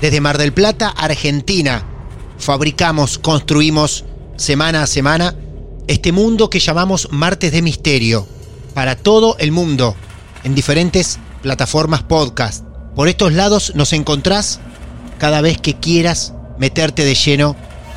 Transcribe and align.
Desde 0.00 0.20
Mar 0.20 0.38
del 0.38 0.52
Plata, 0.52 0.90
Argentina, 0.90 1.82
fabricamos, 2.38 3.18
construimos 3.18 4.04
semana 4.36 4.84
a 4.84 4.86
semana 4.86 5.34
este 5.88 6.12
mundo 6.12 6.50
que 6.50 6.60
llamamos 6.60 7.08
Martes 7.10 7.50
de 7.50 7.62
Misterio, 7.62 8.24
para 8.74 8.94
todo 8.94 9.34
el 9.40 9.50
mundo, 9.50 9.96
en 10.44 10.54
diferentes 10.54 11.18
plataformas 11.42 12.04
podcast. 12.04 12.64
Por 12.94 13.08
estos 13.08 13.32
lados 13.32 13.72
nos 13.74 13.92
encontrás 13.92 14.60
cada 15.18 15.40
vez 15.40 15.60
que 15.60 15.74
quieras 15.74 16.32
meterte 16.60 17.04
de 17.04 17.16
lleno 17.16 17.56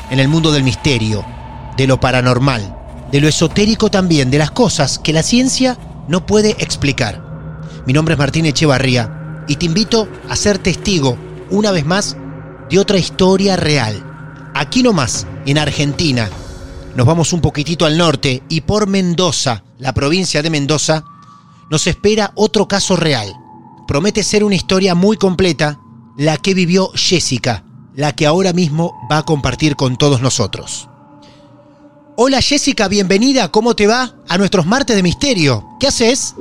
en 0.09 0.19
el 0.19 0.27
mundo 0.27 0.51
del 0.51 0.63
misterio, 0.63 1.23
de 1.77 1.85
lo 1.85 1.99
paranormal, 1.99 2.77
de 3.11 3.21
lo 3.21 3.27
esotérico 3.27 3.91
también, 3.91 4.31
de 4.31 4.39
las 4.39 4.49
cosas 4.49 4.97
que 4.97 5.13
la 5.13 5.21
ciencia 5.21 5.77
no 6.07 6.25
puede 6.25 6.55
explicar. 6.57 7.21
Mi 7.85 7.93
nombre 7.93 8.13
es 8.13 8.19
Martín 8.19 8.47
Echevarría 8.47 9.43
y 9.47 9.57
te 9.57 9.67
invito 9.67 10.07
a 10.27 10.35
ser 10.35 10.57
testigo 10.57 11.15
una 11.51 11.71
vez 11.71 11.85
más 11.85 12.17
de 12.69 12.79
otra 12.79 12.97
historia 12.97 13.57
real. 13.57 14.51
Aquí 14.55 14.81
nomás, 14.81 15.27
en 15.45 15.57
Argentina, 15.57 16.29
nos 16.95 17.05
vamos 17.05 17.33
un 17.33 17.41
poquitito 17.41 17.85
al 17.85 17.97
norte 17.97 18.43
y 18.49 18.61
por 18.61 18.87
Mendoza, 18.87 19.63
la 19.77 19.93
provincia 19.93 20.41
de 20.41 20.49
Mendoza, 20.49 21.03
nos 21.69 21.87
espera 21.87 22.31
otro 22.35 22.67
caso 22.67 22.95
real. 22.95 23.33
Promete 23.87 24.23
ser 24.23 24.43
una 24.43 24.55
historia 24.55 24.95
muy 24.95 25.17
completa, 25.17 25.79
la 26.17 26.37
que 26.37 26.53
vivió 26.53 26.91
Jessica, 26.95 27.63
la 27.95 28.13
que 28.15 28.25
ahora 28.25 28.53
mismo 28.53 28.93
va 29.11 29.19
a 29.19 29.23
compartir 29.23 29.75
con 29.75 29.97
todos 29.97 30.21
nosotros. 30.21 30.87
Hola 32.17 32.41
Jessica, 32.41 32.87
bienvenida, 32.87 33.49
¿cómo 33.49 33.75
te 33.75 33.87
va 33.87 34.15
a 34.27 34.37
nuestros 34.37 34.65
martes 34.65 34.95
de 34.95 35.03
misterio? 35.03 35.65
¿Qué 35.79 35.87
haces? 35.87 36.35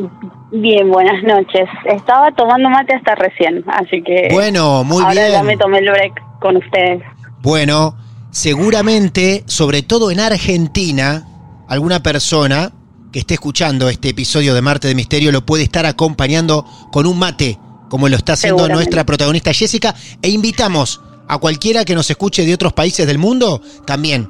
Bien, 0.53 0.91
buenas 0.91 1.23
noches. 1.23 1.69
Estaba 1.85 2.33
tomando 2.33 2.69
mate 2.71 2.95
hasta 2.95 3.15
recién, 3.15 3.65
así 3.69 4.03
que... 4.03 4.29
Bueno, 4.33 4.83
muy 4.85 5.03
ahora 5.03 5.13
bien. 5.15 5.33
ya 5.33 5.43
me 5.43 5.57
tomé 5.57 5.79
el 5.79 5.91
break 5.91 6.41
con 6.41 6.57
ustedes. 6.57 7.03
Bueno, 7.41 7.97
seguramente, 8.31 9.45
sobre 9.47 9.83
todo 9.83 10.11
en 10.11 10.19
Argentina, 10.21 11.27
alguna 11.69 12.03
persona 12.03 12.73
que 13.13 13.21
esté 13.21 13.35
escuchando 13.35 13.89
este 13.89 14.09
episodio 14.11 14.55
de 14.55 14.63
Marte 14.63 14.89
de 14.89 14.95
Misterio 14.95 15.33
lo 15.33 15.47
puede 15.47 15.63
estar 15.65 15.87
acompañando 15.87 16.65
con 16.93 17.07
un 17.07 17.19
mate, 17.19 17.59
como 17.89 18.09
lo 18.09 18.17
está 18.17 18.33
haciendo 18.35 18.69
nuestra 18.69 19.05
protagonista 19.07 19.53
Jessica, 19.53 19.95
e 20.23 20.31
invitamos 20.31 21.01
a 21.29 21.39
cualquiera 21.39 21.85
que 21.85 21.95
nos 21.95 22.11
escuche 22.11 22.45
de 22.45 22.55
otros 22.55 22.73
países 22.73 23.07
del 23.07 23.19
mundo 23.19 23.63
también 23.85 24.29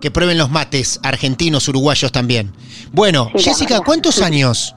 que 0.00 0.10
prueben 0.10 0.38
los 0.38 0.50
mates 0.50 0.98
argentinos, 1.02 1.68
uruguayos 1.68 2.10
también. 2.10 2.52
Bueno, 2.90 3.30
Sí, 3.36 3.44
Jessica. 3.44 3.80
¿cuántos 3.80 4.22
años? 4.22 4.74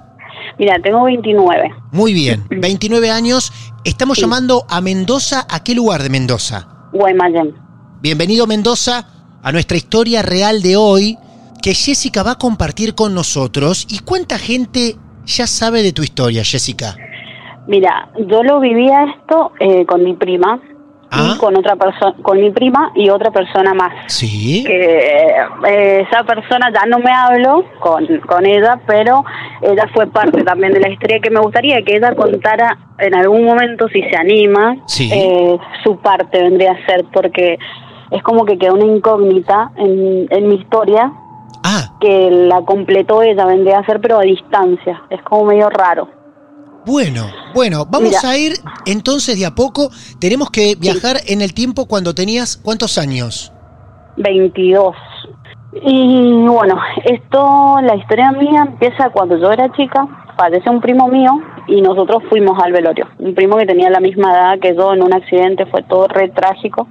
Mira, 0.60 0.76
tengo 0.84 1.04
29. 1.04 1.72
Muy 1.92 2.14
bien, 2.14 2.44
29 2.50 3.10
años. 3.12 3.52
Estamos 3.84 4.18
Sí. 4.18 4.22
llamando 4.22 4.66
a 4.70 4.82
Mendoza. 4.82 5.46
¿A 5.50 5.64
qué 5.64 5.74
lugar 5.76 6.04
de 6.04 6.10
Mendoza? 6.10 6.68
Guaymallén. 6.94 7.56
Bienvenido 8.02 8.48
Mendoza 8.48 9.08
a 9.42 9.52
nuestra 9.52 9.78
historia 9.78 10.22
real 10.22 10.62
de 10.62 10.76
hoy 10.78 11.18
que 11.62 11.74
Jessica 11.74 12.24
va 12.24 12.32
a 12.32 12.38
compartir 12.38 12.94
con 12.96 13.14
nosotros. 13.14 13.88
¿Y 13.90 14.00
cuánta 14.00 14.38
gente 14.38 14.98
ya 15.26 15.48
sabe 15.48 15.82
de 15.84 15.94
tu 15.94 16.04
historia, 16.04 16.44
Jessica? 16.44 16.96
Mira, 17.68 18.10
yo 18.28 18.44
lo 18.44 18.60
vivía 18.60 19.06
esto 19.06 19.52
eh, 19.60 19.86
con 19.86 20.04
mi 20.04 20.14
prima 20.16 20.60
Ah. 21.16 21.34
y 21.36 21.38
con 21.38 21.56
otra 21.56 21.76
persona, 21.76 22.16
con 22.24 22.40
mi 22.42 22.50
prima 22.50 22.92
y 22.96 23.10
otra 23.10 23.30
persona 23.30 23.74
más. 23.76 23.94
Sí. 24.08 24.64
Que 24.66 25.36
eh, 25.68 26.02
esa 26.10 26.24
persona 26.24 26.72
ya 26.74 26.86
no 26.88 26.98
me 27.00 27.12
hablo 27.12 27.66
con, 27.80 28.06
con 28.28 28.46
ella, 28.48 28.80
pero 28.88 29.24
ella 29.62 29.88
fue 29.94 30.08
parte 30.08 30.44
también 30.44 30.74
de 30.74 30.80
la 30.80 30.90
historia 30.90 31.20
que 31.20 31.30
me 31.30 31.40
gustaría 31.40 31.82
que 31.84 31.98
ella 31.98 32.16
contara 32.16 32.78
en 32.98 33.14
algún 33.16 33.46
momento, 33.46 33.88
si 33.90 34.02
se 34.02 34.16
anima, 34.18 34.76
Sí. 34.88 35.12
eh, 35.14 35.58
su 35.84 35.98
parte 35.98 36.42
vendría 36.42 36.72
a 36.72 36.86
ser, 36.88 37.06
porque 37.14 37.60
es 38.12 38.24
como 38.24 38.44
que 38.46 38.58
quedó 38.58 38.74
una 38.74 38.86
incógnita 38.86 39.72
en, 39.78 40.28
en 40.30 40.48
mi 40.48 40.56
historia 40.56 41.12
Ah, 41.66 41.94
que 42.02 42.30
la 42.30 42.62
completó 42.64 43.22
ella, 43.24 43.46
vendría 43.46 43.80
a 43.80 43.86
ser, 43.86 44.02
pero 44.02 44.20
a 44.20 44.24
distancia. 44.24 45.02
Es 45.10 45.22
como 45.22 45.46
medio 45.46 45.70
raro. 45.70 46.10
Bueno, 46.86 47.28
bueno, 47.54 47.86
vamos 47.90 48.10
Mira. 48.10 48.30
a 48.30 48.38
ir 48.38 48.54
entonces 48.86 49.40
de 49.40 49.46
a 49.46 49.56
poco. 49.56 49.90
Tenemos 50.20 50.50
que 50.50 50.76
viajar 50.76 51.18
en 51.28 51.42
el 51.42 51.54
tiempo 51.54 51.86
cuando 51.86 52.14
tenías 52.14 52.58
cuántos 52.58 52.98
años. 52.98 53.52
22. 54.18 54.96
Y 55.82 56.34
bueno, 56.46 56.78
esto, 57.06 57.78
la 57.82 57.96
historia 57.96 58.32
mía 58.32 58.66
empieza 58.68 59.10
cuando 59.10 59.38
yo 59.38 59.52
era 59.52 59.72
chica, 59.74 60.08
falleció 60.38 60.72
un 60.72 60.82
primo 60.82 61.08
mío 61.08 61.32
y 61.68 61.82
nosotros 61.82 62.22
fuimos 62.30 62.60
al 62.64 62.72
velorio. 62.72 63.08
Un 63.20 63.34
primo 63.34 63.58
que 63.58 63.66
tenía 63.66 63.90
la 63.90 64.00
misma 64.00 64.32
edad 64.34 64.60
que 64.60 64.76
yo 64.76 64.94
en 64.94 65.02
un 65.02 65.14
accidente, 65.14 65.66
fue 65.66 65.82
todo 65.84 66.08
re 66.08 66.30
trágico. 66.30 66.88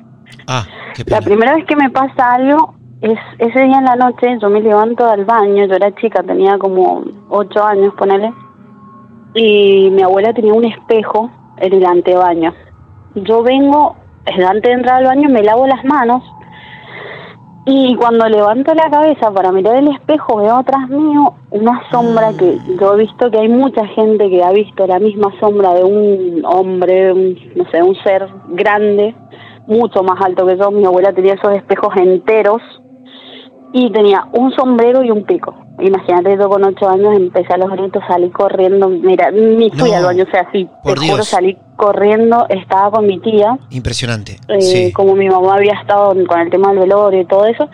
Ah, 0.48 0.64
qué 0.94 1.04
La 1.06 1.18
pena. 1.18 1.20
primera 1.20 1.54
vez 1.54 1.64
que 1.66 1.76
me 1.76 1.90
pasa 1.90 2.32
algo 2.32 2.74
es 3.02 3.18
ese 3.38 3.60
día 3.62 3.78
en 3.78 3.84
la 3.84 3.96
noche, 3.96 4.38
yo 4.40 4.48
me 4.48 4.60
levanto 4.60 5.08
del 5.10 5.24
baño, 5.24 5.66
yo 5.66 5.74
era 5.74 5.94
chica, 5.96 6.22
tenía 6.22 6.56
como 6.58 7.04
8 7.28 7.64
años, 7.64 7.94
ponele, 7.98 8.32
y 9.34 9.90
mi 9.90 10.02
abuela 10.02 10.32
tenía 10.32 10.52
un 10.54 10.64
espejo 10.64 11.30
en 11.58 11.72
el 11.74 11.84
antebaño. 11.86 12.52
Yo 13.14 13.42
vengo, 13.42 13.96
antes 14.26 14.62
de 14.62 14.72
entrar 14.72 14.96
al 14.96 15.04
baño, 15.06 15.28
me 15.28 15.42
lavo 15.42 15.66
las 15.66 15.84
manos 15.84 16.22
y 17.64 17.94
cuando 17.94 18.28
levanto 18.28 18.74
la 18.74 18.90
cabeza 18.90 19.30
para 19.30 19.52
mirar 19.52 19.76
el 19.76 19.88
espejo 19.88 20.36
veo 20.38 20.56
atrás 20.56 20.88
mío 20.88 21.34
una 21.50 21.80
sombra 21.92 22.32
que 22.36 22.58
yo 22.80 22.94
he 22.94 22.96
visto 22.98 23.30
que 23.30 23.38
hay 23.38 23.48
mucha 23.48 23.86
gente 23.86 24.28
que 24.28 24.42
ha 24.42 24.50
visto 24.50 24.84
la 24.86 24.98
misma 24.98 25.32
sombra 25.38 25.72
de 25.74 25.84
un 25.84 26.42
hombre, 26.44 27.12
un- 27.12 27.38
no 27.54 27.64
sé, 27.70 27.82
un 27.82 27.94
ser 28.02 28.28
grande, 28.48 29.14
mucho 29.68 30.02
más 30.02 30.20
alto 30.20 30.44
que 30.46 30.56
yo. 30.56 30.70
Mi 30.72 30.84
abuela 30.84 31.12
tenía 31.12 31.34
esos 31.34 31.52
espejos 31.54 31.94
enteros 31.96 32.60
y 33.72 33.90
tenía 33.90 34.26
un 34.32 34.52
sombrero 34.52 35.02
y 35.02 35.10
un 35.10 35.24
pico. 35.24 35.54
Imagínate, 35.80 36.36
yo 36.38 36.48
con 36.48 36.64
ocho 36.64 36.88
años 36.88 37.16
empecé 37.16 37.54
a 37.54 37.56
los 37.56 37.70
gritos, 37.70 38.02
salí 38.06 38.30
corriendo, 38.30 38.88
mira, 38.88 39.30
ni 39.30 39.70
fui 39.70 39.90
No, 39.90 39.96
al 39.96 40.04
baño, 40.04 40.24
o 40.28 40.30
sea, 40.30 40.46
sí, 40.52 40.68
por 40.84 40.98
te 41.00 41.08
juro, 41.08 41.22
salí 41.24 41.56
corriendo, 41.76 42.46
estaba 42.50 42.90
con 42.90 43.06
mi 43.06 43.18
tía, 43.20 43.58
Impresionante. 43.70 44.36
eh, 44.48 44.60
sí. 44.60 44.92
como 44.92 45.14
mi 45.16 45.28
mamá 45.28 45.54
había 45.54 45.72
estado 45.80 46.14
con 46.26 46.40
el 46.40 46.50
tema 46.50 46.68
del 46.70 46.80
velorio 46.80 47.22
y 47.22 47.24
todo 47.24 47.46
eso, 47.46 47.68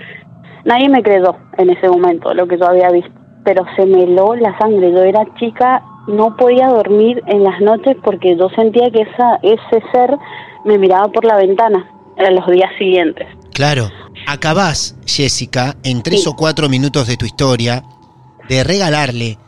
nadie 0.65 0.89
me 0.89 1.03
creyó 1.03 1.35
en 1.59 1.71
ese 1.71 1.89
momento 1.89 2.33
lo 2.33 2.47
que 2.47 2.57
yo 2.57 2.67
había 2.69 2.91
visto, 2.91 3.11
pero 3.45 3.65
se 3.77 3.85
me 3.85 4.05
heló 4.05 4.35
la 4.37 4.57
sangre. 4.59 4.93
Yo 4.93 5.03
era 5.03 5.25
chica, 5.39 5.83
no 6.07 6.37
podía 6.37 6.69
dormir 6.69 7.23
en 7.27 7.43
las 7.43 7.61
noches 7.61 7.97
porque 8.05 8.37
yo 8.37 8.49
sentía 8.51 8.91
que 8.91 9.03
esa 9.03 9.39
ese 9.43 9.83
ser 9.93 10.17
me 10.65 10.79
miraba 10.79 11.09
por 11.09 11.25
la 11.25 11.37
ventana 11.37 11.85
en 12.17 12.35
los 12.37 12.47
días 12.47 12.71
siguientes. 12.79 13.27
Claro. 13.55 13.89
Acabás, 14.33 14.95
Jessica, 15.07 15.77
en 15.83 16.03
tres 16.03 16.23
Sí. 16.23 16.29
o 16.29 16.37
cuatro 16.37 16.69
minutos 16.69 17.07
de 17.07 17.17
tu 17.17 17.25
historia, 17.27 17.83
de 18.49 18.63
regalarle 18.63 19.39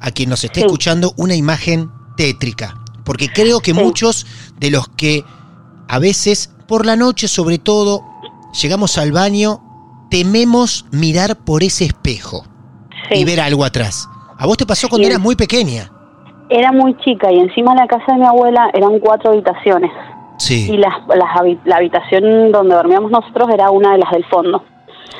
a 0.00 0.10
quien 0.10 0.28
nos 0.30 0.44
esté 0.44 0.60
Sí. 0.60 0.66
escuchando 0.66 1.12
una 1.16 1.34
imagen 1.34 1.90
tétrica. 2.16 2.76
Porque 3.04 3.28
creo 3.28 3.60
que 3.60 3.72
Sí. 3.72 3.80
muchos 3.80 4.26
de 4.58 4.70
los 4.70 4.88
que 4.88 5.24
a 5.88 5.98
veces, 5.98 6.50
por 6.68 6.86
la 6.86 6.96
noche 6.96 7.28
sobre 7.28 7.58
todo, 7.58 8.04
llegamos 8.62 8.98
al 8.98 9.10
baño, 9.12 9.60
tememos 10.10 10.84
mirar 10.92 11.36
por 11.36 11.62
ese 11.62 11.86
espejo 11.86 12.44
y 13.10 13.24
ver 13.24 13.40
algo 13.40 13.64
atrás. 13.64 14.08
¿A 14.38 14.46
vos 14.46 14.56
te 14.56 14.66
pasó 14.66 14.88
cuando 14.88 15.06
eras 15.08 15.20
muy 15.20 15.34
pequeña? 15.34 15.90
Era 16.48 16.72
muy 16.72 16.96
chica 16.98 17.30
y 17.32 17.38
encima 17.38 17.74
la 17.74 17.86
casa 17.86 18.04
de 18.12 18.18
mi 18.18 18.26
abuela 18.26 18.70
eran 18.74 18.98
cuatro 19.00 19.30
habitaciones. 19.32 19.90
Y 20.48 20.76
las, 20.76 20.94
las 21.08 21.28
la 21.64 21.76
habitación 21.76 22.50
donde 22.52 22.74
dormíamos 22.74 23.10
nosotros 23.10 23.48
era 23.52 23.70
una 23.70 23.92
de 23.92 23.98
las 23.98 24.10
del 24.10 24.24
fondo. 24.26 24.64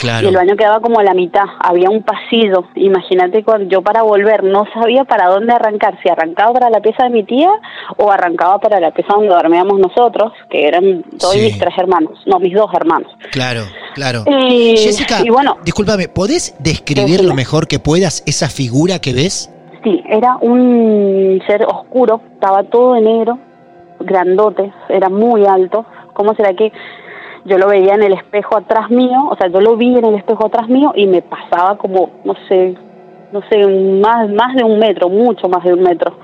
Y 0.03 0.27
el 0.27 0.35
baño 0.35 0.57
quedaba 0.57 0.81
como 0.81 0.99
a 0.99 1.05
la 1.05 1.13
mitad, 1.13 1.45
había 1.59 1.91
un 1.91 2.03
pasillo. 2.03 2.65
Imagínate, 2.75 3.45
cuando 3.45 3.69
yo 3.69 3.83
para 3.83 4.03
volver 4.03 4.43
no 4.45 4.65
sabía 4.73 5.05
para 5.05 5.29
dónde 5.29 5.53
arrancar, 5.53 5.99
si 6.03 6.09
arrancaba 6.09 6.55
para 6.55 6.71
la 6.71 6.81
pieza 6.81 7.05
de 7.05 7.11
mi 7.11 7.23
tía 7.25 7.51
o 7.99 8.11
arrancaba 8.11 8.59
para 8.61 8.81
la 8.81 8.93
pieza 8.93 9.13
donde 9.13 9.29
dormíamos 9.29 9.79
nosotros, 9.79 10.33
que 10.49 10.67
eran 10.67 11.03
todos 11.19 11.35
Sí. 11.35 11.41
mis 11.43 11.59
tres 11.59 11.75
hermanos, 11.77 12.19
no, 12.25 12.39
mis 12.39 12.55
dos 12.55 12.71
hermanos. 12.73 13.13
Claro, 13.31 13.61
claro. 13.95 14.25
Y, 14.27 14.75
Jessica, 14.79 15.19
y 15.23 15.29
bueno, 15.29 15.59
discúlpame, 15.65 16.09
¿podés 16.09 16.57
describir 16.61 17.23
lo 17.23 17.35
mejor 17.35 17.69
que 17.69 17.79
puedas 17.79 18.23
esa 18.27 18.49
figura 18.49 19.01
que 19.01 19.13
ves? 19.13 19.53
sí, 19.83 20.03
era 20.09 20.37
un 20.43 21.43
ser 21.47 21.65
oscuro, 21.65 22.21
estaba 22.35 22.63
todo 22.65 22.95
de 22.95 23.01
negro, 23.01 23.39
grandote, 24.01 24.73
era 24.89 25.09
muy 25.09 25.47
alto. 25.47 25.85
¿Cómo 26.13 26.35
será 26.35 26.55
que 26.55 26.73
yo 27.45 27.59
lo 27.59 27.69
veía 27.69 27.95
en 27.95 28.03
el 28.03 28.13
espejo 28.13 28.57
atrás 28.57 28.91
mío? 28.91 29.29
O 29.31 29.37
sea, 29.37 29.49
yo 29.49 29.61
lo 29.61 29.77
vi 29.77 29.97
en 29.97 30.05
el 30.05 30.15
espejo 30.15 30.47
atrás 30.47 30.69
mío 30.69 30.93
y 30.95 31.07
me 31.07 31.23
pasaba 31.23 31.77
como, 31.79 32.11
no 32.25 32.35
sé, 32.49 32.77
no 33.33 33.41
sé, 33.49 33.67
más, 34.01 34.29
más 34.31 34.55
de 34.57 34.65
un 34.65 34.79
metro, 34.79 35.09
mucho 35.09 35.49
más 35.49 35.65
de 35.65 35.73
un 35.73 35.83
metro. 35.83 36.17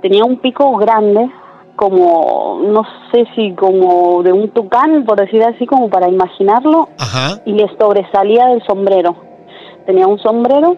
Tenía 0.00 0.24
un 0.24 0.38
pico 0.38 0.76
grande, 0.76 1.30
como, 1.76 2.60
no 2.64 2.82
sé 3.12 3.24
si 3.34 3.52
como 3.52 4.22
de 4.22 4.32
un 4.32 4.48
tucán, 4.50 5.04
por 5.04 5.18
decir 5.18 5.42
así, 5.44 5.64
como 5.66 5.88
para 5.88 6.08
imaginarlo, 6.08 6.88
Ajá. 6.98 7.40
y 7.44 7.52
le 7.52 7.68
sobresalía 7.78 8.46
del 8.46 8.62
sombrero. 8.64 9.14
Tenía 9.86 10.06
un 10.06 10.18
sombrero 10.18 10.76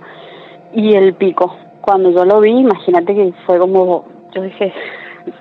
y 0.72 0.94
el 0.94 1.14
pico. 1.14 1.54
Cuando 1.80 2.10
yo 2.10 2.24
lo 2.24 2.40
vi, 2.40 2.50
imagínate 2.50 3.14
que 3.14 3.32
fue 3.46 3.58
como, 3.58 4.04
yo 4.34 4.42
dije, 4.42 4.72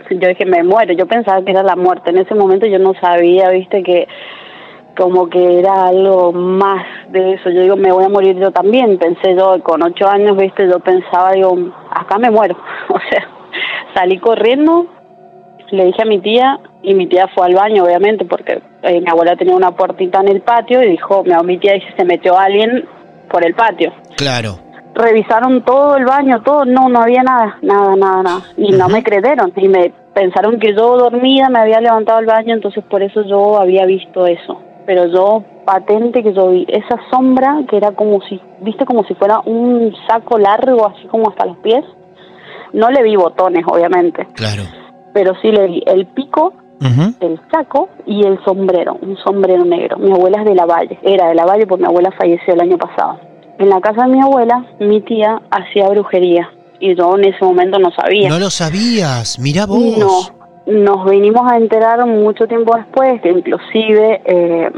yo 0.09 0.27
dije, 0.27 0.45
me 0.45 0.63
muero. 0.63 0.93
Yo 0.93 1.05
pensaba 1.07 1.43
que 1.43 1.51
era 1.51 1.63
la 1.63 1.75
muerte. 1.75 2.09
En 2.09 2.17
ese 2.17 2.35
momento 2.35 2.65
yo 2.65 2.79
no 2.79 2.93
sabía, 3.01 3.49
viste, 3.49 3.83
que 3.83 4.07
como 4.97 5.29
que 5.29 5.59
era 5.59 5.87
algo 5.87 6.33
más 6.33 6.85
de 7.09 7.33
eso. 7.33 7.49
Yo 7.49 7.61
digo, 7.61 7.75
me 7.77 7.91
voy 7.91 8.03
a 8.03 8.09
morir 8.09 8.37
yo 8.37 8.51
también. 8.51 8.97
Pensé 8.97 9.35
yo, 9.35 9.61
con 9.63 9.81
ocho 9.83 10.07
años, 10.07 10.35
viste, 10.37 10.67
yo 10.67 10.79
pensaba, 10.79 11.31
digo, 11.31 11.55
acá 11.91 12.17
me 12.17 12.29
muero. 12.29 12.57
O 12.89 12.99
sea, 13.09 13.27
salí 13.93 14.17
corriendo, 14.19 14.87
le 15.71 15.85
dije 15.85 16.01
a 16.01 16.05
mi 16.05 16.19
tía, 16.19 16.59
y 16.81 16.93
mi 16.93 17.07
tía 17.07 17.27
fue 17.33 17.45
al 17.45 17.55
baño, 17.55 17.83
obviamente, 17.83 18.25
porque 18.25 18.61
eh, 18.83 19.01
mi 19.01 19.09
abuela 19.09 19.35
tenía 19.35 19.55
una 19.55 19.71
puertita 19.71 20.19
en 20.21 20.27
el 20.29 20.41
patio, 20.41 20.83
y 20.83 20.89
dijo, 20.91 21.23
mi, 21.23 21.33
mi 21.43 21.57
tía 21.57 21.73
dice, 21.73 21.87
se 21.97 22.05
metió 22.05 22.37
alguien 22.37 22.85
por 23.29 23.45
el 23.45 23.53
patio. 23.53 23.93
Claro. 24.17 24.68
Revisaron 24.99 25.63
todo 25.63 25.95
el 25.95 26.03
baño, 26.03 26.41
todo, 26.41 26.65
no, 26.65 26.89
no 26.89 26.99
había 26.99 27.23
nada, 27.23 27.57
nada, 27.61 27.95
nada, 27.95 28.21
nada. 28.21 28.41
Y 28.57 28.71
no 28.73 28.89
me 28.89 29.01
creyeron, 29.01 29.53
y 29.55 29.69
me 29.69 29.93
pensaron 30.13 30.59
que 30.59 30.73
yo 30.75 30.97
dormida 30.97 31.47
me 31.47 31.59
había 31.59 31.79
levantado 31.79 32.19
al 32.19 32.25
baño, 32.25 32.53
entonces 32.53 32.83
por 32.83 33.01
eso 33.01 33.23
yo 33.23 33.57
había 33.61 33.85
visto 33.85 34.27
eso. 34.27 34.61
Pero 34.85 35.05
yo, 35.05 35.45
patente 35.65 36.21
que 36.21 36.33
yo 36.33 36.49
vi, 36.49 36.65
esa 36.67 36.99
sombra 37.09 37.61
que 37.69 37.77
era 37.77 37.91
como 37.91 38.19
si, 38.23 38.41
viste, 38.59 38.85
como 38.85 39.05
si 39.05 39.13
fuera 39.13 39.39
un 39.45 39.95
saco 40.05 40.37
largo, 40.37 40.87
así 40.87 41.07
como 41.07 41.29
hasta 41.29 41.45
los 41.45 41.57
pies. 41.59 41.85
No 42.73 42.89
le 42.89 43.01
vi 43.01 43.15
botones, 43.15 43.63
obviamente, 43.67 44.27
Claro. 44.33 44.63
pero 45.13 45.33
sí 45.41 45.49
le 45.49 45.65
vi 45.67 45.83
el 45.85 46.07
pico 46.07 46.53
el 47.19 47.39
saco 47.51 47.89
y 48.05 48.25
el 48.25 48.41
sombrero, 48.43 48.97
un 49.01 49.17
sombrero 49.17 49.65
negro. 49.65 49.97
Mi 49.97 50.11
abuela 50.11 50.39
es 50.39 50.45
de 50.45 50.55
la 50.55 50.65
Valle, 50.65 50.97
era 51.03 51.27
de 51.27 51.35
la 51.35 51.45
Valle 51.45 51.67
porque 51.67 51.83
mi 51.83 51.87
abuela 51.87 52.11
falleció 52.17 52.53
el 52.53 52.61
año 52.61 52.77
pasado. 52.77 53.19
En 53.59 53.69
la 53.69 53.81
casa 53.81 54.05
de 54.05 54.13
mi 54.13 54.21
abuela, 54.21 54.65
mi 54.79 55.01
tía 55.01 55.41
hacía 55.51 55.89
brujería 55.89 56.49
y 56.79 56.95
yo 56.95 57.17
en 57.17 57.25
ese 57.25 57.43
momento 57.43 57.77
no 57.77 57.91
sabía. 57.91 58.29
No 58.29 58.39
lo 58.39 58.49
sabías, 58.49 59.37
mira 59.37 59.65
vos. 59.65 60.31
No, 60.65 60.73
nos 60.73 61.09
vinimos 61.09 61.51
a 61.51 61.57
enterar 61.57 62.05
mucho 62.05 62.47
tiempo 62.47 62.73
después 62.77 63.21
que 63.21 63.29
inclusive 63.29 64.21
eh, 64.23 64.71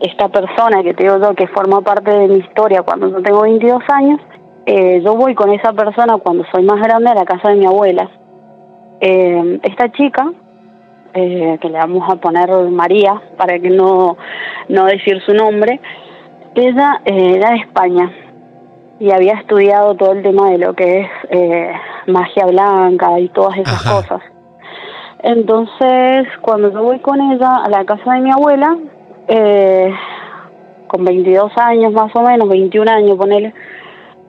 esta 0.00 0.28
persona 0.28 0.82
que 0.82 0.94
te 0.94 1.04
digo 1.04 1.18
yo 1.20 1.32
que 1.36 1.46
forma 1.46 1.80
parte 1.80 2.10
de 2.10 2.26
mi 2.26 2.38
historia 2.38 2.82
cuando 2.82 3.08
yo 3.08 3.22
tengo 3.22 3.42
22 3.42 3.80
años, 3.88 4.20
eh, 4.66 5.00
yo 5.04 5.14
voy 5.14 5.36
con 5.36 5.52
esa 5.52 5.72
persona 5.72 6.16
cuando 6.16 6.44
soy 6.52 6.64
más 6.64 6.80
grande 6.82 7.10
a 7.10 7.14
la 7.14 7.24
casa 7.24 7.50
de 7.50 7.54
mi 7.54 7.66
abuela. 7.66 8.10
Eh, 9.00 9.60
esta 9.62 9.92
chica, 9.92 10.32
eh, 11.12 11.56
que 11.60 11.68
le 11.68 11.78
vamos 11.78 12.02
a 12.12 12.16
poner 12.16 12.50
María 12.70 13.22
para 13.36 13.60
que 13.60 13.70
no, 13.70 14.16
no 14.68 14.86
decir 14.86 15.22
su 15.24 15.34
nombre, 15.34 15.80
ella 16.56 17.00
eh, 17.04 17.34
era 17.36 17.50
de 17.50 17.56
España 17.58 18.10
y 19.04 19.10
había 19.10 19.34
estudiado 19.34 19.94
todo 19.96 20.12
el 20.12 20.22
tema 20.22 20.48
de 20.48 20.56
lo 20.56 20.72
que 20.72 21.00
es 21.02 21.08
eh, 21.28 21.72
magia 22.06 22.46
blanca 22.46 23.20
y 23.20 23.28
todas 23.28 23.58
esas 23.58 23.84
Ajá. 23.84 23.96
cosas. 23.96 24.22
Entonces, 25.22 26.26
cuando 26.40 26.72
yo 26.72 26.82
voy 26.82 27.00
con 27.00 27.20
ella 27.20 27.56
a 27.56 27.68
la 27.68 27.84
casa 27.84 28.14
de 28.14 28.20
mi 28.20 28.30
abuela, 28.30 28.78
eh, 29.28 29.92
con 30.86 31.04
22 31.04 31.52
años 31.58 31.92
más 31.92 32.16
o 32.16 32.22
menos, 32.22 32.48
21 32.48 32.90
años, 32.90 33.18
ponele, 33.18 33.52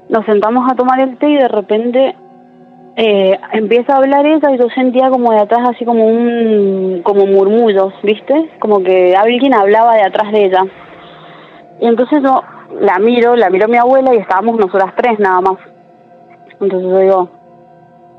nos 0.10 0.26
sentamos 0.26 0.70
a 0.70 0.76
tomar 0.76 1.00
el 1.00 1.18
té 1.20 1.30
y 1.30 1.38
de 1.38 1.48
repente 1.48 2.14
eh, 2.98 3.40
empieza 3.54 3.94
a 3.94 3.98
hablar 4.00 4.26
ella 4.26 4.52
y 4.52 4.58
yo 4.58 4.68
sentía 4.76 5.10
como 5.10 5.32
de 5.32 5.40
atrás 5.40 5.70
así 5.70 5.86
como 5.86 6.06
un 6.06 7.02
como 7.02 7.26
murmullos, 7.28 7.94
¿viste? 8.04 8.50
Como 8.60 8.84
que 8.84 9.16
alguien 9.16 9.54
hablaba 9.54 9.96
de 9.96 10.04
atrás 10.04 10.34
de 10.34 10.44
ella. 10.44 10.66
Y 11.80 11.88
entonces 11.88 12.22
yo 12.22 12.42
la 12.80 13.00
miro, 13.00 13.36
la 13.36 13.50
miro 13.50 13.66
a 13.66 13.68
mi 13.68 13.78
abuela 13.78 14.14
y 14.14 14.18
estábamos 14.18 14.58
nosotras 14.58 14.94
tres 14.96 15.20
nada 15.20 15.42
más. 15.42 15.58
Entonces 16.60 16.82
yo 16.90 16.98
digo, 17.00 17.30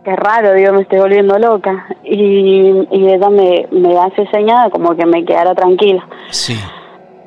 qué 0.05 0.15
raro, 0.17 0.53
digo, 0.53 0.73
me 0.73 0.83
estoy 0.83 0.99
volviendo 0.99 1.39
loca. 1.39 1.87
Y, 2.05 2.87
y 2.91 3.09
ella 3.09 3.29
me, 3.31 3.67
me 3.71 3.99
hace 3.99 4.27
señal 4.29 4.71
como 4.71 4.95
que 4.97 5.07
me 5.07 5.25
quedara 5.25 5.55
tranquila. 5.55 6.07
Sí. 6.31 6.55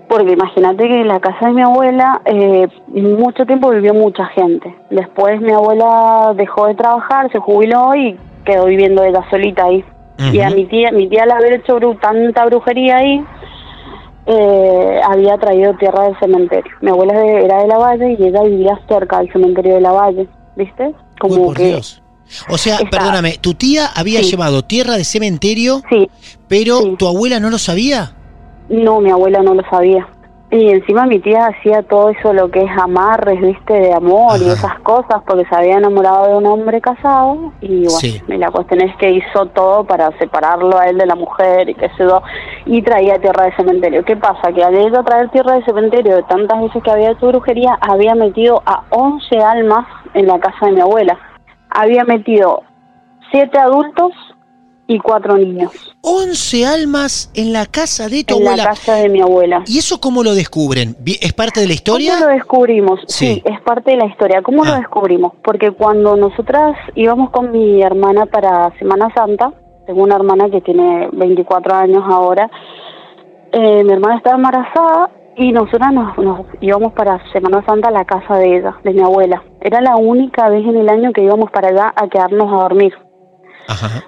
Porque 0.08 0.31
imagínate 0.34 0.88
que 0.88 1.02
en 1.02 1.08
la 1.08 1.20
casa 1.20 1.48
de 1.48 1.54
mi 1.54 1.62
abuela 1.62 2.22
eh, 2.26 2.68
mucho 2.88 3.46
tiempo 3.46 3.70
vivió 3.70 3.94
mucha 3.94 4.26
gente. 4.28 4.76
Después 4.90 5.40
mi 5.40 5.52
abuela 5.52 6.33
dejó 6.36 6.66
de 6.68 6.74
trabajar, 6.76 7.31
se 7.31 7.40
jubiló 7.40 7.94
y 7.95 8.18
quedó 8.44 8.66
viviendo 8.66 9.04
ella 9.04 9.24
solita 9.30 9.66
ahí. 9.66 9.83
Y 10.33 10.42
a 10.42 10.50
mi 10.50 10.66
tía, 10.66 10.92
mi 10.92 11.07
tía 11.07 11.24
al 11.24 11.31
haber 11.31 11.54
hecho 11.54 11.80
bru- 11.80 11.98
tanta 12.00 12.44
brujería 12.45 12.98
ahí, 12.98 13.24
eh, 14.31 15.02
había 15.07 15.38
traído 15.40 15.74
tierra 15.78 16.04
del 16.04 16.19
cementerio. 16.19 16.71
Mi 16.81 16.92
abuela 16.92 17.14
era 17.26 17.62
de 17.64 17.68
la 17.68 17.78
Valle 17.80 18.16
y 18.19 18.24
ella 18.28 18.44
vivía 18.44 18.80
cerca 18.88 19.18
del 19.19 19.31
cementerio 19.33 19.74
de 19.76 19.81
la 19.81 19.92
Valle, 19.92 20.28
¿viste? 20.56 20.94
Como 21.19 21.33
Uy, 21.36 21.45
por 21.48 21.57
que 21.57 21.66
Dios. 21.68 22.04
O 22.50 22.57
sea, 22.59 22.76
Está- 22.76 22.90
perdóname, 22.92 23.38
tu 23.42 23.56
tía 23.56 23.88
había 23.95 24.21
Sí. 24.21 24.30
llevado 24.31 24.62
tierra 24.64 24.98
de 24.98 25.04
cementerio, 25.04 25.81
sí, 25.90 26.07
pero 26.48 26.78
Sí. 26.81 26.95
tu 27.00 27.07
abuela 27.07 27.40
no 27.40 27.50
lo 27.50 27.57
sabía. 27.57 28.14
No, 28.69 29.02
mi 29.02 29.09
abuela 29.09 29.42
no 29.42 29.56
lo 29.56 29.64
sabía. 29.68 30.07
Y 30.52 30.72
encima 30.72 31.06
mi 31.06 31.20
tía 31.20 31.46
hacía 31.46 31.84
todo 31.84 32.10
eso, 32.10 32.34
lo 32.34 32.50
que 32.50 32.64
es 32.64 32.72
amarres, 32.72 33.40
viste, 33.40 33.74
de 33.74 33.94
amor 33.94 34.40
y 34.42 34.50
esas 34.50 34.80
cosas, 34.80 35.22
porque 35.28 35.46
se 35.46 35.56
había 35.56 35.78
enamorado 35.78 36.28
de 36.28 36.38
un 36.38 36.48
hombre 36.48 36.82
casado. 36.82 37.52
Y 37.62 37.84
bueno, 37.84 37.90
Sí. 37.92 38.20
y 38.28 38.38
la 38.38 38.50
cuestión 38.50 38.82
es 38.82 38.96
que 38.98 39.12
hizo 39.12 39.46
todo 39.48 39.84
para 39.84 40.10
separarlo 40.18 40.76
a 40.76 40.88
él 40.88 40.98
de 40.98 41.06
la 41.06 41.14
mujer 41.14 41.70
y 41.70 41.76
qué 41.76 41.90
sé 41.90 42.04
yo, 42.04 42.24
y 42.66 42.82
traía 42.82 43.20
tierra 43.20 43.46
de 43.46 43.56
cementerio. 43.58 44.04
¿Qué 44.04 44.18
pasa? 44.18 44.52
Que 44.52 44.64
al 44.64 44.74
ella 44.74 45.04
traer 45.04 45.30
tierra 45.30 45.54
de 45.54 45.66
cementerio 45.66 46.16
de 46.16 46.24
tantas 46.24 46.60
veces 46.60 46.82
que 46.82 46.92
había 46.92 47.12
hecho 47.12 47.28
brujería, 47.28 47.78
había 47.82 48.16
metido 48.16 48.64
a 48.66 48.82
11 48.90 49.38
almas 49.38 49.86
en 50.16 50.26
la 50.26 50.40
casa 50.40 50.66
de 50.66 50.72
mi 50.72 50.82
abuela. 50.82 51.16
Había 51.70 52.06
metido 52.06 52.64
siete 53.32 53.60
adultos 53.60 54.14
y 54.90 55.00
cuatro 55.00 55.38
niños 55.38 55.72
11 56.02 56.66
almas 56.66 57.30
en 57.36 57.54
la 57.54 57.66
casa 57.66 58.10
de 58.10 58.24
tu 58.24 58.38
en 58.38 58.44
la 58.44 58.50
abuela. 58.52 58.69
casa 58.69 58.96
de 58.96 59.10
mi 59.10 59.22
abuela. 59.22 59.64
¿Y 59.68 59.78
eso 59.78 60.00
cómo 60.02 60.24
lo 60.24 60.34
descubren? 60.34 60.96
¿Es 61.22 61.34
parte 61.34 61.60
de 61.62 61.68
la 61.68 61.74
historia? 61.74 62.14
¿Cómo 62.16 62.26
lo 62.26 62.31
descubrimos? 62.34 63.00
Sí. 63.08 63.26
Sí, 63.36 63.44
es 63.46 63.62
parte 63.62 63.92
de 63.92 63.98
la 63.98 64.06
historia. 64.08 64.42
¿Cómo 64.42 64.64
Ah. 64.64 64.69
lo 64.69 64.76
descubrimos? 64.78 65.34
Porque 65.44 65.72
cuando 65.72 66.16
nosotras 66.16 66.76
íbamos 66.96 67.30
con 67.31 67.52
mi 67.52 67.81
hermana 67.84 68.26
para 68.26 68.72
Semana 68.80 69.10
Santa, 69.14 69.54
tengo 69.86 70.02
una 70.04 70.16
hermana 70.16 70.50
que 70.50 70.62
tiene 70.62 71.10
24 71.12 71.76
años 71.76 72.04
ahora, 72.10 72.50
eh, 73.52 73.84
mi 73.84 73.92
hermana 73.94 74.18
estaba 74.18 74.38
embarazada 74.38 75.10
y 75.36 75.52
nosotras 75.52 75.92
nos, 75.94 76.18
nos 76.18 76.42
íbamos 76.62 76.94
para 76.94 77.22
Semana 77.31 77.64
Santa 77.66 77.90
a 77.90 77.92
la 77.92 78.06
casa 78.06 78.36
de 78.38 78.58
ella, 78.58 78.76
de 78.84 78.94
mi 78.94 79.02
abuela. 79.02 79.44
Era 79.62 79.81
la 79.81 79.96
única 79.98 80.50
vez 80.50 80.66
en 80.66 80.78
el 80.78 80.90
año 80.90 81.12
que 81.14 81.24
íbamos 81.24 81.52
para 81.52 81.69
allá 81.69 81.94
a 81.96 82.08
quedarnos 82.08 82.48
a 82.52 82.64
dormir. 82.64 82.94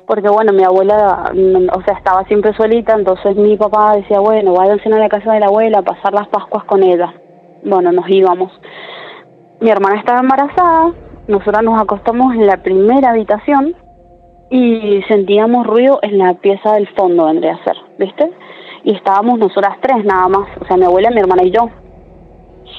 Porque 0.08 0.30
bueno, 0.30 0.54
mi 0.54 0.64
abuela, 0.64 1.32
mm, 1.34 1.70
o 1.78 1.82
sea, 1.84 1.98
estaba 1.98 2.24
siempre 2.26 2.54
solita, 2.56 2.94
entonces 2.94 3.36
mi 3.36 3.58
papá 3.58 3.96
decía, 3.96 4.20
bueno, 4.20 4.54
váyanse 4.54 4.90
a 4.90 4.98
la 4.98 5.10
casa 5.10 5.34
de 5.34 5.40
la 5.40 5.48
abuela 5.48 5.80
a 5.80 5.84
pasar 5.84 6.14
las 6.14 6.28
Pascuas 6.28 6.64
con 6.66 6.84
ella. 6.84 7.14
Bueno, 7.64 7.92
nos 7.92 8.10
íbamos. 8.10 8.52
Mi 9.60 9.70
hermana 9.70 10.00
estaba 10.00 10.20
embarazada, 10.20 10.92
nosotras 11.28 11.64
nos 11.64 11.80
acostamos 11.82 12.34
en 12.34 12.48
la 12.48 12.58
primera 12.58 13.12
habitación 13.12 13.76
y 14.50 15.02
sentíamos 15.08 15.66
ruido 15.66 16.00
en 16.02 16.18
la 16.18 16.34
pieza 16.34 16.74
del 16.74 16.88
fondo, 16.96 17.26
vendría 17.26 17.54
a 17.54 17.64
ser, 17.64 17.78
¿viste? 17.98 18.32
Y 18.84 18.96
estábamos 18.96 19.40
nosotras 19.40 19.78
tres 19.82 20.04
nada 20.04 20.28
más, 20.28 20.50
o 20.60 20.66
sea, 20.66 20.78
mi 20.78 20.86
abuela, 20.86 21.10
mi 21.12 21.20
hermana 21.20 21.44
y 21.44 21.52
yo. 21.52 21.70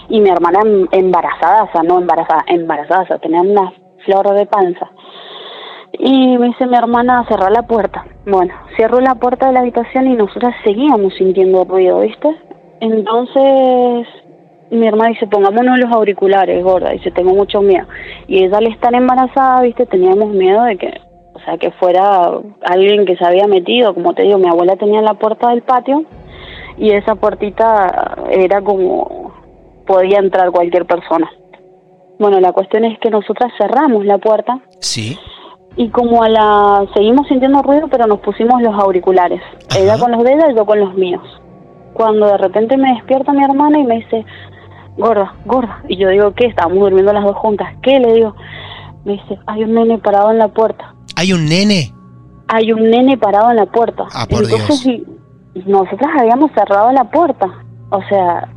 Y 0.08 0.20
mi 0.20 0.28
hermana 0.28 0.60
em- 0.64 0.88
embarazada, 0.90 1.64
o 1.64 1.72
sea, 1.72 1.82
no 1.82 1.98
embarazada, 1.98 2.44
embarazada, 2.48 3.02
o 3.02 3.06
sea, 3.06 3.18
tenía 3.18 3.40
una 3.40 3.72
flor 4.04 4.34
de 4.34 4.46
panza. 4.46 4.90
Y 6.04 6.36
me 6.36 6.48
dice 6.48 6.66
mi 6.66 6.76
hermana, 6.76 7.24
cerrar 7.28 7.52
la 7.52 7.62
puerta. 7.62 8.04
Bueno, 8.26 8.52
cierro 8.74 9.00
la 9.00 9.14
puerta 9.14 9.46
de 9.46 9.52
la 9.52 9.60
habitación 9.60 10.08
y 10.08 10.16
nosotras 10.16 10.52
seguíamos 10.64 11.14
sintiendo 11.14 11.64
ruido, 11.64 12.00
¿viste? 12.00 12.28
Entonces 12.80 14.08
mi 14.72 14.84
hermana 14.88 15.10
dice, 15.10 15.28
pongámonos 15.28 15.78
los 15.78 15.92
auriculares, 15.92 16.64
gorda. 16.64 16.90
Dice, 16.90 17.12
tengo 17.12 17.34
mucho 17.34 17.62
miedo. 17.62 17.86
Y 18.26 18.42
ella 18.42 18.58
al 18.58 18.66
estar 18.66 18.92
embarazada, 18.92 19.62
¿viste? 19.62 19.86
Teníamos 19.86 20.30
miedo 20.30 20.64
de 20.64 20.76
que, 20.76 21.00
o 21.34 21.38
sea, 21.44 21.56
que 21.56 21.70
fuera 21.70 22.32
alguien 22.62 23.06
que 23.06 23.16
se 23.16 23.24
había 23.24 23.46
metido. 23.46 23.94
Como 23.94 24.12
te 24.12 24.22
digo, 24.22 24.38
mi 24.38 24.48
abuela 24.48 24.74
tenía 24.74 25.02
la 25.02 25.14
puerta 25.14 25.50
del 25.50 25.62
patio 25.62 26.04
y 26.78 26.90
esa 26.90 27.14
puertita 27.14 28.16
era 28.28 28.60
como, 28.60 29.32
podía 29.86 30.18
entrar 30.18 30.50
cualquier 30.50 30.84
persona. 30.84 31.30
Bueno, 32.18 32.40
la 32.40 32.50
cuestión 32.50 32.84
es 32.86 32.98
que 32.98 33.10
nosotras 33.10 33.52
cerramos 33.56 34.04
la 34.04 34.18
puerta 34.18 34.58
Sí. 34.80 35.16
Y 35.76 35.88
como 35.88 36.22
a 36.22 36.28
la 36.28 36.84
seguimos 36.94 37.26
sintiendo 37.28 37.62
ruido 37.62 37.88
pero 37.88 38.06
nos 38.06 38.20
pusimos 38.20 38.60
los 38.62 38.74
auriculares. 38.74 39.40
Ajá. 39.70 39.78
ella 39.80 39.98
con 39.98 40.12
los 40.12 40.22
de 40.24 40.32
ella 40.34 40.50
y 40.50 40.54
yo 40.56 40.66
con 40.66 40.80
los 40.80 40.94
míos. 40.94 41.22
Cuando 41.94 42.26
de 42.26 42.38
repente 42.38 42.76
me 42.76 42.92
despierta 42.94 43.32
mi 43.32 43.42
hermana 43.44 43.78
y 43.78 43.84
me 43.84 43.96
dice 43.96 44.24
gorda 44.96 45.34
gorda 45.46 45.82
y 45.88 45.96
yo 45.96 46.08
digo 46.10 46.32
qué 46.32 46.46
estábamos 46.46 46.78
durmiendo 46.80 47.12
las 47.12 47.24
dos 47.24 47.36
juntas. 47.36 47.68
Qué 47.82 47.98
le 48.00 48.12
digo. 48.14 48.34
Me 49.04 49.12
dice 49.14 49.38
hay 49.46 49.64
un 49.64 49.74
nene 49.74 49.98
parado 49.98 50.30
en 50.30 50.38
la 50.38 50.48
puerta 50.48 50.94
¿Hay 51.16 51.32
un 51.32 51.46
nene? 51.46 51.92
hay 52.48 52.70
un 52.72 52.90
nene 52.90 53.16
parado 53.18 53.50
en 53.50 53.56
la 53.56 53.66
puerta. 53.66 54.04
Ah, 54.14 54.26
por 54.28 54.44
entonces 54.44 54.84
Dios. 54.84 54.86
y- 55.54 55.70
nosotras 55.70 56.10
habíamos 56.18 56.50
cerrado 56.52 56.90
la 56.92 57.04
puerta. 57.04 57.46
O 57.90 58.00
sea 58.08 58.48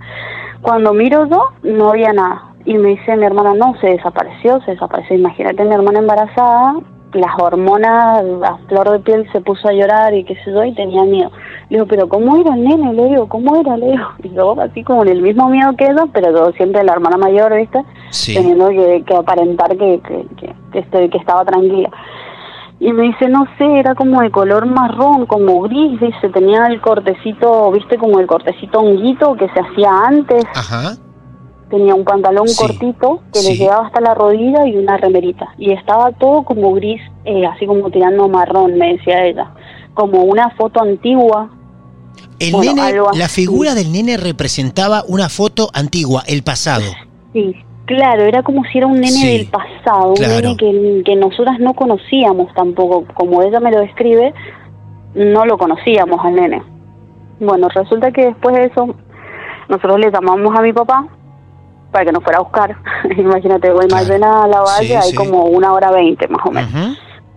cuando 0.61 0.93
miro 0.93 1.27
yo 1.27 1.49
no 1.63 1.89
había 1.89 2.11
nada. 2.13 2.51
Y 2.65 2.73
me 2.75 2.89
dice 2.89 3.15
mi 3.15 3.25
hermana 3.25 3.53
no 3.53 3.75
se 3.79 3.87
desapareció 3.87 4.59
se 4.61 4.71
desapareció 4.71 5.15
imagínate 5.15 5.63
mi 5.65 5.73
hermana 5.75 5.99
embarazada 5.99 6.75
las 7.15 7.31
hormonas 7.39 8.23
a 8.43 8.57
flor 8.67 8.91
de 8.91 8.99
piel 8.99 9.27
se 9.31 9.41
puso 9.41 9.67
a 9.67 9.73
llorar 9.73 10.13
y 10.13 10.23
qué 10.23 10.35
sé 10.43 10.51
yo 10.51 10.63
y 10.63 10.73
tenía 10.75 11.03
miedo. 11.03 11.31
Le 11.69 11.77
digo 11.77 11.87
pero 11.87 12.07
cómo 12.07 12.37
era 12.37 12.53
el 12.53 12.63
nene 12.63 12.93
le 12.93 13.05
digo 13.05 13.27
cómo 13.27 13.55
era 13.55 13.75
le 13.77 13.91
digo 13.91 14.05
y 14.23 14.29
luego 14.29 14.61
así 14.61 14.83
como 14.83 15.03
en 15.03 15.09
el 15.09 15.21
mismo 15.21 15.49
miedo 15.49 15.75
que 15.77 15.85
ella 15.85 16.05
pero 16.13 16.31
yo 16.31 16.51
siempre 16.53 16.83
la 16.83 16.93
hermana 16.93 17.17
mayor 17.17 17.55
viste 17.55 17.83
Sí. 18.11 18.33
teniendo 18.35 18.69
que, 18.69 19.03
que 19.05 19.15
aparentar 19.15 19.69
que, 19.77 19.99
que, 20.07 20.25
que, 20.37 20.53
que 20.71 20.79
estoy 20.79 21.09
que 21.09 21.17
estaba 21.17 21.43
tranquila. 21.45 21.89
Y 22.77 22.91
me 22.91 23.03
dice, 23.03 23.29
no 23.29 23.45
sé, 23.57 23.79
era 23.79 23.95
como 23.95 24.19
de 24.21 24.29
color 24.31 24.65
marrón, 24.65 25.25
como 25.27 25.61
gris, 25.61 25.97
dice, 25.99 26.27
tenía 26.29 26.65
el 26.67 26.81
cortecito, 26.81 27.71
viste, 27.71 27.97
como 27.97 28.19
el 28.19 28.27
cortecito 28.27 28.79
honguito 28.79 29.33
que 29.35 29.47
se 29.49 29.59
hacía 29.61 29.89
antes, 30.05 30.43
Ajá. 30.53 30.95
Tenía 31.69 31.95
un 31.95 32.03
pantalón 32.03 32.47
Sí, 32.47 32.57
cortito 32.57 33.21
que 33.33 33.41
le 33.41 33.55
llegaba 33.57 33.87
hasta 33.87 34.01
la 34.01 34.13
rodilla 34.13 34.65
y 34.67 34.77
una 34.77 34.97
remerita, 34.97 35.47
y 35.57 35.71
estaba 35.71 36.11
todo 36.13 36.43
como 36.43 36.73
gris, 36.73 37.01
eh, 37.25 37.45
así 37.45 37.65
como 37.65 37.89
tirando 37.89 38.27
marrón, 38.29 38.77
me 38.77 38.93
decía 38.93 39.25
ella, 39.25 39.51
como 39.93 40.23
una 40.23 40.49
foto 40.51 40.81
antigua, 40.81 41.49
El 42.39 42.51
Bueno, 42.51 42.73
nene, 42.75 42.93
la 43.13 43.29
figura 43.29 43.73
del 43.75 43.91
nene 43.91 44.17
representaba 44.17 45.03
una 45.07 45.29
foto 45.29 45.69
antigua, 45.73 46.23
el 46.27 46.43
pasado. 46.43 46.83
sí, 47.33 47.55
claro, 47.85 48.23
era 48.23 48.43
como 48.43 48.63
si 48.65 48.77
era 48.79 48.87
un 48.87 48.95
nene 48.95 49.07
Sí, 49.11 49.37
del 49.37 49.47
pasado, 49.47 50.13
un 50.13 50.21
nene 50.21 50.57
que, 50.57 51.01
que 51.05 51.15
nosotras 51.15 51.59
no 51.59 51.73
conocíamos 51.73 52.53
tampoco, 52.53 53.05
como 53.13 53.41
ella 53.41 53.59
me 53.59 53.71
lo 53.71 53.79
describe, 53.79 54.33
no 55.15 55.45
lo 55.45 55.57
conocíamos 55.57 56.19
al 56.25 56.35
nene. 56.35 56.61
Bueno, 57.39 57.67
resulta 57.69 58.11
que 58.11 58.25
después 58.27 58.55
de 58.55 58.65
eso, 58.65 58.95
nosotros 59.69 59.99
le 59.99 60.11
llamamos 60.11 60.53
a 60.57 60.61
mi 60.61 60.73
papá 60.73 61.07
para 61.91 62.05
que 62.05 62.11
nos 62.11 62.23
fuera 62.23 62.39
a 62.39 62.41
buscar. 62.41 62.75
Imagínate, 63.17 63.71
voy 63.71 63.87
más 63.91 64.05
Claro. 64.05 64.19
de 64.19 64.25
a 64.25 64.47
la 64.47 64.61
valle, 64.61 64.87
Sí, 64.87 64.93
hay 64.93 65.09
sí. 65.11 65.15
como 65.15 65.43
una 65.45 65.73
hora 65.73 65.91
veinte 65.91 66.27
más 66.27 66.45
o 66.45 66.51
menos. 66.51 66.71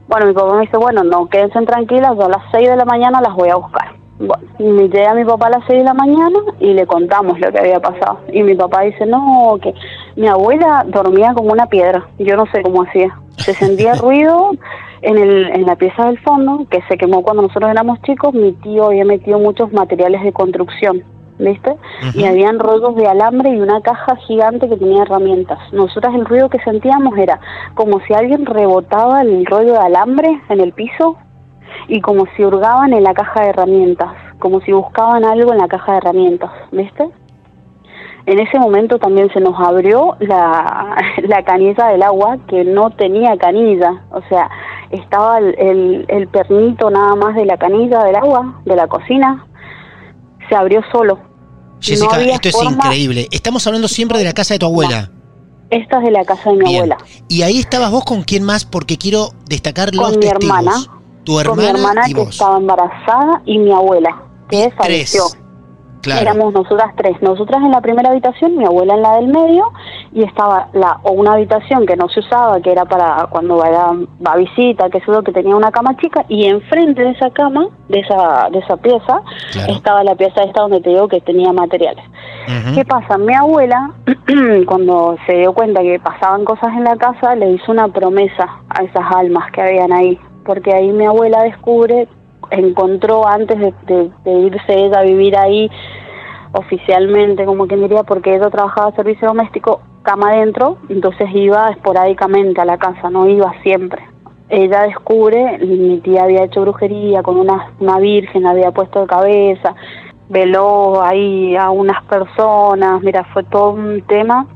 Bueno, 0.09 0.27
mi 0.27 0.33
papá 0.33 0.55
me 0.55 0.61
dice, 0.63 0.77
bueno, 0.79 1.05
no, 1.05 1.29
quédense 1.29 1.61
tranquilas, 1.67 2.17
yo 2.17 2.25
a 2.25 2.29
las 2.31 2.43
6 2.53 2.69
de 2.71 2.77
la 2.77 2.85
mañana 2.87 3.21
las 3.21 3.35
voy 3.35 3.51
a 3.51 3.57
buscar. 3.57 3.93
Bueno, 4.19 4.43
me 4.59 4.89
llega 4.89 5.15
mi 5.15 5.25
papá 5.25 5.47
a 5.47 5.51
las 5.51 5.65
6 5.69 5.81
de 5.81 5.85
la 5.85 5.95
mañana 5.95 6.39
y 6.61 6.73
le 6.75 6.87
contamos 6.87 7.39
lo 7.39 7.53
que 7.53 7.59
había 7.59 7.79
pasado. 7.79 8.19
Y 8.33 8.43
mi 8.43 8.55
papá 8.55 8.81
dice, 8.83 9.05
no, 9.07 9.59
que 9.63 9.73
mi 10.17 10.27
abuela 10.27 10.85
dormía 10.89 11.35
como 11.35 11.53
una 11.53 11.67
piedra, 11.67 12.09
yo 12.19 12.37
no 12.37 12.47
sé 12.47 12.63
cómo 12.63 12.83
hacía. 12.83 13.17
Se 13.37 13.53
sentía 13.55 13.95
ruido 14.01 14.51
en, 15.03 15.19
el, 15.19 15.49
en 15.51 15.67
la 15.67 15.77
pieza 15.77 16.07
del 16.07 16.19
fondo, 16.21 16.67
que 16.71 16.81
se 16.89 16.97
quemó 16.97 17.23
cuando 17.23 17.43
nosotros 17.43 17.71
éramos 17.71 18.01
chicos, 18.03 18.35
mi 18.35 18.53
tío 18.55 18.87
había 18.87 19.05
metido 19.05 19.39
muchos 19.39 19.73
materiales 19.73 20.23
de 20.25 20.33
construcción, 20.33 21.05
¿viste? 21.39 21.77
Y 22.15 22.21
Ujú. 22.21 22.29
habían 22.29 22.59
rollos 22.59 22.97
de 22.97 23.07
alambre 23.07 23.51
y 23.51 23.61
una 23.61 23.81
caja 23.81 24.17
gigante 24.17 24.69
que 24.69 24.77
tenía 24.77 25.03
herramientas. 25.03 25.59
Nosotras 25.73 26.15
el 26.15 26.25
ruido 26.25 26.49
que 26.49 26.59
sentíamos 26.61 27.17
era 27.17 27.41
como 27.75 28.01
si 28.01 28.15
alguien 28.15 28.47
rebotaba 28.47 29.23
el 29.23 29.47
rollo 29.47 29.73
de 29.73 29.79
alambre 29.79 30.41
en 30.49 30.61
el 30.61 30.73
piso 30.73 31.17
y 31.87 32.01
como 32.01 32.27
si 32.37 32.45
hurgaban 32.45 32.93
en 32.93 33.05
la 33.05 33.15
caja 33.15 33.43
de 33.43 33.49
herramientas, 33.51 34.11
como 34.39 34.61
si 34.61 34.73
buscaban 34.73 35.25
algo 35.25 35.53
en 35.53 35.59
la 35.59 35.69
caja 35.69 35.93
de 35.93 35.99
herramientas, 35.99 36.51
¿viste? 36.73 37.09
En 38.27 38.39
ese 38.41 38.59
momento 38.59 38.99
también 38.99 39.31
se 39.33 39.41
nos 39.41 39.59
abrió 39.59 40.17
la, 40.21 40.97
la 41.23 41.43
canilla 41.45 41.87
del 41.87 42.03
agua 42.03 42.39
que 42.47 42.65
no 42.65 42.91
tenía 42.91 43.39
canilla, 43.39 44.03
o 44.11 44.21
sea, 44.29 44.51
estaba 44.91 45.39
el, 45.39 45.55
el, 45.59 46.05
el 46.09 46.29
pernito 46.29 46.91
nada 46.91 47.15
más 47.15 47.35
de 47.35 47.47
la 47.47 47.57
canilla 47.57 48.05
del 48.05 48.17
agua, 48.17 48.61
de 48.65 48.77
la 48.77 48.87
cocina, 48.87 49.47
se 50.49 50.57
abrió 50.57 50.83
solo. 50.93 51.19
Jessica, 51.81 52.21
esto 52.21 52.49
es 52.49 52.63
increíble. 52.63 53.29
Estamos 53.31 53.67
hablando 53.67 53.89
siempre 53.89 54.19
de 54.19 54.25
la 54.25 54.33
casa 54.33 54.55
de 54.55 54.59
tu 54.59 54.67
abuela. 54.67 55.11
Esta 55.71 55.99
es 55.99 56.05
de 56.05 56.11
la 56.11 56.25
casa 56.25 56.51
de 56.51 56.57
mi 56.57 56.65
Bien. 56.65 56.77
abuela. 56.77 56.97
Y 57.29 57.43
ahí 57.43 57.59
estabas 57.59 57.91
vos 57.91 58.05
con 58.05 58.23
quién 58.23 58.43
más, 58.43 58.65
porque 58.65 58.97
quiero 58.97 59.31
destacar 59.47 59.95
los 59.95 60.11
Con 60.11 60.19
mi 60.19 60.27
testigos. 60.27 60.45
hermana. 60.45 60.73
Tu 61.25 61.39
hermana, 61.41 61.63
con 61.63 61.73
mi 61.75 61.79
hermana 61.81 62.09
y 62.09 62.15
que 62.15 62.21
vos. 62.21 62.31
estaba 62.31 62.57
embarazada 62.57 63.43
y 63.45 63.59
mi 63.59 63.71
abuela, 63.71 64.23
que 64.49 64.71
falleció. 64.77 65.25
Tres. 65.31 65.39
Claro. 66.03 66.21
Éramos 66.23 66.55
nosotras 66.55 66.93
tres, 66.97 67.21
nosotras 67.23 67.63
en 67.63 67.71
la 67.73 67.81
primera 67.81 68.11
habitación, 68.11 68.57
mi 68.57 68.65
abuela 68.65 68.95
en 68.95 69.03
la 69.03 69.17
del 69.17 69.29
medio 69.29 69.73
y 70.13 70.23
estaba 70.23 70.69
la 70.73 70.99
o 71.03 71.13
una 71.13 71.33
habitación 71.33 71.87
que 71.87 71.97
no 71.97 72.09
se 72.09 72.21
usaba, 72.21 72.61
que 72.61 72.71
era 72.73 72.85
para 72.85 73.27
cuando 73.31 73.57
vaya 73.57 73.93
va 74.25 74.33
a 74.33 74.37
visita, 74.37 74.89
que 74.91 74.99
eso 74.99 75.23
que 75.23 75.33
tenía 75.33 75.57
una 75.57 75.71
cama 75.71 75.97
chica 75.97 76.25
y 76.29 76.47
enfrente 76.47 77.03
de 77.03 77.11
esa 77.11 77.31
cama, 77.31 77.67
de 77.89 78.01
esa 78.01 78.49
de 78.51 78.59
esa 78.59 78.77
pieza, 78.77 79.23
Claro. 79.53 79.73
estaba 79.73 80.05
la 80.05 80.15
pieza 80.15 80.43
esta 80.43 80.63
donde 80.63 80.81
te 80.81 80.91
digo 80.91 81.09
que 81.09 81.21
tenía 81.21 81.53
materiales. 81.53 82.05
¿Qué 82.75 82.85
pasa? 82.85 83.19
Mi 83.19 83.35
abuela, 83.35 83.91
cuando 84.67 85.17
se 85.27 85.35
dio 85.35 85.53
cuenta 85.53 85.83
que 85.83 86.01
pasaban 86.01 86.45
cosas 86.45 86.69
en 86.75 86.85
la 86.85 86.97
casa, 86.97 87.35
le 87.35 87.51
hizo 87.51 87.71
una 87.71 87.89
promesa 87.89 88.49
a 88.71 88.83
esas 88.85 89.05
almas 89.15 89.51
que 89.53 89.61
habían 89.61 89.93
ahí, 89.93 90.19
porque 90.45 90.73
ahí 90.73 90.91
mi 90.91 91.05
abuela 91.05 91.43
descubre, 91.43 92.09
encontró 92.51 93.27
antes 93.27 93.59
de, 93.87 94.11
irse 94.25 94.75
ella 94.75 95.01
a 95.01 95.05
vivir 95.05 95.37
ahí 95.37 95.71
oficialmente, 96.53 97.45
como 97.45 97.67
quien 97.67 97.83
diría, 97.83 98.03
porque 98.03 98.35
ella 98.35 98.51
trabajaba 98.51 98.93
servicio 98.93 99.29
doméstico, 99.29 99.81
cama 100.03 100.31
adentro, 100.31 100.79
entonces 100.89 101.29
iba 101.35 101.69
esporádicamente 101.69 102.61
a 102.61 102.65
la 102.65 102.79
casa, 102.79 103.11
no 103.11 103.29
iba 103.29 103.53
siempre. 103.63 104.03
Ella 104.49 104.83
descubre, 104.83 105.59
mi 105.59 106.01
tía 106.01 106.25
había 106.25 106.45
hecho 106.45 106.63
brujería 106.63 107.23
con 107.23 107.37
una, 107.37 107.73
una 107.81 107.99
virgen, 107.99 108.47
había 108.47 108.71
puesto 108.71 109.03
de 109.03 109.07
cabeza, 109.07 109.75
veló 110.29 111.03
ahí 111.03 111.57
a 111.57 111.71
unas 111.71 112.03
personas, 112.05 113.03
mira, 113.03 113.25
fue 113.33 113.45
todo 113.45 113.71
un 113.71 114.03
tema. 114.03 114.47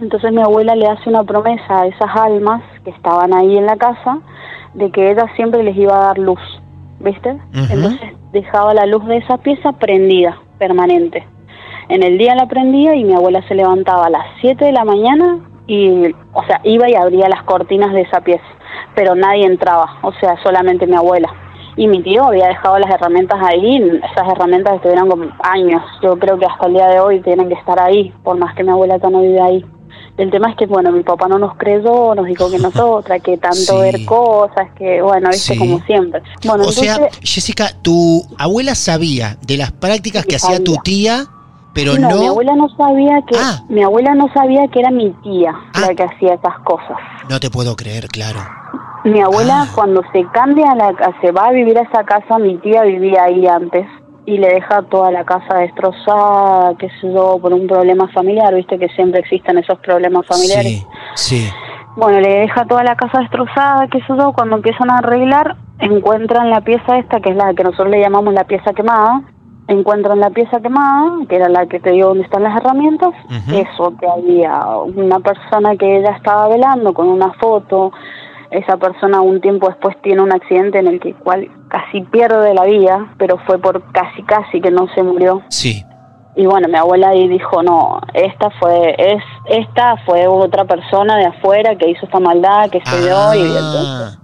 Entonces 0.00 0.32
mi 0.32 0.40
abuela 0.40 0.74
le 0.74 0.86
hace 0.86 1.08
una 1.08 1.24
promesa 1.24 1.80
a 1.80 1.86
esas 1.86 2.16
almas 2.16 2.62
que 2.84 2.90
estaban 2.90 3.34
ahí 3.34 3.58
en 3.58 3.66
la 3.66 3.76
casa 3.76 4.18
de 4.74 4.90
que 4.90 5.10
ella 5.10 5.26
siempre 5.36 5.62
les 5.62 5.76
iba 5.76 5.94
a 5.96 6.06
dar 6.06 6.18
luz, 6.18 6.40
¿viste? 7.00 7.36
Entonces 7.52 8.12
dejaba 8.32 8.74
la 8.74 8.86
luz 8.86 9.04
de 9.06 9.16
esa 9.16 9.38
pieza 9.38 9.72
prendida, 9.72 10.38
permanente. 10.58 11.26
En 11.88 12.02
el 12.02 12.18
día 12.18 12.36
la 12.36 12.46
prendía 12.46 12.94
y 12.94 13.04
mi 13.04 13.14
abuela 13.14 13.42
se 13.48 13.54
levantaba 13.54 14.06
a 14.06 14.10
las 14.10 14.26
7 14.40 14.64
de 14.64 14.72
la 14.72 14.84
mañana 14.84 15.40
y, 15.66 16.14
o 16.32 16.44
sea, 16.46 16.60
iba 16.64 16.88
y 16.88 16.94
abría 16.94 17.28
las 17.28 17.42
cortinas 17.44 17.92
de 17.92 18.02
esa 18.02 18.20
pieza, 18.20 18.44
pero 18.94 19.14
nadie 19.14 19.46
entraba, 19.46 19.98
o 20.02 20.12
sea, 20.12 20.36
solamente 20.42 20.86
mi 20.86 20.94
abuela. 20.94 21.28
Y 21.76 21.88
mi 21.88 22.02
tío 22.02 22.24
había 22.24 22.48
dejado 22.48 22.78
las 22.78 22.90
herramientas 22.90 23.38
ahí, 23.42 23.76
esas 24.12 24.28
herramientas 24.32 24.74
estuvieron 24.74 25.08
como 25.08 25.26
años, 25.42 25.82
yo 26.02 26.18
creo 26.18 26.38
que 26.38 26.46
hasta 26.46 26.66
el 26.66 26.74
día 26.74 26.88
de 26.88 27.00
hoy 27.00 27.20
tienen 27.20 27.48
que 27.48 27.54
estar 27.54 27.80
ahí, 27.80 28.12
por 28.22 28.36
más 28.36 28.54
que 28.54 28.64
mi 28.64 28.70
abuela 28.70 28.96
ya 28.98 29.08
no 29.08 29.20
vive 29.20 29.40
ahí. 29.40 29.64
El 30.16 30.30
tema 30.30 30.50
es 30.50 30.56
que, 30.56 30.66
bueno, 30.66 30.92
mi 30.92 31.02
papá 31.02 31.28
no 31.28 31.38
nos 31.38 31.56
creyó, 31.56 32.14
nos 32.14 32.26
dijo 32.26 32.50
que 32.50 32.58
nosotras, 32.68 33.22
que 33.22 33.36
tanto 33.38 33.56
Sí. 33.56 33.76
ver 33.78 34.04
cosas, 34.04 34.68
que, 34.76 35.00
bueno, 35.02 35.28
viste, 35.30 35.54
Sí. 35.54 35.58
como 35.58 35.80
siempre. 35.86 36.22
Bueno, 36.44 36.64
o 36.64 36.72
sea, 36.72 36.98
Jessica, 37.22 37.68
tu 37.82 38.22
abuela 38.38 38.74
sabía 38.74 39.36
de 39.46 39.56
las 39.56 39.72
prácticas 39.72 40.24
que 40.26 40.36
hacía 40.36 40.62
tu 40.62 40.76
tía, 40.84 41.24
pero 41.72 41.96
no, 41.98 42.10
no. 42.10 42.16
mi 42.20 42.26
abuela 42.26 42.54
no 42.56 42.68
sabía 42.76 43.20
que, 43.26 43.36
Ah. 43.38 43.62
mi 43.68 43.82
abuela 43.82 44.14
no 44.14 44.28
sabía 44.34 44.66
que 44.68 44.80
era 44.80 44.90
mi 44.90 45.10
tía 45.22 45.52
Ah. 45.74 45.80
la 45.82 45.94
que 45.94 46.02
hacía 46.02 46.34
esas 46.34 46.58
cosas. 46.64 46.96
No 47.28 47.38
te 47.40 47.48
puedo 47.50 47.76
creer, 47.76 48.08
claro. 48.08 48.40
Mi 49.04 49.20
abuela 49.20 49.62
Ah. 49.62 49.68
cuando 49.74 50.02
se 50.12 50.26
cambia 50.32 50.72
a 50.72 50.74
la 50.74 50.92
se 51.22 51.30
va 51.32 51.46
a 51.46 51.52
vivir 51.52 51.78
a 51.78 51.82
esa 51.82 52.04
casa, 52.04 52.38
mi 52.38 52.58
tía 52.58 52.82
vivía 52.82 53.22
ahí 53.24 53.46
antes 53.46 53.86
y 54.26 54.38
le 54.38 54.48
deja 54.48 54.82
toda 54.82 55.10
la 55.10 55.24
casa 55.24 55.58
destrozada, 55.58 56.74
qué 56.78 56.88
sé 57.00 57.12
yo, 57.12 57.38
por 57.40 57.52
un 57.52 57.66
problema 57.66 58.08
familiar, 58.08 58.54
viste 58.54 58.78
que 58.78 58.88
siempre 58.90 59.20
existen 59.20 59.58
esos 59.58 59.78
problemas 59.78 60.26
familiares. 60.26 60.86
Sí, 61.14 61.38
sí. 61.38 61.50
Bueno, 61.96 62.20
le 62.20 62.40
deja 62.40 62.64
toda 62.66 62.84
la 62.84 62.96
casa 62.96 63.18
destrozada, 63.18 63.88
qué 63.88 63.98
sé 64.00 64.16
yo, 64.16 64.32
cuando 64.32 64.56
empiezan 64.56 64.90
a 64.90 64.98
arreglar, 64.98 65.56
encuentran 65.80 66.50
la 66.50 66.60
pieza 66.60 66.98
esta, 66.98 67.20
que 67.20 67.30
es 67.30 67.36
la 67.36 67.52
que 67.54 67.64
nosotros 67.64 67.90
le 67.90 68.00
llamamos 68.00 68.32
la 68.32 68.44
pieza 68.44 68.72
quemada, 68.72 69.22
encuentran 69.66 70.20
la 70.20 70.30
pieza 70.30 70.60
quemada, 70.60 71.12
que 71.28 71.36
era 71.36 71.48
la 71.48 71.66
que 71.66 71.80
te 71.80 71.90
digo 71.90 72.08
donde 72.08 72.24
están 72.24 72.42
las 72.42 72.56
herramientas, 72.56 73.10
eso, 73.52 73.94
que 73.98 74.06
había 74.06 74.60
una 74.76 75.20
persona 75.20 75.76
que 75.76 75.98
ella 75.98 76.12
estaba 76.16 76.48
velando 76.48 76.92
con 76.92 77.08
una 77.08 77.32
foto, 77.34 77.92
esa 78.50 78.76
persona 78.76 79.20
un 79.20 79.40
tiempo 79.40 79.68
después 79.68 79.96
tiene 80.02 80.22
un 80.22 80.32
accidente 80.32 80.78
en 80.78 80.88
el 80.88 81.00
que 81.00 81.14
cual 81.14 81.48
casi 81.68 82.00
pierde 82.02 82.52
la 82.54 82.64
vida, 82.64 83.14
pero 83.18 83.38
fue 83.46 83.58
por 83.58 83.82
casi 83.92 84.22
casi 84.24 84.60
que 84.60 84.70
no 84.70 84.88
se 84.94 85.02
murió. 85.02 85.42
Sí. 85.48 85.84
Y 86.36 86.46
bueno, 86.46 86.68
mi 86.68 86.76
abuela 86.76 87.08
ahí 87.10 87.26
dijo, 87.28 87.62
no, 87.62 88.00
esta 88.14 88.50
fue, 88.58 88.94
es, 88.98 89.22
esta 89.46 89.96
fue 90.06 90.26
otra 90.26 90.64
persona 90.64 91.16
de 91.16 91.26
afuera 91.26 91.76
que 91.76 91.90
hizo 91.90 92.06
esta 92.06 92.20
maldad, 92.20 92.70
que 92.70 92.80
se 92.84 93.00
dio, 93.02 93.34
y 93.34 93.40
entonces, 93.40 93.86
Ah, 93.86 94.16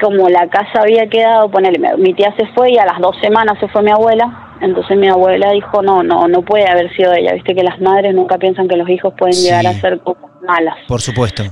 como 0.00 0.30
la 0.30 0.48
casa 0.48 0.80
había 0.80 1.06
quedado, 1.08 1.50
ponele, 1.50 1.78
mi, 1.78 2.02
mi 2.02 2.14
tía 2.14 2.34
se 2.36 2.46
fue 2.54 2.70
y 2.72 2.78
a 2.78 2.86
las 2.86 2.98
dos 3.00 3.14
semanas 3.20 3.58
se 3.60 3.68
fue 3.68 3.82
mi 3.82 3.90
abuela, 3.90 4.54
entonces 4.62 4.96
mi 4.96 5.08
abuela 5.08 5.50
dijo, 5.50 5.82
no, 5.82 6.02
no, 6.02 6.26
no 6.26 6.40
puede 6.42 6.66
haber 6.66 6.90
sido 6.96 7.12
ella, 7.12 7.34
viste 7.34 7.54
que 7.54 7.62
las 7.62 7.78
madres 7.82 8.14
nunca 8.14 8.38
piensan 8.38 8.66
que 8.66 8.76
los 8.76 8.88
hijos 8.88 9.12
pueden 9.18 9.34
Sí. 9.34 9.48
llegar 9.48 9.66
a 9.66 9.70
hacer 9.70 10.00
cosas 10.00 10.24
malas. 10.46 10.76
por 10.88 11.02
supuesto. 11.02 11.42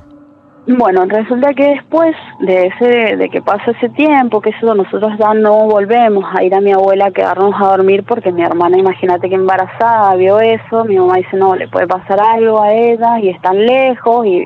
Bueno, 0.71 1.07
resulta 1.07 1.55
que 1.55 1.67
después 1.67 2.15
de 2.41 2.67
ese, 2.67 3.17
de 3.17 3.31
que 3.31 3.41
pasa 3.41 3.71
ese 3.71 3.89
tiempo, 3.89 4.43
que 4.43 4.51
eso, 4.51 4.75
nosotros 4.75 5.13
ya 5.19 5.33
no 5.33 5.65
volvemos 5.65 6.27
a 6.37 6.43
ir 6.45 6.55
a 6.55 6.61
mi 6.61 6.73
abuela 6.73 7.07
a 7.07 7.11
quedarnos 7.11 7.55
a 7.59 7.69
dormir 7.69 8.05
porque 8.07 8.33
mi 8.33 8.43
hermana, 8.43 8.77
imagínate 8.77 9.31
que 9.31 9.35
embarazada, 9.35 10.15
vio 10.17 10.39
eso, 10.41 10.85
mi 10.85 10.99
mamá 10.99 11.15
dice, 11.15 11.39
no, 11.39 11.55
le 11.55 11.69
puede 11.69 11.87
pasar 11.87 12.21
algo 12.21 12.63
a 12.63 12.75
ella 12.75 13.19
y 13.19 13.31
están 13.31 13.65
lejos 13.65 14.27
y, 14.27 14.45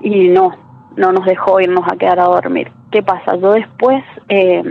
y 0.00 0.28
no, 0.28 0.52
no 0.96 1.12
nos 1.12 1.26
dejó 1.26 1.60
irnos 1.60 1.84
a 1.86 1.96
quedar 1.98 2.18
a 2.18 2.24
dormir. 2.24 2.72
¿Qué 2.90 3.02
pasa? 3.02 3.36
Yo 3.36 3.52
después 3.52 4.02
eh, 4.30 4.62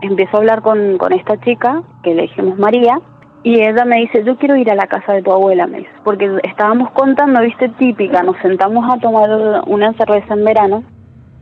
empiezo 0.00 0.36
a 0.36 0.40
hablar 0.40 0.62
con, 0.62 0.98
con 0.98 1.12
esta 1.12 1.38
chica, 1.42 1.84
que 2.02 2.16
le 2.16 2.22
dijimos 2.22 2.58
María, 2.58 3.00
y 3.48 3.62
ella 3.62 3.86
me 3.86 3.96
dice, 3.96 4.22
yo 4.24 4.36
quiero 4.36 4.56
ir 4.56 4.70
a 4.70 4.74
la 4.74 4.86
casa 4.86 5.14
de 5.14 5.22
tu 5.22 5.32
abuela, 5.32 5.66
me 5.66 5.78
dice, 5.78 5.90
porque 6.04 6.30
estábamos 6.42 6.90
contando, 6.90 7.40
viste, 7.40 7.70
típica, 7.78 8.22
nos 8.22 8.36
sentamos 8.42 8.84
a 8.92 8.98
tomar 8.98 9.62
una 9.66 9.94
cerveza 9.94 10.34
en 10.34 10.44
verano 10.44 10.84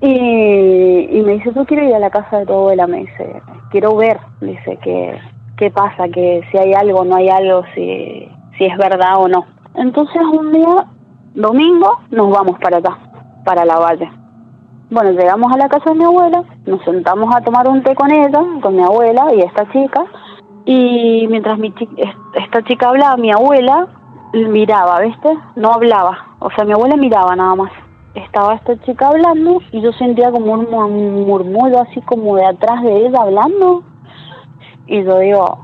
y, 0.00 1.20
me 1.26 1.32
dice, 1.32 1.50
yo 1.52 1.64
quiero 1.64 1.82
ir 1.82 1.96
a 1.96 1.98
la 1.98 2.10
casa 2.10 2.38
de 2.38 2.46
tu 2.46 2.52
abuela, 2.52 2.86
me 2.86 2.98
dice, 2.98 3.42
quiero 3.72 3.96
ver, 3.96 4.20
dice, 4.40 4.78
que, 4.84 5.18
qué 5.56 5.68
pasa, 5.72 6.08
que 6.08 6.42
si 6.52 6.58
hay 6.58 6.74
algo, 6.74 7.04
no 7.04 7.16
hay 7.16 7.28
algo, 7.28 7.64
si, 7.74 8.30
si 8.56 8.66
es 8.66 8.78
verdad 8.78 9.16
o 9.16 9.26
no. 9.26 9.44
Entonces 9.74 10.22
un 10.22 10.52
día, 10.52 10.86
domingo, 11.34 11.90
nos 12.12 12.30
vamos 12.30 12.56
para 12.60 12.76
acá, 12.76 12.96
para 13.44 13.64
la 13.64 13.80
valle. 13.80 14.08
Bueno, 14.90 15.10
llegamos 15.10 15.52
a 15.52 15.56
la 15.56 15.68
casa 15.68 15.90
de 15.90 15.96
mi 15.96 16.04
abuela, 16.04 16.44
nos 16.66 16.84
sentamos 16.84 17.34
a 17.34 17.40
tomar 17.40 17.68
un 17.68 17.82
té 17.82 17.96
con 17.96 18.12
ella, 18.12 18.40
con 18.62 18.76
mi 18.76 18.82
abuela 18.84 19.34
y 19.34 19.40
esta 19.40 19.68
chica, 19.72 20.04
y 20.66 21.26
mientras 21.28 21.58
mi 21.58 21.72
esta 22.34 22.62
chica 22.64 22.88
hablaba, 22.90 23.16
mi 23.16 23.30
abuela 23.32 23.86
miraba, 24.34 25.00
¿viste? 25.00 25.28
No 25.54 25.72
hablaba, 25.72 26.36
o 26.40 26.50
sea, 26.50 26.64
mi 26.64 26.72
abuela 26.72 26.96
miraba 26.96 27.34
nada 27.36 27.54
más. 27.54 27.72
Estaba 28.14 28.54
esta 28.54 28.78
chica 28.80 29.08
hablando 29.08 29.60
y 29.72 29.80
yo 29.80 29.92
sentía 29.92 30.30
como 30.30 30.52
un 30.52 30.70
mur- 30.70 30.88
murmullo 31.26 31.80
así 31.80 32.00
como 32.02 32.36
de 32.36 32.44
atrás 32.46 32.82
de 32.82 33.06
ella 33.06 33.20
hablando. 33.22 33.82
Y 34.86 35.02
yo 35.04 35.18
digo, 35.18 35.58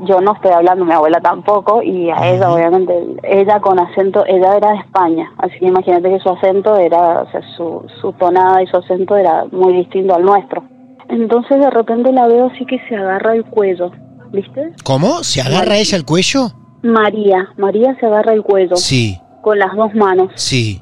yo 0.00 0.20
no 0.20 0.32
estoy 0.32 0.50
hablando, 0.52 0.84
mi 0.84 0.92
abuela 0.92 1.20
tampoco, 1.20 1.82
y 1.82 2.10
a 2.10 2.28
ella 2.28 2.52
obviamente, 2.52 3.16
ella 3.22 3.60
con 3.60 3.78
acento, 3.78 4.24
ella 4.26 4.56
era 4.56 4.70
de 4.72 4.78
España, 4.78 5.30
así 5.38 5.58
que 5.58 5.66
imagínate 5.66 6.08
que 6.10 6.18
su 6.20 6.30
acento 6.30 6.76
era, 6.76 7.22
o 7.22 7.26
sea, 7.30 7.40
su, 7.56 7.84
su 8.00 8.12
tonada 8.14 8.62
y 8.62 8.66
su 8.66 8.76
acento 8.78 9.16
era 9.16 9.44
muy 9.52 9.74
distinto 9.74 10.14
al 10.14 10.24
nuestro. 10.24 10.64
Entonces 11.08 11.58
de 11.60 11.70
repente 11.70 12.10
la 12.12 12.26
veo 12.26 12.46
así 12.46 12.64
que 12.64 12.80
se 12.88 12.96
agarra 12.96 13.34
el 13.34 13.44
cuello, 13.44 13.90
¿viste? 14.32 14.72
¿Cómo? 14.84 15.22
¿Se 15.22 15.40
agarra 15.40 15.76
ella 15.76 15.96
el 15.96 16.04
cuello? 16.04 16.48
María, 16.82 17.48
María 17.56 17.94
se 18.00 18.06
agarra 18.06 18.32
el 18.32 18.42
cuello 18.42 18.76
Sí, 18.76 19.18
con 19.42 19.58
las 19.58 19.74
dos 19.76 19.94
manos. 19.94 20.30
sí. 20.34 20.80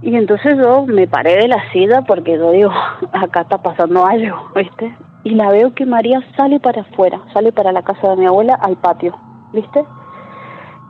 Y 0.00 0.14
entonces 0.14 0.56
yo 0.56 0.86
me 0.86 1.08
paré 1.08 1.36
de 1.38 1.48
la 1.48 1.72
silla 1.72 2.02
porque 2.06 2.36
yo 2.38 2.52
digo, 2.52 2.70
acá 3.12 3.40
está 3.40 3.58
pasando 3.60 4.06
algo, 4.06 4.36
¿viste? 4.54 4.96
Y 5.24 5.30
la 5.30 5.50
veo 5.50 5.74
que 5.74 5.86
María 5.86 6.20
sale 6.36 6.60
para 6.60 6.82
afuera, 6.82 7.20
sale 7.34 7.50
para 7.50 7.72
la 7.72 7.82
casa 7.82 8.10
de 8.10 8.16
mi 8.16 8.26
abuela 8.26 8.54
al 8.62 8.76
patio, 8.76 9.12
¿viste? 9.52 9.84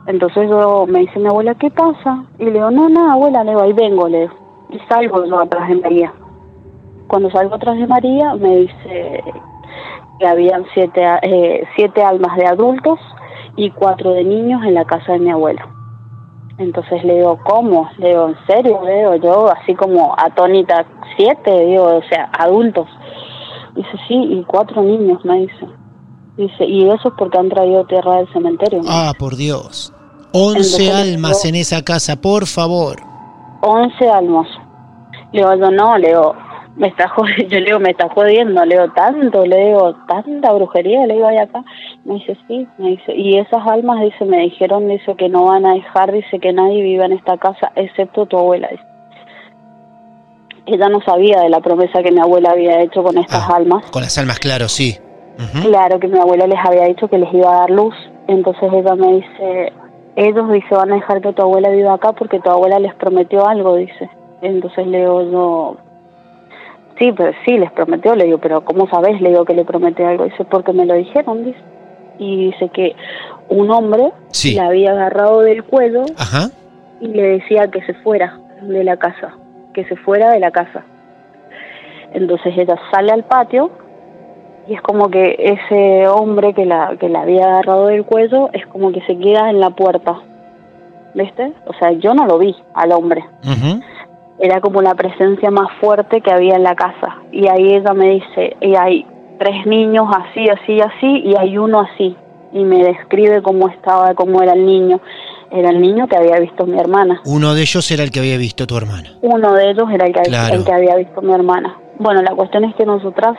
Entonces 0.05 0.47
yo 0.47 0.85
me 0.87 0.99
dice 0.99 1.17
mi 1.19 1.27
abuela, 1.27 1.55
¿qué 1.55 1.71
pasa? 1.71 2.23
Y 2.37 2.45
le 2.45 2.51
digo, 2.53 2.69
no, 2.69 2.87
nada, 2.87 3.13
abuela, 3.13 3.43
le 3.43 3.51
digo, 3.51 3.63
ahí 3.63 3.73
vengo, 3.73 4.07
le 4.07 4.21
digo. 4.21 4.33
Y 4.69 4.79
salgo 4.87 5.25
yo 5.25 5.39
atrás 5.39 5.67
de 5.69 5.75
María. 5.77 6.13
Cuando 7.07 7.31
salgo 7.31 7.55
atrás 7.55 7.77
de 7.77 7.87
María, 7.87 8.35
me 8.35 8.57
dice 8.57 9.23
que 10.19 10.27
habían 10.27 10.65
siete, 10.73 11.01
eh, 11.23 11.63
siete 11.75 12.03
almas 12.03 12.37
de 12.37 12.45
adultos 12.45 12.99
y 13.55 13.71
cuatro 13.71 14.11
de 14.11 14.23
niños 14.23 14.63
en 14.63 14.75
la 14.75 14.85
casa 14.85 15.13
de 15.13 15.19
mi 15.19 15.31
abuela. 15.31 15.67
Entonces 16.57 17.03
le 17.05 17.15
digo, 17.15 17.39
¿cómo? 17.45 17.89
Le 17.97 18.09
digo, 18.09 18.27
¿en 18.27 18.37
serio? 18.45 18.81
Le 18.83 18.97
digo, 18.97 19.15
yo 19.15 19.49
así 19.49 19.73
como 19.75 20.13
atónita, 20.17 20.85
siete, 21.15 21.65
digo, 21.65 21.83
o 21.83 22.03
sea, 22.09 22.29
adultos. 22.37 22.87
Dice, 23.75 23.89
sí, 24.07 24.15
y 24.15 24.43
cuatro 24.43 24.81
niños, 24.81 25.23
me 25.23 25.39
dice. 25.39 25.67
Dice, 26.35 26.65
y 26.65 26.89
eso 26.89 27.09
es 27.09 27.13
porque 27.17 27.37
han 27.37 27.49
traído 27.49 27.85
tierra 27.85 28.17
del 28.17 28.31
cementerio. 28.33 28.81
me 28.83 28.89
Ah, 28.89 29.13
por 29.17 29.35
Dios. 29.35 29.93
Once 30.33 30.83
Entonces, 30.83 31.13
almas 31.13 31.45
en 31.45 31.55
esa 31.55 31.81
casa, 31.83 32.15
por 32.17 32.45
favor. 32.45 32.97
11 33.61 34.09
almas. 34.09 34.47
Le 35.31 35.41
digo, 35.41 35.55
yo 35.55 35.71
no, 35.71 35.97
le 35.97 36.09
digo, 36.09 36.35
me 36.75 36.87
está 36.87 37.07
jodiendo, 37.09 37.43
yo 37.49 37.59
le 37.59 37.65
digo, 37.65 37.79
me 37.79 37.91
está 37.91 38.09
jodiendo, 38.09 38.65
le 38.65 38.75
digo, 38.75 38.91
tanto, 38.93 39.45
le 39.45 39.65
digo, 39.65 39.95
tanta 40.07 40.51
brujería, 40.53 41.05
le 41.07 41.15
digo, 41.15 41.27
hay 41.27 41.37
acá. 41.37 41.63
Me 42.05 42.15
dice, 42.15 42.37
sí, 42.47 42.67
me 42.77 42.89
dice, 42.89 43.15
y 43.15 43.37
esas 43.37 43.65
almas, 43.67 44.01
dice, 44.01 44.25
me 44.25 44.39
dijeron, 44.39 44.87
dice, 44.87 45.15
que 45.15 45.29
no 45.29 45.45
van 45.45 45.65
a 45.65 45.73
dejar, 45.73 46.11
dice, 46.11 46.39
que 46.39 46.53
nadie 46.53 46.81
viva 46.81 47.05
en 47.05 47.13
esta 47.13 47.37
casa, 47.37 47.71
excepto 47.75 48.25
tu 48.25 48.37
abuela, 48.37 48.67
dice. 48.71 48.83
Ella 50.65 50.87
no 50.89 51.01
sabía 51.01 51.41
de 51.41 51.49
la 51.49 51.61
promesa 51.61 52.03
que 52.03 52.11
mi 52.11 52.19
abuela 52.19 52.51
había 52.51 52.81
hecho 52.81 53.01
con 53.01 53.17
estas 53.17 53.49
Ah, 53.49 53.55
almas. 53.55 53.89
Con 53.89 54.03
las 54.03 54.17
almas, 54.19 54.39
claro, 54.39 54.67
sí. 54.67 54.97
Claro 55.63 55.99
que 55.99 56.07
mi 56.07 56.19
abuela 56.19 56.45
les 56.47 56.59
había 56.63 56.83
dicho 56.83 57.07
que 57.07 57.17
les 57.17 57.33
iba 57.33 57.49
a 57.49 57.59
dar 57.61 57.69
luz. 57.71 57.95
Entonces 58.27 58.71
ella 58.73 58.93
me 58.95 59.13
dice, 59.13 59.73
ellos 60.15 60.51
dice 60.51 60.67
van 60.75 60.91
a 60.91 60.95
dejar 60.95 61.21
que 61.21 61.31
tu 61.33 61.41
abuela 61.41 61.69
viva 61.69 61.93
acá 61.93 62.11
porque 62.11 62.39
tu 62.39 62.49
abuela 62.51 62.77
les 62.77 62.93
prometió 62.95 63.47
algo, 63.47 63.75
dice. 63.77 64.09
Entonces 64.41 64.85
le 64.85 64.99
digo 64.99 65.23
yo, 65.31 65.77
sí, 66.99 67.11
pero 67.15 67.31
sí, 67.45 67.57
les 67.57 67.71
prometió, 67.71 68.15
le 68.15 68.25
digo, 68.25 68.37
pero 68.37 68.61
¿cómo 68.65 68.87
sabes? 68.89 69.19
Le 69.21 69.29
digo 69.29 69.45
que 69.45 69.53
le 69.55 69.65
prometió 69.65 70.07
algo. 70.07 70.25
Dice, 70.25 70.43
porque 70.45 70.73
me 70.73 70.85
lo 70.85 70.93
dijeron, 70.93 71.43
dice. 71.45 71.59
Y 72.19 72.47
dice 72.51 72.69
que 72.69 72.95
un 73.47 73.71
hombre 73.71 74.11
Sí. 74.29 74.53
la 74.55 74.67
había 74.67 74.91
agarrado 74.91 75.39
del 75.39 75.63
cuello 75.63 76.03
Ajá. 76.17 76.49
y 76.99 77.07
le 77.07 77.23
decía 77.39 77.69
que 77.71 77.81
se 77.83 77.93
fuera 77.95 78.37
de 78.61 78.83
la 78.83 78.97
casa, 78.97 79.33
que 79.73 79.85
se 79.85 79.95
fuera 79.95 80.29
de 80.31 80.39
la 80.39 80.51
casa. 80.51 80.83
Entonces 82.13 82.53
ella 82.57 82.75
sale 82.91 83.11
al 83.11 83.23
patio 83.23 83.71
y 84.67 84.73
es 84.73 84.81
como 84.81 85.09
que 85.09 85.35
ese 85.39 86.07
hombre 86.09 86.53
que 86.53 86.65
la, 86.65 86.95
que 86.99 87.07
la 87.09 87.21
había 87.21 87.45
agarrado 87.45 87.87
del 87.87 88.03
cuello 88.03 88.49
es 88.53 88.65
como 88.67 88.91
que 88.91 89.01
se 89.07 89.17
queda 89.17 89.49
en 89.49 89.59
la 89.59 89.69
puerta. 89.69 90.19
¿Viste? 91.15 91.53
O 91.65 91.73
sea, 91.73 91.91
yo 91.93 92.13
no 92.13 92.25
lo 92.27 92.37
vi 92.37 92.55
al 92.75 92.91
hombre. 92.91 93.23
Era 94.39 94.61
como 94.61 94.81
la 94.81 94.95
presencia 94.95 95.51
más 95.51 95.67
fuerte 95.81 96.21
que 96.21 96.31
había 96.31 96.55
en 96.55 96.63
la 96.63 96.75
casa. 96.75 97.17
Y 97.31 97.47
ahí 97.47 97.75
ella 97.75 97.93
me 97.93 98.09
dice, 98.11 98.55
y 98.61 98.75
hay 98.75 99.05
tres 99.37 99.65
niños 99.65 100.07
así, 100.15 100.47
así, 100.49 100.79
así, 100.79 101.07
y 101.25 101.35
hay 101.37 101.57
uno 101.57 101.81
así. 101.81 102.15
Y 102.53 102.63
me 102.63 102.83
describe 102.83 103.41
cómo 103.41 103.67
estaba, 103.67 104.13
cómo 104.15 104.41
era 104.41 104.53
el 104.53 104.65
niño. 104.65 105.01
Era 105.51 105.69
el 105.71 105.81
niño 105.81 106.07
que 106.07 106.15
había 106.15 106.39
visto 106.39 106.65
mi 106.65 106.79
hermana. 106.79 107.21
Uno 107.25 107.53
de 107.53 107.61
ellos 107.61 107.89
era 107.91 108.03
el 108.03 108.11
que 108.11 108.19
había 108.19 108.37
visto 108.37 108.65
tu 108.65 108.77
hermana. 108.77 109.09
Uno 109.21 109.53
de 109.53 109.71
ellos 109.71 109.85
era 109.91 110.05
el 110.05 110.13
que, 110.13 110.21
Claro. 110.21 110.55
el 110.55 110.63
que 110.63 110.71
había 110.71 110.95
visto 110.95 111.21
mi 111.21 111.33
hermana. 111.33 111.75
Bueno, 111.97 112.21
la 112.21 112.31
cuestión 112.35 112.63
es 112.65 112.75
que 112.75 112.85
nosotras, 112.85 113.35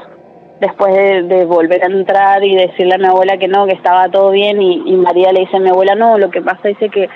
después 0.61 0.95
de, 0.95 1.23
de 1.23 1.45
volver 1.47 1.83
a 1.83 1.87
entrar 1.87 2.45
y 2.45 2.55
decirle 2.55 2.97
a 2.97 2.99
mi 2.99 3.07
abuela 3.07 3.39
que 3.39 3.49
no, 3.49 3.67
que 3.67 3.73
estaba 3.75 4.09
todo 4.11 4.31
bien, 4.33 4.61
y, 4.61 4.83
y 4.87 4.97
María 4.97 5.33
le 5.33 5.41
dice 5.41 5.57
a 5.57 5.61
mi 5.61 5.71
abuela, 5.71 5.95
no, 5.95 6.19
lo 6.19 6.31
que 6.31 6.43
pasa 6.43 6.69
dice 6.69 6.89
que 6.91 7.09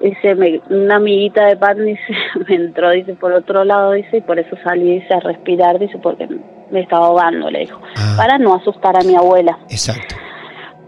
Dice, 0.00 0.34
me- 0.34 0.60
una 0.70 0.96
amiguita 0.96 1.46
de 1.46 1.56
pan, 1.56 1.84
dice, 1.84 2.14
me 2.48 2.54
entró, 2.54 2.90
dice, 2.90 3.14
por 3.14 3.32
otro 3.32 3.64
lado, 3.64 3.92
dice, 3.92 4.18
y 4.18 4.20
por 4.22 4.38
eso 4.38 4.56
salí, 4.64 5.00
dice, 5.00 5.12
a 5.14 5.20
respirar, 5.20 5.78
dice, 5.78 5.98
porque 5.98 6.26
me 6.70 6.80
estaba 6.80 7.06
ahogando, 7.06 7.50
le 7.50 7.60
dijo. 7.60 7.80
Ah. 7.96 8.14
Para 8.16 8.38
no 8.38 8.54
asustar 8.54 8.96
a 8.96 9.02
mi 9.02 9.14
abuela. 9.14 9.58
Exacto. 9.68 10.14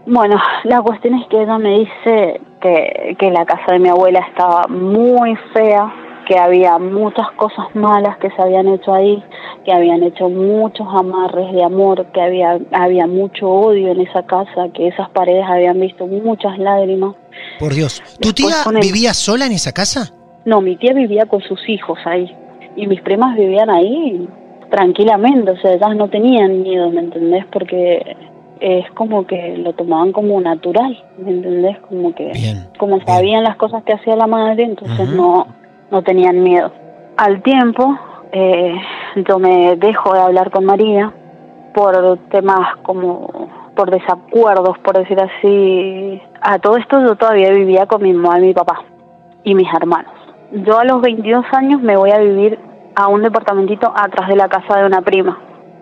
Bueno, 0.05 0.35
la 0.65 0.81
cuestión 0.81 1.15
es 1.15 1.27
que 1.27 1.41
ella 1.41 1.57
me 1.57 1.79
dice 1.79 2.41
que, 2.59 3.15
que 3.17 3.31
la 3.31 3.45
casa 3.45 3.71
de 3.71 3.79
mi 3.79 3.87
abuela 3.89 4.19
estaba 4.29 4.63
muy 4.67 5.35
fea, 5.53 5.93
que 6.27 6.37
había 6.37 6.77
muchas 6.79 7.29
cosas 7.31 7.65
malas 7.73 8.17
que 8.17 8.29
se 8.31 8.41
habían 8.41 8.67
hecho 8.67 8.93
ahí, 8.93 9.23
que 9.65 9.71
habían 9.73 10.03
hecho 10.03 10.29
muchos 10.29 10.87
amarres 10.93 11.51
de 11.53 11.63
amor, 11.63 12.05
que 12.13 12.21
había, 12.21 12.59
había 12.71 13.07
mucho 13.07 13.49
odio 13.49 13.89
en 13.91 14.01
esa 14.01 14.23
casa, 14.23 14.69
que 14.73 14.87
esas 14.87 15.09
paredes 15.09 15.45
habían 15.47 15.79
visto 15.79 16.07
muchas 16.07 16.57
lágrimas. 16.57 17.15
Por 17.59 17.73
Dios. 17.73 18.01
¿Tu 18.19 18.29
Después 18.31 18.35
tía 18.63 18.71
el- 18.71 18.79
vivía 18.79 19.13
sola 19.13 19.45
en 19.45 19.53
esa 19.53 19.71
casa? 19.71 20.11
No, 20.45 20.61
mi 20.61 20.75
tía 20.75 20.93
vivía 20.93 21.25
con 21.25 21.41
sus 21.41 21.67
hijos 21.69 21.97
ahí 22.05 22.33
y 22.75 22.87
mis 22.87 23.01
primas 23.01 23.35
vivían 23.37 23.69
ahí 23.69 24.27
tranquilamente, 24.69 25.51
o 25.51 25.57
sea, 25.57 25.73
ellas 25.73 25.95
no 25.95 26.07
tenían 26.09 26.63
miedo, 26.63 26.89
¿me 26.89 27.01
entendés? 27.01 27.45
Porque 27.51 28.15
es 28.59 28.89
como 28.91 29.25
que 29.27 29.57
lo 29.57 29.73
tomaban 29.73 30.11
como 30.11 30.39
natural, 30.41 30.97
¿me 31.17 31.31
entendés? 31.31 31.77
Como 31.87 32.13
que 32.15 32.31
Bien, 32.33 32.67
como 32.79 32.95
bien. 32.95 33.05
sabían 33.07 33.43
las 33.43 33.55
cosas 33.57 33.83
que 33.83 33.93
hacía 33.93 34.15
la 34.15 34.25
madre, 34.27 34.63
entonces 34.63 35.09
no 35.09 35.47
no 35.93 36.01
tenían 36.01 36.41
miedo. 36.41 36.71
Al 37.17 37.43
tiempo, 37.43 37.95
eh, 38.31 38.75
yo 39.27 39.37
me 39.37 39.75
dejo 39.75 40.13
de 40.13 40.21
hablar 40.21 40.49
con 40.49 40.65
María 40.65 41.13
por 41.73 42.17
temas 42.29 42.77
como 42.81 43.47
por 43.75 43.91
desacuerdos, 43.91 44.77
por 44.79 44.97
decir 44.97 45.19
así. 45.21 46.19
A 46.41 46.57
todo 46.57 46.77
esto 46.77 46.99
yo 46.99 47.15
todavía 47.15 47.51
vivía 47.51 47.85
con 47.85 48.01
mi 48.01 48.11
mamá 48.11 48.39
y 48.39 48.47
mi 48.47 48.53
papá 48.53 48.83
y 49.43 49.53
mis 49.53 49.71
hermanos. 49.71 50.11
Yo 50.51 50.79
a 50.79 50.83
los 50.83 50.99
22 51.01 51.45
años 51.53 51.81
me 51.81 51.95
voy 51.95 52.11
a 52.11 52.17
vivir 52.17 52.59
a 52.95 53.07
un 53.07 53.21
departamentito 53.21 53.91
atrás 53.95 54.27
de 54.29 54.35
la 54.35 54.49
casa 54.49 54.79
de 54.79 54.85
una 54.85 55.01
prima. 55.01 55.39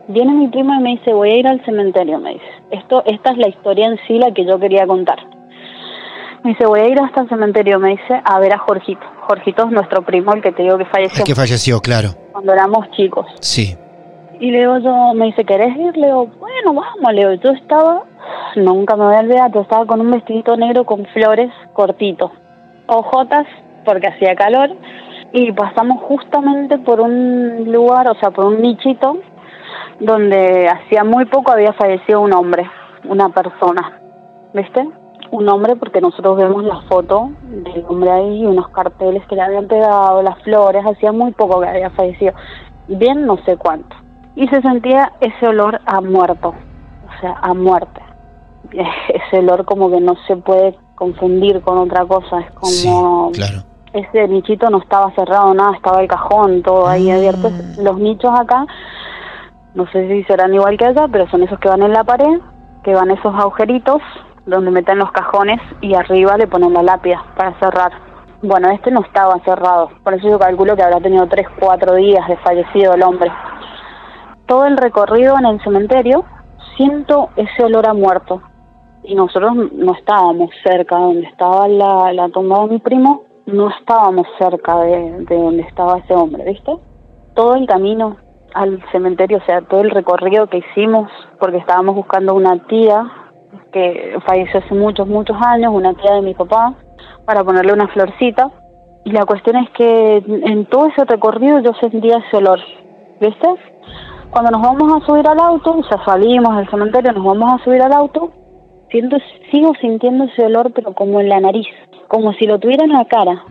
Viene 0.10 0.34
mi 0.34 0.50
prima 0.50 0.78
y 0.78 0.84
me 0.84 0.90
dice, 0.92 1.14
voy 1.14 1.30
a 1.30 1.38
ir 1.38 1.48
al 1.48 1.64
cementerio, 1.64 2.20
me 2.20 2.34
dice. 2.34 2.46
Esto, 2.72 3.04
esta 3.06 3.32
es 3.32 3.38
la 3.38 3.48
historia 3.48 3.88
en 3.88 3.98
sí 4.08 4.18
la 4.18 4.34
que 4.34 4.46
yo 4.46 4.60
quería 4.60 4.86
contar. 4.86 5.20
Me 6.44 6.52
dice, 6.52 6.66
voy 6.66 6.80
a 6.80 6.88
ir 6.88 7.00
hasta 7.00 7.22
el 7.22 7.30
cementerio, 7.30 7.80
me 7.80 7.90
dice, 7.90 8.20
a 8.24 8.40
ver 8.40 8.54
a 8.54 8.58
Jorgito. 8.58 9.02
Jorgito 9.28 9.66
es 9.66 9.72
nuestro 9.72 10.02
primo, 10.02 10.34
el 10.34 10.42
que 10.42 10.52
te 10.52 10.64
digo 10.64 10.78
que 10.78 10.86
falleció 10.86 11.20
El 11.20 11.26
que 11.26 11.36
falleció, 11.36 11.80
claro. 11.80 12.10
cuando 12.32 12.54
éramos 12.54 12.90
chicos. 12.92 13.28
Sí. 13.40 13.78
Y 14.40 14.50
luego 14.50 14.80
yo, 14.80 15.14
me 15.14 15.28
dice, 15.28 15.44
¿querés 15.46 15.76
ir? 15.78 15.96
Le 15.96 16.08
digo, 16.08 16.28
bueno, 16.40 16.74
vamos, 16.74 17.14
le 17.14 17.28
digo, 17.28 17.34
yo 17.44 17.52
estaba, 17.52 18.04
nunca 18.56 18.96
me 18.96 19.06
voy 19.06 19.16
a 19.16 19.20
olvidar, 19.20 19.52
yo 19.52 19.62
estaba 19.62 19.86
con 19.86 20.02
un 20.02 20.10
vestidito 20.10 20.58
negro 20.58 20.84
con 20.84 21.06
flores 21.14 21.52
cortito, 21.74 22.32
ojotas, 22.88 23.46
porque 23.86 24.08
hacía 24.08 24.36
calor, 24.36 24.76
y 25.34 25.52
pasamos 25.52 26.02
justamente 26.04 26.80
por 26.80 27.02
un 27.02 27.72
lugar, 27.72 28.10
o 28.10 28.16
sea, 28.16 28.32
por 28.32 28.46
un 28.46 28.62
nichito, 28.62 29.20
donde 30.00 30.68
hacía 30.68 31.04
muy 31.04 31.26
poco 31.26 31.52
había 31.52 31.74
fallecido 31.74 32.22
un 32.22 32.34
hombre, 32.34 32.68
una 33.08 33.30
persona, 33.30 34.00
¿viste? 34.54 34.90
Un 35.32 35.48
hombre, 35.48 35.76
porque 35.78 36.02
nosotros 36.02 36.36
vemos 36.38 36.64
la 36.66 36.82
foto 36.82 37.32
del 37.42 37.86
hombre 37.88 38.12
ahí, 38.12 38.46
unos 38.46 38.68
carteles 38.70 39.26
que 39.28 39.36
le 39.36 39.42
habían 39.42 39.68
pegado, 39.68 40.22
las 40.22 40.38
flores, 40.44 40.84
hacía 40.86 41.12
muy 41.14 41.32
poco 41.32 41.62
que 41.62 41.68
había 41.70 41.90
fallecido, 41.92 42.34
bien 42.88 43.26
no 43.26 43.38
sé 43.46 43.56
cuánto. 43.58 43.96
Y 44.36 44.48
se 44.50 44.62
sentía 44.62 45.14
ese 45.22 45.48
olor 45.48 45.80
a 45.86 46.02
muerto, 46.02 46.50
o 46.50 47.22
sea, 47.22 47.38
a 47.42 47.54
muerte. 47.54 48.02
Ese 48.74 49.40
olor 49.40 49.66
como 49.66 49.90
que 49.90 50.00
no 50.00 50.16
se 50.28 50.36
puede 50.38 50.78
confundir 50.96 51.62
con 51.62 51.78
otra 51.78 52.06
cosa, 52.06 52.40
es 52.42 52.52
como 52.52 53.32
Sí, 53.34 53.40
claro. 53.42 53.64
ese 53.92 54.28
nichito 54.30 54.70
no 54.70 54.78
estaba 54.78 55.12
cerrado 55.16 55.54
nada, 55.54 55.76
estaba 55.76 56.02
el 56.02 56.08
cajón, 56.08 56.62
todo 56.62 56.88
ahí 56.88 57.10
Mm. 57.10 57.16
abierto. 57.16 57.52
Los 57.82 57.98
nichos 58.00 58.32
acá, 58.40 58.66
no 59.74 59.86
sé 59.92 60.08
si 60.08 60.24
serán 60.26 60.54
igual 60.54 60.78
que 60.78 60.86
allá, 60.86 61.08
pero 61.12 61.28
son 61.30 61.44
esos 61.44 61.60
que 61.60 61.68
van 61.70 61.82
en 61.84 61.92
la 61.94 62.04
pared, 62.04 62.40
que 62.84 62.94
van 62.94 63.12
esos 63.12 63.34
agujeritos 63.36 64.02
donde 64.46 64.72
meten 64.72 64.98
los 64.98 65.12
cajones 65.12 65.60
y 65.82 65.94
arriba 65.94 66.38
le 66.38 66.48
ponen 66.48 66.74
la 66.74 66.84
lápida 66.84 67.24
para 67.36 67.58
cerrar. 67.60 67.92
Bueno, 68.42 68.70
este 68.72 68.90
no 68.90 69.02
estaba 69.02 69.40
cerrado, 69.46 69.90
por 70.04 70.16
eso 70.16 70.28
yo 70.28 70.40
calculo 70.40 70.76
que 70.76 70.82
habrá 70.82 71.00
tenido 71.00 71.28
tres, 71.28 71.48
cuatro 71.60 71.96
días 71.96 72.28
de 72.28 72.38
fallecido 72.38 72.94
el 72.94 73.04
hombre. 73.04 73.32
Todo 74.48 74.66
el 74.66 74.78
recorrido 74.78 75.38
en 75.38 75.46
el 75.46 75.62
cementerio 75.64 76.26
siento 76.76 77.30
ese 77.36 77.64
olor 77.64 77.88
a 77.88 77.94
muerto 77.94 78.42
y 79.04 79.14
nosotros 79.14 79.54
no 79.74 79.94
estábamos 79.94 80.50
cerca 80.64 80.98
de 80.98 81.04
donde 81.04 81.28
estaba 81.28 81.68
la, 81.68 82.14
la 82.14 82.30
tumba 82.30 82.62
de 82.62 82.74
mi 82.74 82.80
primo, 82.80 83.24
no 83.46 83.70
estábamos 83.70 84.28
cerca 84.40 84.80
de, 84.80 85.26
de 85.26 85.36
donde 85.36 85.62
estaba 85.64 86.00
ese 86.00 86.14
hombre, 86.16 86.44
¿viste? 86.44 86.72
Todo 87.36 87.56
el 87.56 87.68
camino 87.68 88.18
al 88.54 88.84
cementerio, 88.92 89.38
o 89.38 89.46
sea, 89.46 89.62
todo 89.62 89.82
el 89.82 89.92
recorrido 89.92 90.48
que 90.48 90.58
hicimos, 90.58 91.12
porque 91.40 91.58
estábamos 91.58 91.96
buscando 91.96 92.34
una 92.34 92.58
tía 92.66 93.10
que 93.72 94.18
falleció 94.26 94.60
hace 94.60 94.74
muchos, 94.74 95.08
muchos 95.08 95.36
años, 95.42 95.72
una 95.74 95.94
tía 95.94 96.16
de 96.16 96.22
mi 96.22 96.34
papá, 96.34 96.76
para 97.26 97.44
ponerle 97.44 97.74
una 97.74 97.88
florcita. 97.88 98.50
Y 99.04 99.12
la 99.12 99.26
cuestión 99.26 99.56
es 99.58 99.70
que 99.72 100.24
en 100.28 100.66
todo 100.66 100.88
ese 100.88 101.06
recorrido 101.06 101.60
yo 101.60 101.72
sentía 101.82 102.18
ese 102.18 102.38
olor, 102.38 102.60
¿viste? 103.20 103.48
Cuando 104.30 104.52
nos 104.52 104.62
vamos 104.62 105.02
a 105.02 105.06
subir 105.06 105.28
al 105.28 105.40
auto, 105.40 105.78
o 105.78 105.84
sea, 105.84 106.04
salimos 106.06 106.56
del 106.56 106.70
cementerio, 106.70 107.12
nos 107.12 107.26
vamos 107.26 107.60
a 107.60 107.64
subir 107.64 107.82
al 107.82 107.92
auto, 107.92 108.32
siento, 108.90 109.18
sigo 109.52 109.74
sintiendo 109.82 110.26
ese 110.26 110.46
olor, 110.46 110.72
pero 110.74 110.94
como 110.94 111.20
en 111.20 111.30
la 111.30 111.40
nariz, 111.40 111.68
como 112.08 112.32
si 112.34 112.46
lo 112.46 112.60
tuviera 112.60 112.86
en 112.86 112.94
la 112.94 113.06
cara. 113.06 113.44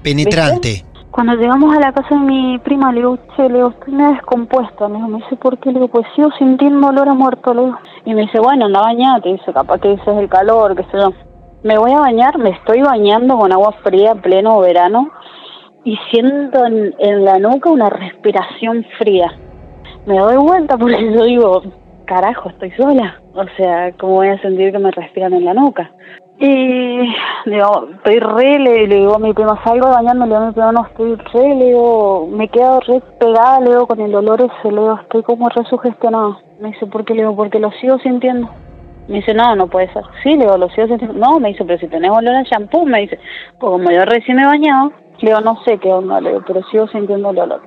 ¿viste? 0.52 0.89
Cuando 1.11 1.35
llegamos 1.35 1.75
a 1.77 1.81
la 1.81 1.92
casa 1.92 2.14
de 2.14 2.20
mi 2.20 2.59
prima, 2.61 2.92
le 2.92 3.01
digo, 3.01 3.18
che, 3.35 3.49
le 3.49 3.55
digo, 3.55 3.70
estoy 3.70 3.94
descompuesta. 3.94 4.88
Me, 4.88 5.01
me 5.09 5.18
dice, 5.18 5.37
¿por 5.37 5.59
qué? 5.59 5.73
Le 5.73 5.81
digo, 5.81 5.88
pues 5.88 6.07
sigo 6.14 6.31
sintiendo 6.38 6.87
olor 6.87 7.09
a 7.09 7.14
muerto, 7.14 7.53
le 7.53 7.64
digo. 7.64 7.79
Y 8.05 8.14
me 8.14 8.23
dice, 8.23 8.38
bueno, 8.38 8.66
anda 8.66 8.81
bañate, 8.81 9.33
dice, 9.33 9.53
capaz 9.53 9.81
que 9.81 9.88
dices 9.88 10.16
el 10.16 10.29
calor, 10.29 10.77
qué 10.77 10.85
sé 10.85 10.99
yo. 10.99 11.12
Me 11.64 11.79
voy 11.79 11.92
a 11.92 11.99
bañar, 11.99 12.38
me 12.38 12.51
estoy 12.51 12.83
bañando 12.83 13.37
con 13.37 13.53
agua 13.53 13.73
fría, 13.83 14.14
pleno 14.14 14.61
verano, 14.61 15.11
y 15.85 15.96
siento 16.11 16.64
en, 16.64 16.94
en 16.99 17.25
la 17.25 17.38
nuca 17.38 17.70
una 17.70 17.90
respiración 17.90 18.87
fría. 18.99 19.33
Me 20.07 20.16
doy 20.16 20.37
vuelta 20.37 20.79
porque 20.79 21.12
yo 21.12 21.25
digo, 21.25 21.62
carajo, 22.07 22.51
estoy 22.51 22.70
sola. 22.73 23.20
O 23.35 23.44
sea, 23.57 23.92
¿cómo 23.99 24.14
voy 24.14 24.29
a 24.29 24.40
sentir 24.42 24.70
que 24.73 24.79
me 24.79 24.92
respiran 24.92 25.33
en 25.33 25.44
la 25.44 25.55
nuca? 25.55 25.90
Y 26.42 27.00
digo, 27.44 27.88
estoy 27.96 28.18
re, 28.18 28.59
le, 28.59 28.87
le 28.87 28.96
digo 28.96 29.14
a 29.14 29.18
mi 29.18 29.35
prima, 29.35 29.62
salgo 29.62 29.88
de 29.88 29.92
bañarme, 29.92 30.26
le 30.26 30.33
digo 30.33 30.42
a 30.42 30.46
mi 30.46 30.53
prima, 30.53 30.72
no, 30.72 30.87
estoy 30.87 31.14
re, 31.14 31.55
le 31.55 31.66
digo, 31.66 32.29
me 32.33 32.48
quedo 32.48 32.81
re 32.81 33.03
pegada, 33.18 33.61
le 33.61 33.68
digo, 33.68 33.87
con 33.87 34.00
el 34.00 34.14
olor 34.14 34.40
ese, 34.40 34.72
le 34.72 34.81
digo, 34.81 34.98
estoy 35.03 35.22
como 35.22 35.50
re 35.50 35.62
sugestionada. 35.66 36.38
Me 36.59 36.68
dice, 36.68 36.87
¿por 36.87 37.05
qué? 37.05 37.12
Le 37.12 37.22
digo, 37.24 37.37
porque 37.37 37.61
lo 37.61 37.70
sigo 37.72 37.98
sintiendo. 37.98 38.48
Me 39.07 39.16
dice, 39.16 39.35
no, 39.35 39.55
no 39.55 39.66
puede 39.66 39.92
ser. 39.92 40.03
Sí, 40.22 40.31
le 40.31 40.44
digo, 40.46 40.57
lo 40.57 40.70
sigo 40.70 40.87
sintiendo. 40.87 41.18
No, 41.18 41.38
me 41.38 41.50
dice, 41.50 41.62
pero 41.66 41.79
si 41.79 41.88
tenés 41.88 42.11
olor 42.11 42.35
a 42.35 42.42
shampoo, 42.42 42.87
me 42.87 43.00
dice, 43.00 43.18
pues 43.59 43.70
como 43.72 43.90
yo 43.90 44.03
recién 44.07 44.38
me 44.38 44.44
he 44.44 44.46
bañado, 44.46 44.92
le 45.18 45.29
digo, 45.29 45.42
no 45.42 45.62
sé 45.64 45.76
qué 45.76 45.92
onda, 45.92 46.22
le 46.22 46.31
digo, 46.31 46.42
pero 46.46 46.62
sigo 46.70 46.88
sintiendo 46.88 47.33
el 47.33 47.38
olor. 47.38 47.61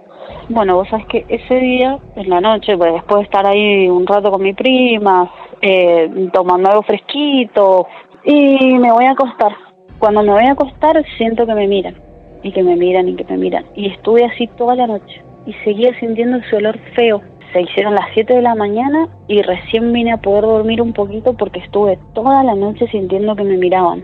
Bueno, 0.49 0.77
vos 0.77 0.89
sabés 0.89 1.05
que 1.05 1.25
ese 1.29 1.55
día, 1.59 1.99
en 2.15 2.27
la 2.27 2.41
noche, 2.41 2.75
pues 2.75 2.91
después 2.93 3.19
de 3.19 3.23
estar 3.25 3.45
ahí 3.45 3.88
un 3.88 4.07
rato 4.07 4.31
con 4.31 4.41
mi 4.41 4.53
prima, 4.53 5.29
eh, 5.62 6.29
tomando 6.33 6.69
algo 6.71 6.81
fresquito, 6.81 7.86
y 8.25 8.77
me 8.79 8.91
voy 8.91 9.05
a 9.05 9.12
acostar. 9.12 9.53
Cuando 9.99 10.23
me 10.23 10.31
voy 10.31 10.43
a 10.43 10.51
acostar, 10.51 11.03
siento 11.17 11.45
que 11.45 11.53
me 11.53 11.67
miran, 11.67 11.95
y 12.41 12.51
que 12.51 12.63
me 12.63 12.75
miran, 12.75 13.07
y 13.07 13.15
que 13.15 13.23
me 13.25 13.38
miran. 13.38 13.65
Y 13.75 13.88
estuve 13.88 14.25
así 14.25 14.47
toda 14.57 14.75
la 14.75 14.88
noche, 14.88 15.23
y 15.45 15.53
seguía 15.63 15.97
sintiendo 15.99 16.38
ese 16.38 16.57
olor 16.57 16.77
feo. 16.95 17.21
Se 17.51 17.62
hicieron 17.62 17.93
las 17.93 18.07
7 18.13 18.33
de 18.33 18.41
la 18.41 18.55
mañana 18.55 19.07
y 19.27 19.41
recién 19.43 19.93
vine 19.93 20.13
a 20.13 20.17
poder 20.17 20.43
dormir 20.43 20.81
un 20.81 20.91
poquito 20.91 21.38
porque 21.38 21.59
estuve 21.59 21.99
toda 22.15 22.43
la 22.43 22.55
noche 22.55 22.88
sintiendo 22.88 23.36
que 23.36 23.43
me 23.43 23.57
miraban. 23.57 24.03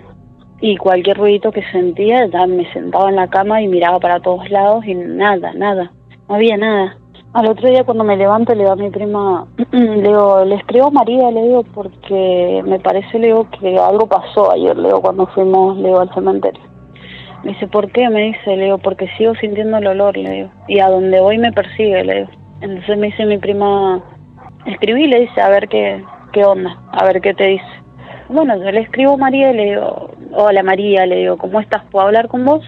Y 0.62 0.78
cualquier 0.78 1.18
ruidito 1.18 1.52
que 1.52 1.64
sentía, 1.72 2.28
ya 2.28 2.46
me 2.46 2.72
sentaba 2.74 3.10
en 3.10 3.16
la 3.16 3.28
cama 3.28 3.62
y 3.62 3.68
miraba 3.68 4.00
para 4.00 4.20
todos 4.20 4.48
lados 4.52 4.86
y 4.86 4.94
nada, 4.94 5.52
nada, 5.54 5.92
no 6.28 6.36
había 6.36 6.58
nada. 6.58 6.99
Al 7.32 7.48
otro 7.48 7.70
día 7.70 7.84
cuando 7.84 8.04
me 8.04 8.18
levanto 8.18 8.56
le 8.56 8.62
digo 8.62 8.72
a 8.72 8.76
mi 8.76 8.90
prima, 8.90 9.46
le 9.72 10.02
digo, 10.02 10.44
le 10.46 10.56
escribo 10.56 10.90
María, 10.90 11.30
le 11.30 11.44
digo, 11.44 11.64
porque 11.76 12.64
me 12.66 12.80
parece, 12.80 13.20
le 13.20 13.28
digo, 13.28 13.48
que 13.52 13.78
algo 13.78 14.08
pasó 14.08 14.52
ayer, 14.52 14.76
le 14.76 14.88
digo, 14.88 15.00
cuando 15.00 15.28
fuimos, 15.28 15.78
le 15.78 15.90
digo, 15.90 16.00
al 16.00 16.12
cementerio. 16.16 16.62
Me 17.44 17.52
dice, 17.52 17.68
¿por 17.68 17.92
qué? 17.92 18.10
Me 18.10 18.24
dice, 18.24 18.58
le 18.58 18.66
digo, 18.66 18.80
porque 18.80 19.08
sigo 19.16 19.36
sintiendo 19.36 19.78
el 19.78 19.86
olor, 19.86 20.18
le 20.18 20.32
digo, 20.32 20.50
y 20.68 20.80
a 20.80 20.90
donde 20.90 21.22
voy 21.22 21.38
me 21.38 21.52
persigue, 21.52 22.04
le 22.04 22.16
digo. 22.16 22.30
Entonces 22.62 22.98
me 22.98 23.08
dice 23.08 23.26
mi 23.28 23.38
prima, 23.38 24.02
escribí, 24.66 25.06
le 25.06 25.22
dice, 25.22 25.40
a 25.40 25.50
ver 25.50 25.70
qué, 25.70 26.04
qué 26.34 26.44
onda, 26.44 26.82
a 26.92 27.06
ver 27.06 27.22
qué 27.22 27.36
te 27.36 27.46
dice. 27.46 27.66
Bueno, 28.30 28.58
yo 28.58 28.72
le 28.72 28.82
escribo 28.82 29.14
a 29.14 29.18
María 29.18 29.52
y 29.52 29.56
le 29.56 29.66
digo, 29.66 30.10
hola 30.34 30.64
María, 30.64 31.06
le 31.06 31.18
digo, 31.18 31.38
¿cómo 31.38 31.60
estás? 31.60 31.84
¿Puedo 31.92 32.08
hablar 32.08 32.28
con 32.28 32.44
vos? 32.44 32.64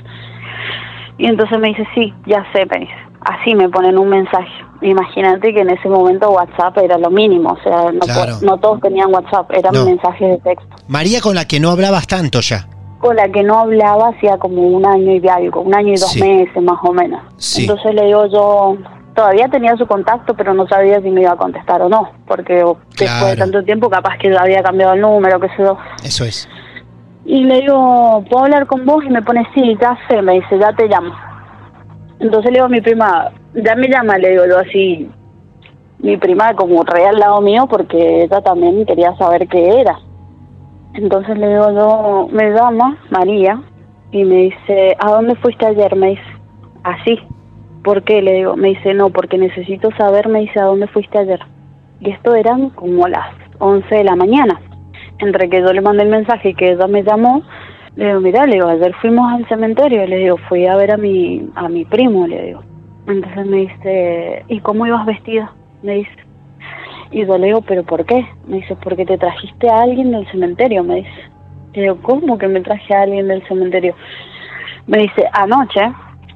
Y 1.18 1.26
entonces 1.26 1.58
me 1.60 1.70
dice, 1.70 1.88
sí, 1.96 2.14
ya 2.28 2.46
sé, 2.54 2.68
me 2.68 2.82
dice. 2.82 3.11
Así 3.22 3.54
me 3.56 3.70
ponen 3.70 3.98
un 4.00 4.10
mensaje. 4.10 4.50
Imagínate 4.82 5.54
que 5.54 5.62
en 5.62 5.70
ese 5.70 5.88
momento 5.88 6.32
WhatsApp 6.32 6.76
era 6.80 6.98
lo 6.98 7.10
mínimo, 7.12 7.52
o 7.52 7.58
sea, 7.64 7.92
no, 7.92 8.00
Claro. 8.00 8.34
no 8.42 8.58
todos 8.58 8.82
tenían 8.82 9.14
WhatsApp, 9.14 9.52
eran 9.52 9.74
No. 9.74 9.86
mensajes 9.86 10.28
de 10.30 10.38
texto. 10.40 10.76
María 10.88 11.22
con 11.22 11.36
la 11.36 11.46
que 11.46 11.60
no 11.60 11.70
hablabas 11.70 12.08
tanto 12.08 12.42
ya. 12.42 12.68
con 13.00 13.16
la 13.16 13.28
que 13.30 13.42
no 13.42 13.58
hablaba 13.60 14.10
hacía 14.10 14.38
como 14.38 14.62
un 14.62 14.86
año 14.86 15.14
y 15.14 15.28
algo, 15.28 15.62
un 15.62 15.74
año 15.74 15.88
y 15.90 15.96
dos 15.98 16.12
Sí. 16.12 16.22
meses 16.22 16.62
más 16.62 16.78
o 16.84 16.94
menos. 16.94 17.20
Sí. 17.38 17.62
Entonces 17.64 17.96
le 17.96 18.06
digo 18.06 18.28
yo, 18.28 18.78
todavía 19.16 19.48
tenía 19.50 19.76
su 19.76 19.88
contacto, 19.88 20.36
pero 20.36 20.54
no 20.54 20.68
sabía 20.68 21.02
si 21.02 21.10
me 21.10 21.22
iba 21.22 21.32
a 21.32 21.36
contestar 21.36 21.82
o 21.82 21.90
no, 21.90 22.12
porque 22.28 22.64
después 22.98 23.32
de 23.32 23.38
tanto 23.38 23.64
tiempo 23.64 23.90
capaz 23.90 24.18
que 24.20 24.36
había 24.38 24.62
cambiado 24.62 24.94
el 24.94 25.02
número, 25.02 25.40
qué 25.40 25.48
sé 25.50 25.64
yo. 25.64 25.78
Eso 26.04 26.26
es. 26.26 26.48
Y 27.26 27.44
le 27.44 27.62
digo, 27.62 28.24
¿puedo 28.30 28.44
hablar 28.46 28.68
con 28.68 28.86
vos? 28.86 29.04
Y 29.04 29.10
me 29.10 29.24
pone, 29.24 29.48
sí, 29.56 29.76
ya 29.82 29.98
sé, 30.08 30.22
me 30.22 30.34
dice, 30.34 30.60
ya 30.60 30.72
te 30.74 30.88
llamo. 30.88 31.12
Entonces 32.22 32.52
le 32.52 32.58
digo 32.58 32.66
a 32.66 32.70
mi 32.70 32.82
prima, 32.82 33.32
ya 33.56 33.76
me 33.76 33.88
llama, 33.88 34.18
le 34.20 34.30
digo 34.30 34.44
yo 34.48 34.60
así, 34.60 35.10
mi 35.98 36.18
prima 36.18 36.54
como 36.54 36.84
re 36.84 37.08
al 37.08 37.18
lado 37.18 37.42
mío 37.42 37.66
porque 37.68 38.24
ella 38.24 38.42
también 38.42 38.86
quería 38.86 39.16
saber 39.18 39.48
qué 39.48 39.82
era. 39.82 40.00
Entonces 40.94 41.36
le 41.40 41.50
digo 41.50 41.72
yo, 41.72 42.28
me 42.32 42.52
llama 42.52 42.98
María 43.10 43.60
y 44.12 44.24
me 44.24 44.36
dice, 44.36 44.96
¿a 45.00 45.12
dónde 45.12 45.36
fuiste 45.38 45.66
ayer? 45.66 45.96
Me 45.96 46.10
dice, 46.10 46.22
así. 46.84 47.20
¿Por 47.84 48.04
qué? 48.04 48.22
Le 48.22 48.34
digo, 48.34 48.56
me 48.56 48.68
dice, 48.70 48.94
no, 48.94 49.10
porque 49.10 49.40
necesito 49.40 49.90
saber, 49.98 50.30
me 50.30 50.42
dice, 50.42 50.60
¿a 50.60 50.66
dónde 50.66 50.86
fuiste 50.88 51.18
ayer? 51.18 51.40
Y 52.02 52.12
esto 52.12 52.36
eran 52.36 52.70
como 52.70 53.08
las 53.08 53.34
11 53.58 53.96
de 53.96 54.04
la 54.04 54.16
mañana. 54.16 54.62
Entre 55.18 55.50
que 55.50 55.62
yo 55.62 55.74
le 55.74 55.82
mandé 55.82 56.04
el 56.04 56.10
mensaje 56.10 56.50
y 56.50 56.54
que 56.54 56.74
ella 56.74 56.86
me 56.86 57.02
llamó, 57.02 57.42
le 57.96 58.08
digo, 58.08 58.22
mira, 58.22 58.46
le 58.46 58.54
digo, 58.54 58.68
ayer 58.68 58.94
fuimos 59.02 59.32
al 59.34 59.48
cementerio, 59.48 60.06
le 60.06 60.18
digo, 60.18 60.38
fui 60.50 60.66
a 60.66 60.76
ver 60.78 60.92
a 60.92 60.98
mi, 60.98 61.50
a 61.56 61.68
mi 61.68 61.84
primo, 61.86 62.26
le 62.26 62.42
digo. 62.42 62.64
Entonces 63.08 63.46
me 63.46 63.58
dice, 63.58 64.46
¿y 64.48 64.60
cómo 64.60 64.88
ibas 64.88 65.06
vestida? 65.06 65.54
Me 65.84 65.96
dice. 65.96 66.12
Y 67.12 67.26
yo 67.26 67.38
le 67.38 67.48
digo, 67.48 67.62
¿pero 67.62 67.84
por 67.84 68.06
qué? 68.06 68.26
Me 68.48 68.58
dice, 68.58 68.78
porque 68.82 69.06
te 69.06 69.18
trajiste 69.18 69.70
a 69.70 69.82
alguien 69.82 70.12
del 70.12 70.26
cementerio, 70.32 70.84
me 70.84 70.96
dice. 70.96 71.30
Le 71.74 71.82
digo, 71.82 71.98
¿cómo 72.02 72.38
que 72.38 72.48
me 72.48 72.62
traje 72.62 72.94
a 72.96 73.02
alguien 73.02 73.28
del 73.28 73.46
cementerio? 73.48 73.96
Me 74.88 75.00
dice, 75.00 75.26
anoche, 75.34 75.92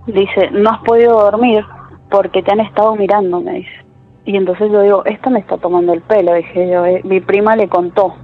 dice, 0.08 0.50
no 0.52 0.72
has 0.72 0.80
podido 0.80 1.13
dormir 1.13 1.63
porque 2.10 2.44
te 2.44 2.52
han 2.52 2.60
estado 2.60 2.96
mirando, 2.96 3.39
me 3.39 3.54
dice. 3.54 3.86
Y 4.26 4.36
entonces 4.36 4.72
yo 4.72 4.82
digo, 4.82 5.06
esto 5.06 5.30
me 5.30 5.39
está 5.39 5.58
tomando 5.58 5.94
el 5.94 6.02
pelo, 6.02 6.34
dije 6.34 6.70
yo, 6.70 6.86
eh, 6.86 7.02
mi 7.04 7.22
prima 7.22 7.56
le 7.56 7.70
contó. 7.70 8.15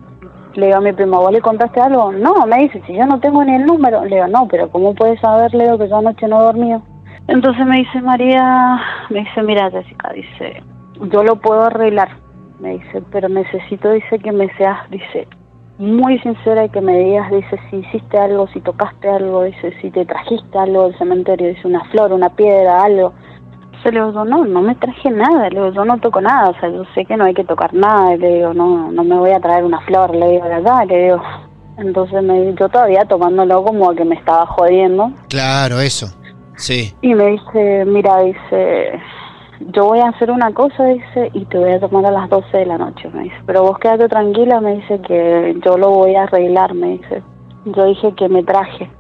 Le 0.54 0.66
digo 0.66 0.78
a 0.78 0.82
mi 0.82 0.92
prima, 0.92 1.18
¿vos 1.18 1.32
le 1.32 1.42
contaste 1.42 1.80
algo? 1.80 2.12
No, 2.12 2.46
me 2.46 2.58
dice, 2.58 2.82
si 2.86 2.94
yo 2.94 3.06
no 3.06 3.20
tengo 3.20 3.44
ni 3.44 3.56
el 3.56 3.66
número. 3.66 4.04
Le 4.04 4.18
digo, 4.18 4.28
no, 4.28 4.48
pero 4.48 4.70
¿cómo 4.70 4.94
puedes 4.94 5.20
saber, 5.22 5.54
Leo, 5.54 5.78
que 5.78 5.88
yo 5.88 5.98
anoche 5.98 6.28
no 6.28 6.42
he 6.42 6.44
dormido? 6.44 6.82
Entonces 7.28 7.66
me 7.66 7.78
dice 7.78 8.02
María, 8.02 8.78
me 9.10 9.20
dice, 9.20 9.42
mira 9.44 9.70
Jessica, 9.72 10.12
dice, 10.12 10.64
yo 11.12 11.24
lo 11.24 11.38
puedo 11.38 11.64
arreglar, 11.64 12.10
me 12.60 12.72
dice, 12.72 13.02
pero 13.12 13.30
necesito, 13.30 13.92
dice, 13.92 14.20
que 14.20 14.32
me 14.32 14.54
seas, 14.58 14.90
dice, 14.90 15.28
muy 15.78 16.20
sincera 16.20 16.66
y 16.66 16.70
que 16.70 16.82
me 16.82 16.98
digas, 16.98 17.32
dice, 17.32 17.60
si 17.70 17.78
hiciste 17.78 18.18
algo, 18.18 18.48
si 18.48 18.60
tocaste 18.60 19.08
algo, 19.08 19.44
dice, 19.44 19.74
si 19.82 19.92
te 19.92 20.06
trajiste 20.06 20.58
algo 20.58 20.84
del 20.84 20.98
cementerio, 20.98 21.48
dice, 21.48 21.68
una 21.68 21.84
flor, 21.86 22.12
una 22.12 22.30
piedra, 22.30 22.84
algo. 22.84 23.14
Entonces 23.84 23.94
le 24.00 24.06
digo, 24.06 24.14
yo, 24.14 24.26
no, 24.26 24.46
no 24.46 24.62
me 24.62 24.76
traje 24.76 25.10
nada, 25.10 25.50
le 25.50 25.56
digo, 25.56 25.72
yo 25.72 25.86
no 25.86 25.98
toco 25.98 26.22
nada, 26.22 26.50
o 26.50 26.60
sea, 26.60 26.70
yo 26.70 26.84
sé 26.94 27.04
que 27.04 27.18
no 27.18 27.26
hay 27.26 27.34
que 27.34 27.44
tocar 27.44 27.74
nada, 27.74 28.16
le 28.16 28.36
digo, 28.36 28.54
no, 28.54 28.92
no 28.92 29.04
me 29.04 29.18
voy 29.18 29.32
a 29.32 29.40
traer 29.40 29.64
una 29.64 29.82
flor, 29.82 30.16
le 30.16 30.34
digo, 30.34 30.44
verdad, 30.44 30.86
le 30.88 31.06
digo. 31.06 31.22
Entonces 31.78 32.22
me, 32.22 32.54
yo 32.54 32.70
todavía 32.70 33.06
tomándolo 33.06 33.64
como 33.64 33.92
que 33.96 34.06
me 34.06 34.14
estaba 34.14 34.46
jodiendo, 34.46 35.12
Claro, 35.30 35.80
eso. 35.80 36.08
Sí. 36.58 36.94
y 37.02 37.16
me 37.16 37.26
dice, 37.32 37.86
mira, 37.88 38.20
dice, 38.20 39.02
yo 39.74 39.86
voy 39.86 40.00
a 40.00 40.10
hacer 40.10 40.30
una 40.30 40.54
cosa, 40.54 40.86
dice, 40.86 41.32
y 41.34 41.46
te 41.46 41.58
voy 41.58 41.72
a 41.72 41.80
tomar 41.80 42.06
a 42.06 42.12
las 42.12 42.30
12 42.30 42.56
de 42.56 42.66
la 42.68 42.78
noche, 42.78 43.10
me 43.12 43.24
dice. 43.24 43.36
Pero 43.48 43.64
vos 43.64 43.80
quédate 43.80 44.08
tranquila, 44.10 44.62
me 44.62 44.76
dice 44.76 45.02
que 45.02 45.60
yo 45.66 45.80
lo 45.80 45.90
voy 45.90 46.14
a 46.14 46.24
arreglar, 46.24 46.76
me 46.76 47.00
dice. 47.00 47.24
Yo 47.66 47.86
dije 47.86 48.14
que 48.14 48.30
me 48.30 48.44
traje. 48.44 48.92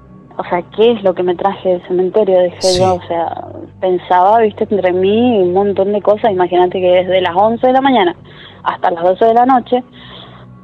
O 0.41 0.43
sea, 0.49 0.63
¿qué 0.75 0.93
es 0.93 1.03
lo 1.03 1.13
que 1.13 1.21
me 1.21 1.35
traje 1.35 1.69
del 1.69 1.87
cementerio? 1.87 2.41
Dije 2.41 2.61
Sí. 2.61 2.79
yo, 2.79 2.95
o 2.95 3.01
sea, 3.03 3.47
pensaba, 3.79 4.39
viste, 4.39 4.67
entre 4.71 4.91
mí 4.91 5.39
un 5.39 5.53
montón 5.53 5.93
de 5.93 6.01
cosas. 6.01 6.31
Imagínate 6.31 6.81
que 6.81 6.89
desde 6.89 7.21
las 7.21 7.35
11 7.35 7.67
de 7.67 7.73
la 7.73 7.81
mañana 7.81 8.15
hasta 8.63 8.89
las 8.89 9.03
12 9.03 9.23
de 9.25 9.33
la 9.35 9.45
noche 9.45 9.83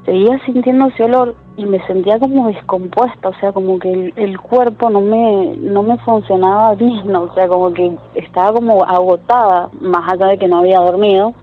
seguía 0.04 0.40
sintiendo 0.46 0.88
ese 0.88 1.04
olor 1.04 1.36
y 1.58 1.66
me 1.66 1.86
sentía 1.86 2.18
como 2.18 2.48
descompuesta, 2.48 3.30
o 3.30 3.36
sea, 3.40 3.52
como 3.52 3.78
que 3.78 3.92
el, 3.92 4.14
el 4.16 4.40
cuerpo 4.40 4.90
no 4.90 5.02
me 5.02 5.56
no 5.58 5.84
me 5.84 5.98
funcionaba 6.00 6.74
bien, 6.74 7.16
o 7.16 7.32
sea, 7.36 7.48
como 7.48 7.72
que 7.72 7.96
estaba 8.16 8.54
como 8.54 8.84
agotada, 8.84 9.70
más 9.80 10.12
allá 10.12 10.28
de 10.28 10.38
que 10.40 10.48
no 10.48 10.60
había 10.60 10.80
dormido. 10.80 11.36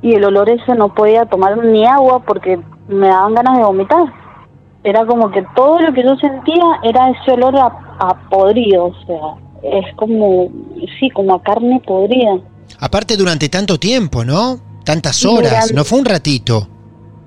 Y 0.00 0.14
el 0.14 0.24
olor 0.24 0.50
ese 0.50 0.74
no 0.74 0.92
podía 0.92 1.26
tomar 1.26 1.56
ni 1.64 1.86
agua 1.86 2.20
porque 2.26 2.58
me 2.88 3.06
daban 3.06 3.34
ganas 3.34 3.56
de 3.58 3.64
vomitar. 3.64 4.21
Era 4.84 5.06
como 5.06 5.30
que 5.30 5.44
todo 5.54 5.80
lo 5.80 5.92
que 5.92 6.02
yo 6.02 6.16
sentía 6.16 6.64
era 6.82 7.10
ese 7.10 7.32
olor 7.32 7.56
a, 7.56 7.66
a 8.00 8.28
podrido, 8.28 8.86
o 8.86 8.94
sea, 9.06 9.34
es 9.62 9.94
como, 9.96 10.48
sí, 10.98 11.08
como 11.10 11.34
a 11.34 11.42
carne 11.42 11.80
podrida. 11.86 12.38
Aparte 12.80 13.16
durante 13.16 13.48
tanto 13.48 13.78
tiempo, 13.78 14.24
¿no? 14.24 14.56
Tantas 14.84 15.24
horas, 15.24 15.50
Durante- 15.50 15.74
no 15.74 15.84
fue 15.84 15.98
un 16.00 16.04
ratito. 16.04 16.66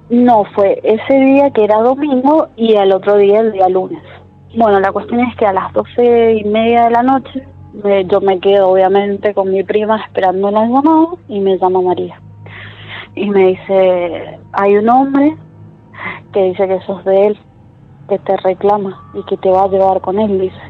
No, 0.09 0.43
fue 0.53 0.79
ese 0.83 1.13
día 1.19 1.49
que 1.51 1.63
era 1.63 1.77
domingo 1.81 2.49
y 2.57 2.75
al 2.75 2.91
otro 2.91 3.17
día 3.17 3.39
el 3.39 3.53
día 3.53 3.69
lunes. 3.69 4.03
Bueno, 4.55 4.79
la 4.79 4.91
cuestión 4.91 5.21
es 5.21 5.35
que 5.37 5.45
a 5.45 5.53
las 5.53 5.71
doce 5.73 6.33
y 6.33 6.43
media 6.43 6.85
de 6.85 6.91
la 6.91 7.03
noche 7.03 7.47
yo 8.09 8.21
me 8.21 8.39
quedo 8.39 8.69
obviamente 8.69 9.33
con 9.33 9.51
mi 9.51 9.63
prima 9.63 10.01
esperando 10.05 10.49
la 10.51 10.61
llamada 10.61 11.07
y 11.27 11.39
me 11.39 11.57
llama 11.57 11.81
María. 11.81 12.21
Y 13.15 13.29
me 13.29 13.47
dice, 13.47 14.39
hay 14.53 14.75
un 14.77 14.89
hombre 14.89 15.35
que 16.33 16.43
dice 16.43 16.67
que 16.67 16.81
sos 16.81 17.03
de 17.05 17.27
él, 17.27 17.39
que 18.09 18.19
te 18.19 18.37
reclama 18.37 19.01
y 19.13 19.23
que 19.23 19.37
te 19.37 19.49
va 19.49 19.63
a 19.63 19.67
llevar 19.67 20.01
con 20.01 20.19
él, 20.19 20.39
dice. 20.39 20.61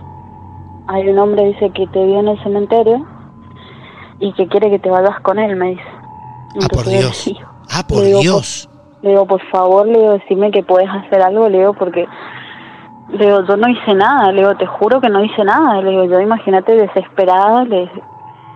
Hay 0.87 1.07
un 1.09 1.17
hombre, 1.17 1.45
dice, 1.45 1.71
que 1.71 1.87
te 1.87 2.05
vio 2.05 2.19
en 2.19 2.27
el 2.27 2.43
cementerio 2.43 3.05
y 4.19 4.31
que 4.33 4.47
quiere 4.47 4.69
que 4.69 4.79
te 4.79 4.89
vayas 4.89 5.19
con 5.21 5.39
él, 5.39 5.55
me 5.55 5.71
dice. 5.71 5.83
Ah, 6.61 6.67
por 6.69 6.87
Entonces 6.87 7.25
Dios. 7.25 7.43
Ah, 7.71 7.83
por 7.87 7.99
Le 7.99 8.05
digo, 8.07 8.19
Dios. 8.21 8.69
Le 9.01 9.09
digo, 9.11 9.25
por 9.25 9.41
favor, 9.49 9.87
le 9.87 9.99
digo, 9.99 10.13
decime 10.13 10.51
que 10.51 10.63
puedes 10.63 10.89
hacer 10.89 11.21
algo, 11.21 11.49
le 11.49 11.59
digo, 11.59 11.73
porque 11.73 12.07
le 13.09 13.25
digo, 13.25 13.45
yo 13.45 13.57
no 13.57 13.69
hice 13.69 13.93
nada, 13.93 14.31
le 14.31 14.41
digo, 14.41 14.55
te 14.55 14.65
juro 14.65 14.99
que 15.01 15.09
no 15.09 15.23
hice 15.23 15.43
nada, 15.43 15.81
le 15.81 15.91
digo, 15.91 16.05
yo 16.05 16.19
imagínate 16.19 16.75
desesperada, 16.75 17.63
le, 17.65 17.89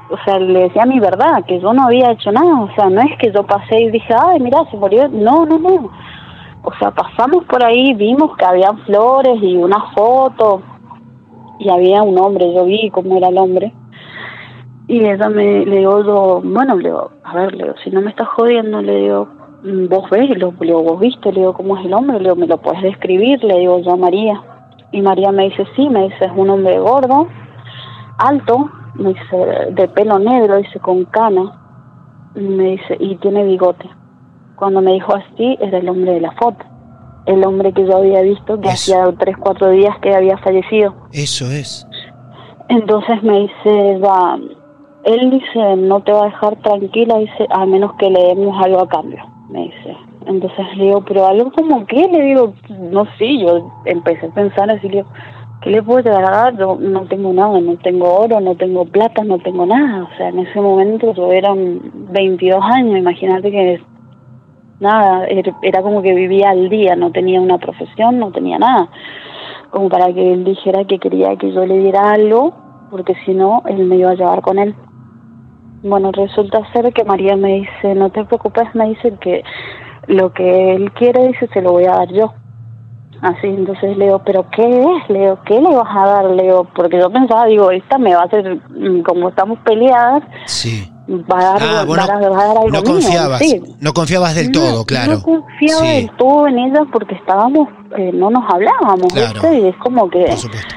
o 0.09 0.17
sea, 0.25 0.39
le 0.39 0.61
decía 0.61 0.85
mi 0.85 0.99
verdad, 0.99 1.45
que 1.45 1.59
yo 1.59 1.73
no 1.73 1.83
había 1.83 2.11
hecho 2.11 2.31
nada, 2.31 2.61
o 2.61 2.73
sea, 2.75 2.89
no 2.89 3.01
es 3.01 3.17
que 3.19 3.31
yo 3.31 3.43
pasé 3.45 3.79
y 3.79 3.91
dije, 3.91 4.13
ay, 4.13 4.39
mira, 4.39 4.59
se 4.71 4.77
murió, 4.77 5.07
no, 5.09 5.45
no, 5.45 5.59
no, 5.59 5.91
o 6.63 6.73
sea, 6.79 6.91
pasamos 6.91 7.45
por 7.45 7.63
ahí, 7.63 7.93
vimos 7.93 8.35
que 8.37 8.45
había 8.45 8.73
flores 8.85 9.41
y 9.41 9.55
una 9.55 9.91
foto, 9.93 10.61
y 11.59 11.69
había 11.69 12.01
un 12.03 12.17
hombre, 12.17 12.53
yo 12.53 12.65
vi 12.65 12.89
cómo 12.89 13.17
era 13.17 13.29
el 13.29 13.37
hombre, 13.37 13.73
y 14.89 15.05
ella 15.05 15.29
me, 15.29 15.65
le 15.65 15.77
digo, 15.77 16.03
yo, 16.03 16.41
bueno, 16.43 16.75
le 16.75 16.89
digo, 16.89 17.11
a 17.23 17.35
ver, 17.35 17.53
le 17.53 17.65
digo, 17.65 17.75
si 17.83 17.91
no 17.91 18.01
me 18.01 18.09
estás 18.09 18.27
jodiendo, 18.29 18.81
le 18.81 19.01
digo, 19.01 19.27
mm, 19.63 19.87
vos 19.87 20.09
ves, 20.09 20.29
le 20.29 20.35
digo, 20.35 20.81
vos 20.81 20.99
viste, 20.99 21.31
le 21.31 21.41
digo, 21.41 21.53
cómo 21.53 21.77
es 21.77 21.85
el 21.85 21.93
hombre, 21.93 22.17
le 22.17 22.23
digo, 22.23 22.35
me 22.35 22.47
lo 22.47 22.57
puedes 22.57 22.81
describir, 22.81 23.43
le 23.43 23.59
digo 23.59 23.79
yo 23.81 23.91
a 23.91 23.97
María. 23.97 24.41
Y 24.91 25.03
María 25.03 25.31
me 25.31 25.43
dice, 25.43 25.67
sí, 25.75 25.87
me 25.89 26.05
dice, 26.05 26.25
es 26.25 26.31
un 26.35 26.49
hombre 26.49 26.79
gordo, 26.79 27.27
alto, 28.17 28.71
me 28.95 29.09
dice, 29.09 29.37
de 29.73 29.87
pelo 29.89 30.17
negro, 30.17 30.57
dice, 30.57 30.79
con 30.79 31.05
cana, 31.05 31.53
me 32.33 32.71
dice, 32.71 32.97
y 32.99 33.15
tiene 33.17 33.43
bigote. 33.43 33.87
Cuando 34.59 34.81
me 34.81 34.91
dijo 34.93 35.15
así, 35.15 35.57
era 35.61 35.77
el 35.77 35.87
hombre 35.87 36.13
de 36.13 36.21
la 36.21 36.31
foto, 36.33 36.65
el 37.25 37.45
hombre 37.45 37.71
que 37.71 37.85
yo 37.85 37.97
había 37.97 38.21
visto, 38.21 38.59
que 38.59 38.67
Eso. 38.67 38.93
hacía 38.93 39.17
tres, 39.17 39.37
cuatro 39.37 39.69
días 39.71 39.97
que 40.01 40.13
había 40.13 40.37
fallecido. 40.37 40.93
Eso 41.13 41.49
es. 41.49 41.87
Entonces 42.67 43.23
me 43.23 43.39
dice, 43.39 43.97
va, 43.99 44.37
él 45.05 45.31
dice, 45.31 45.77
no 45.77 46.01
te 46.01 46.11
va 46.11 46.23
a 46.23 46.25
dejar 46.25 46.57
tranquila, 46.57 47.17
dice, 47.19 47.47
a 47.49 47.65
menos 47.65 47.93
que 47.93 48.09
le 48.09 48.21
demos 48.21 48.61
algo 48.63 48.81
a 48.81 48.87
cambio, 48.89 49.23
me 49.49 49.63
dice. 49.63 49.97
Entonces 50.25 50.65
le 50.75 50.85
digo, 50.85 51.03
pero 51.05 51.25
algo 51.25 51.51
como 51.51 51.85
qué, 51.87 52.07
le 52.07 52.21
digo, 52.21 52.53
no 52.69 53.05
sé, 53.17 53.37
yo 53.39 53.71
empecé 53.85 54.27
a 54.27 54.33
pensar 54.33 54.69
así, 54.69 54.89
le 54.89 54.97
digo, 54.97 55.09
¿qué 55.61 55.69
le 55.69 55.81
puedo 55.81 56.11
dar? 56.11 56.57
Yo 56.57 56.75
no 56.75 57.05
tengo 57.05 57.31
nada, 57.31 57.59
no 57.61 57.77
tengo 57.77 58.13
oro, 58.13 58.39
no 58.41 58.55
tengo 58.55 58.85
plata, 58.85 59.23
no 59.23 59.39
tengo 59.39 59.65
nada. 59.65 60.03
O 60.03 60.17
sea, 60.17 60.27
en 60.29 60.39
ese 60.39 60.59
momento 60.59 61.13
yo 61.13 61.31
era 61.31 61.53
un 61.53 62.07
22 62.11 62.61
años, 62.61 62.99
imagínate 62.99 63.49
que 63.49 63.81
nada, 64.79 65.25
era, 65.27 65.55
era 65.61 65.81
como 65.81 66.01
que 66.01 66.13
vivía 66.13 66.49
al 66.49 66.69
día, 66.69 66.95
no 66.95 67.11
tenía 67.11 67.41
una 67.41 67.57
profesión, 67.57 68.19
no 68.19 68.31
tenía 68.31 68.57
nada 68.57 68.89
como 69.69 69.89
para 69.89 70.11
que 70.13 70.33
él 70.33 70.43
dijera 70.43 70.85
que 70.85 70.99
quería 70.99 71.35
que 71.35 71.51
yo 71.51 71.65
le 71.65 71.77
diera 71.79 72.11
algo, 72.11 72.53
porque 72.89 73.15
si 73.25 73.33
no, 73.33 73.61
él 73.67 73.85
me 73.85 73.97
iba 73.97 74.11
a 74.11 74.15
llevar 74.15 74.41
con 74.41 74.57
él. 74.59 74.75
Bueno, 75.83 76.11
resulta 76.11 76.59
ser 76.73 76.91
que 76.91 77.03
María 77.03 77.35
me 77.35 77.59
dice, 77.59 77.95
no 77.95 78.09
te 78.09 78.25
preocupes, 78.25 78.73
me 78.73 78.89
dice 78.89 79.13
que 79.21 79.43
lo 80.07 80.33
que 80.33 80.75
él 80.75 80.91
quiere, 80.93 81.27
dice, 81.27 81.47
se 81.53 81.61
lo 81.61 81.71
voy 81.71 81.85
a 81.85 81.91
dar 81.91 82.11
yo. 82.11 82.33
Así, 83.21 83.47
entonces 83.47 83.97
le 83.97 84.05
digo, 84.05 84.19
¿pero 84.25 84.49
qué 84.49 84.63
es? 84.63 85.09
Le 85.09 85.19
digo, 85.19 85.39
¿qué 85.45 85.61
le 85.61 85.75
vas 85.75 85.95
a 85.95 86.07
dar? 86.07 86.25
Le 86.31 86.43
digo, 86.43 86.67
porque 86.73 86.97
yo 86.97 87.09
pensaba, 87.09 87.45
digo, 87.45 87.69
esta 87.69 87.97
me 87.97 88.15
va 88.15 88.21
a 88.21 88.25
hacer, 88.25 88.55
mm, 88.69 89.01
como 89.01 89.29
estamos 89.29 89.59
peleadas, 89.59 90.23
Sí. 90.45 90.89
Va 91.09 91.39
a 91.39 91.43
dar, 91.43 91.57
Ah, 91.61 91.81
a 91.81 91.85
dar- 91.85 91.87
va 91.89 92.03
a 92.03 92.07
dar 92.47 92.57
algo 92.57 92.69
no 92.69 92.81
mío, 92.81 92.83
confiabas, 92.83 93.39
sí. 93.39 93.61
no 93.79 93.93
confiabas 93.93 94.35
del 94.35 94.51
No, 94.51 94.59
todo, 94.59 94.85
claro. 94.85 95.13
No 95.13 95.21
confiaba 95.23 95.81
Sí, 95.81 95.87
del 95.87 96.11
todo 96.17 96.47
en 96.47 96.59
ella 96.59 96.81
porque 96.91 97.15
estábamos, 97.15 97.67
eh, 97.97 98.11
no 98.13 98.29
nos 98.29 98.43
hablábamos, 98.53 99.11
Claro. 99.13 99.33
¿viste? 99.41 99.59
Y 99.59 99.67
es 99.67 99.75
como 99.77 100.09
que... 100.09 100.25
por 100.25 100.37
supuesto. 100.37 100.75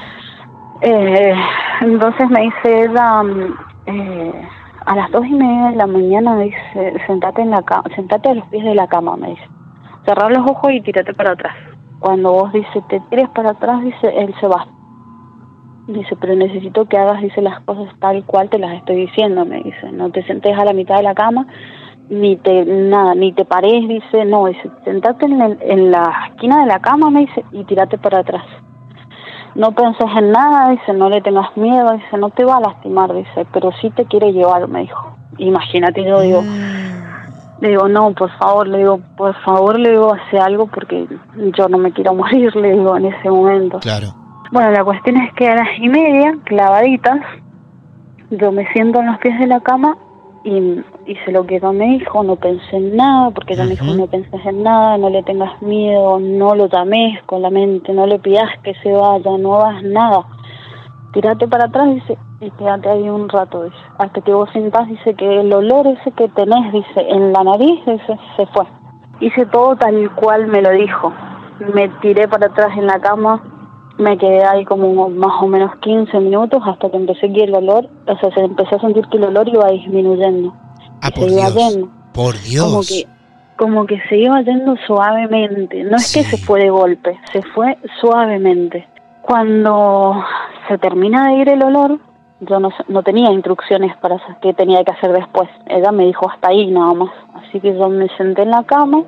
Eh, 0.81 1.33
entonces 1.81 2.29
me 2.29 2.41
dice 2.41 2.83
ella, 2.85 3.23
mm, 3.23 3.55
eh, 3.85 4.47
a 4.85 4.95
las 4.95 5.11
dos 5.11 5.25
y 5.25 5.33
media 5.33 5.69
de 5.69 5.75
la 5.77 5.87
mañana 5.87 6.35
me 6.35 6.43
dice, 6.45 6.93
sentate 7.07 7.41
en 7.41 7.51
la 7.51 7.61
cama, 7.61 7.83
sentate 7.95 8.29
a 8.29 8.33
los 8.33 8.45
pies 8.47 8.63
de 8.65 8.75
la 8.75 8.87
cama, 8.87 9.15
me 9.15 9.29
dice. 9.29 9.47
Cerrar 10.05 10.31
los 10.31 10.49
ojos 10.49 10.71
y 10.73 10.81
tírate 10.81 11.13
para 11.13 11.31
atrás. 11.31 11.55
Cuando 11.99 12.33
vos 12.33 12.51
dice, 12.51 12.83
te 12.89 12.99
tires 13.09 13.29
para 13.29 13.51
atrás, 13.51 13.81
dice, 13.81 14.09
él 14.17 14.33
se 14.41 14.47
va. 14.47 14.67
Dice, 15.87 16.15
pero 16.19 16.35
necesito 16.35 16.85
que 16.85 16.97
hagas, 16.97 17.21
dice, 17.21 17.41
las 17.41 17.59
cosas 17.61 17.93
tal 17.99 18.23
cual 18.25 18.49
te 18.49 18.57
las 18.59 18.73
estoy 18.75 18.95
diciendo, 18.95 19.45
me 19.45 19.57
dice. 19.63 19.91
No 19.91 20.09
te 20.11 20.23
sentes 20.23 20.57
a 20.57 20.63
la 20.65 20.73
mitad 20.73 20.95
de 20.97 21.03
la 21.03 21.13
cama, 21.13 21.45
ni 22.09 22.37
te, 22.37 22.63
nada, 22.65 23.15
ni 23.15 23.33
te 23.33 23.43
pares, 23.45 23.87
dice, 23.87 24.23
no, 24.25 24.45
dice, 24.45 24.69
sentate 24.85 25.25
en, 25.25 25.41
el- 25.41 25.57
en 25.61 25.91
la 25.91 26.27
esquina 26.29 26.59
de 26.61 26.67
la 26.67 26.79
cama, 26.79 27.09
me 27.09 27.21
dice, 27.21 27.43
y 27.51 27.63
tírate 27.65 27.97
para 27.97 28.19
atrás 28.19 28.43
no 29.55 29.71
penses 29.73 30.07
en 30.17 30.31
nada, 30.31 30.69
dice, 30.71 30.93
no 30.93 31.09
le 31.09 31.21
tengas 31.21 31.55
miedo, 31.55 31.91
dice, 31.93 32.17
no 32.17 32.31
te 32.31 32.43
va 32.43 32.57
a 32.57 32.59
lastimar, 32.59 33.13
dice, 33.13 33.45
pero 33.53 33.69
sí 33.81 33.91
te 33.91 34.05
quiere 34.05 34.33
llevar, 34.33 34.67
me 34.67 34.79
dijo. 34.81 35.15
Imagínate, 35.37 36.03
yo 36.03 36.21
digo, 36.21 36.41
le 37.61 37.69
digo, 37.69 37.87
no, 37.87 38.13
por 38.13 38.31
favor, 38.31 38.67
le 38.67 38.79
digo, 38.79 38.99
por 39.15 39.35
favor, 39.43 39.77
le 39.79 39.91
digo, 39.91 40.11
hace 40.11 40.39
algo 40.39 40.65
porque 40.65 41.07
yo 41.55 41.69
no 41.69 41.77
me 41.77 41.91
quiero 41.91 42.13
morir, 42.15 42.55
le 42.55 42.71
digo, 42.71 42.97
en 42.97 43.05
ese 43.05 43.29
momento. 43.29 43.77
Claro. 43.79 44.07
Bueno, 44.53 44.69
la 44.69 44.83
cuestión 44.83 45.17
es 45.17 45.33
que 45.33 45.49
a 45.49 45.55
las 45.55 45.79
y 45.79 45.89
media, 45.89 46.37
clavaditas, 46.43 47.21
yo 48.29 48.51
me 48.51 48.71
siento 48.71 48.99
en 48.99 49.07
los 49.07 49.17
pies 49.17 49.39
de 49.39 49.47
la 49.47 49.61
cama 49.61 49.97
y 50.43 50.79
hice 51.07 51.31
lo 51.31 51.43
que 51.47 51.55
ella 51.55 51.71
me 51.71 51.85
dijo, 51.97 52.23
no 52.23 52.35
pensé 52.35 52.75
en 52.75 52.95
nada, 52.95 53.31
porque 53.31 53.55
ella 53.55 53.63
me 53.63 53.71
dijo, 53.71 53.85
no 53.85 54.05
penses 54.05 54.45
en 54.45 54.61
nada, 54.61 54.99
no 54.99 55.09
le 55.09 55.23
tengas 55.23 55.59
miedo, 55.63 56.19
no 56.19 56.53
lo 56.53 56.67
llames 56.67 57.19
con 57.23 57.41
la 57.41 57.49
mente, 57.49 57.93
no 57.93 58.05
le 58.05 58.19
pidas 58.19 58.47
que 58.61 58.75
se 58.75 58.91
vaya, 58.91 59.35
no 59.39 59.55
hagas 59.55 59.81
nada. 59.81 60.23
Tírate 61.13 61.47
para 61.47 61.65
atrás, 61.65 61.87
dice, 61.95 62.15
y 62.39 62.51
quédate 62.51 62.89
ahí 62.89 63.09
un 63.09 63.29
rato, 63.29 63.63
dice, 63.63 63.75
hasta 63.97 64.21
que 64.21 64.35
vos 64.35 64.51
sintás, 64.53 64.87
dice, 64.87 65.15
que 65.15 65.39
el 65.39 65.51
olor 65.51 65.87
ese 65.87 66.11
que 66.11 66.27
tenés, 66.27 66.71
dice, 66.71 67.09
en 67.09 67.33
la 67.33 67.43
nariz, 67.43 67.83
dice, 67.87 68.19
se 68.37 68.45
fue. 68.45 68.67
Hice 69.19 69.47
todo 69.47 69.75
tal 69.77 70.13
cual 70.13 70.45
me 70.45 70.61
lo 70.61 70.69
dijo. 70.69 71.11
Me 71.73 71.89
tiré 72.03 72.27
para 72.27 72.45
atrás 72.45 72.77
en 72.77 72.85
la 72.85 72.99
cama, 72.99 73.41
me 74.03 74.17
quedé 74.17 74.43
ahí 74.43 74.65
como 74.65 75.09
más 75.09 75.41
o 75.41 75.47
menos 75.47 75.75
15 75.77 76.19
minutos 76.19 76.61
hasta 76.65 76.89
que 76.89 76.97
empecé 76.97 77.31
que 77.31 77.45
el 77.45 77.55
olor, 77.55 77.89
o 78.07 78.17
sea, 78.17 78.31
se 78.33 78.41
empecé 78.41 78.75
a 78.75 78.79
sentir 78.79 79.07
que 79.07 79.17
el 79.17 79.23
olor 79.23 79.47
iba 79.47 79.67
disminuyendo. 79.69 80.53
Ah, 81.01 81.09
por 81.09 81.29
se 81.29 81.35
iba 81.35 81.49
yendo. 81.49 81.89
Por 82.13 82.39
Dios. 82.41 82.65
Como 82.65 82.81
que, 82.81 83.07
como 83.57 83.85
que 83.85 84.01
se 84.09 84.17
iba 84.17 84.41
yendo 84.41 84.75
suavemente. 84.85 85.83
No 85.83 85.97
es 85.97 86.13
que 86.13 86.23
se 86.23 86.37
fue 86.37 86.61
de 86.61 86.69
golpe, 86.69 87.17
se 87.31 87.41
fue 87.41 87.77
suavemente. 88.01 88.87
Cuando 89.21 90.21
se 90.67 90.77
termina 90.77 91.29
de 91.29 91.33
ir 91.35 91.49
el 91.49 91.63
olor, 91.63 91.99
yo 92.41 92.59
no, 92.59 92.69
no 92.89 93.03
tenía 93.03 93.31
instrucciones 93.31 93.95
para 93.97 94.17
qué 94.41 94.53
tenía 94.53 94.83
que 94.83 94.91
hacer 94.91 95.13
después. 95.13 95.49
Ella 95.65 95.91
me 95.91 96.05
dijo 96.05 96.29
hasta 96.29 96.49
ahí 96.49 96.67
nada 96.67 96.93
más. 96.93 97.11
Así 97.35 97.59
que 97.61 97.73
yo 97.73 97.89
me 97.89 98.09
senté 98.17 98.41
en 98.41 98.51
la 98.51 98.63
cama 98.63 99.03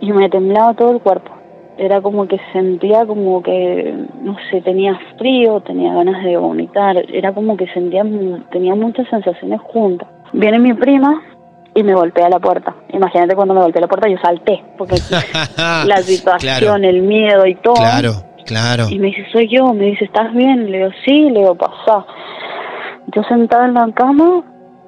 y 0.00 0.12
me 0.12 0.30
temblaba 0.30 0.74
todo 0.74 0.92
el 0.92 1.00
cuerpo. 1.00 1.35
Era 1.78 2.00
como 2.00 2.26
que 2.26 2.38
sentía 2.52 3.04
como 3.04 3.42
que, 3.42 3.94
no 4.22 4.36
sé, 4.50 4.62
tenía 4.62 4.98
frío, 5.18 5.60
tenía 5.60 5.92
ganas 5.94 6.24
de 6.24 6.36
vomitar. 6.38 6.96
Era 7.12 7.32
como 7.32 7.56
que 7.56 7.66
sentía, 7.68 8.02
tenía 8.50 8.74
muchas 8.74 9.06
sensaciones 9.08 9.60
juntas. 9.60 10.08
Viene 10.32 10.58
mi 10.58 10.72
prima 10.72 11.22
y 11.74 11.82
me 11.82 11.94
golpea 11.94 12.30
la 12.30 12.38
puerta. 12.38 12.74
Imagínate 12.94 13.34
cuando 13.36 13.52
me 13.52 13.60
golpeó 13.60 13.80
la 13.82 13.88
puerta, 13.88 14.08
yo 14.08 14.16
salté, 14.22 14.64
porque 14.78 14.94
la 15.86 15.96
situación, 15.98 16.58
Claro. 16.80 16.88
el 16.88 17.02
miedo 17.02 17.46
y 17.46 17.54
todo. 17.56 17.74
Claro, 17.74 18.10
claro. 18.46 18.84
Y 18.90 18.98
me 18.98 19.08
dice, 19.08 19.26
soy 19.30 19.48
yo. 19.48 19.74
Me 19.74 19.86
dice, 19.86 20.06
¿estás 20.06 20.32
bien? 20.32 20.70
Le 20.70 20.78
digo, 20.78 20.90
sí. 21.04 21.28
Le 21.30 21.40
digo, 21.40 21.54
pasá. 21.56 22.06
Yo 23.14 23.22
sentada 23.24 23.66
en 23.66 23.74
la 23.74 23.90
cama, 23.92 24.42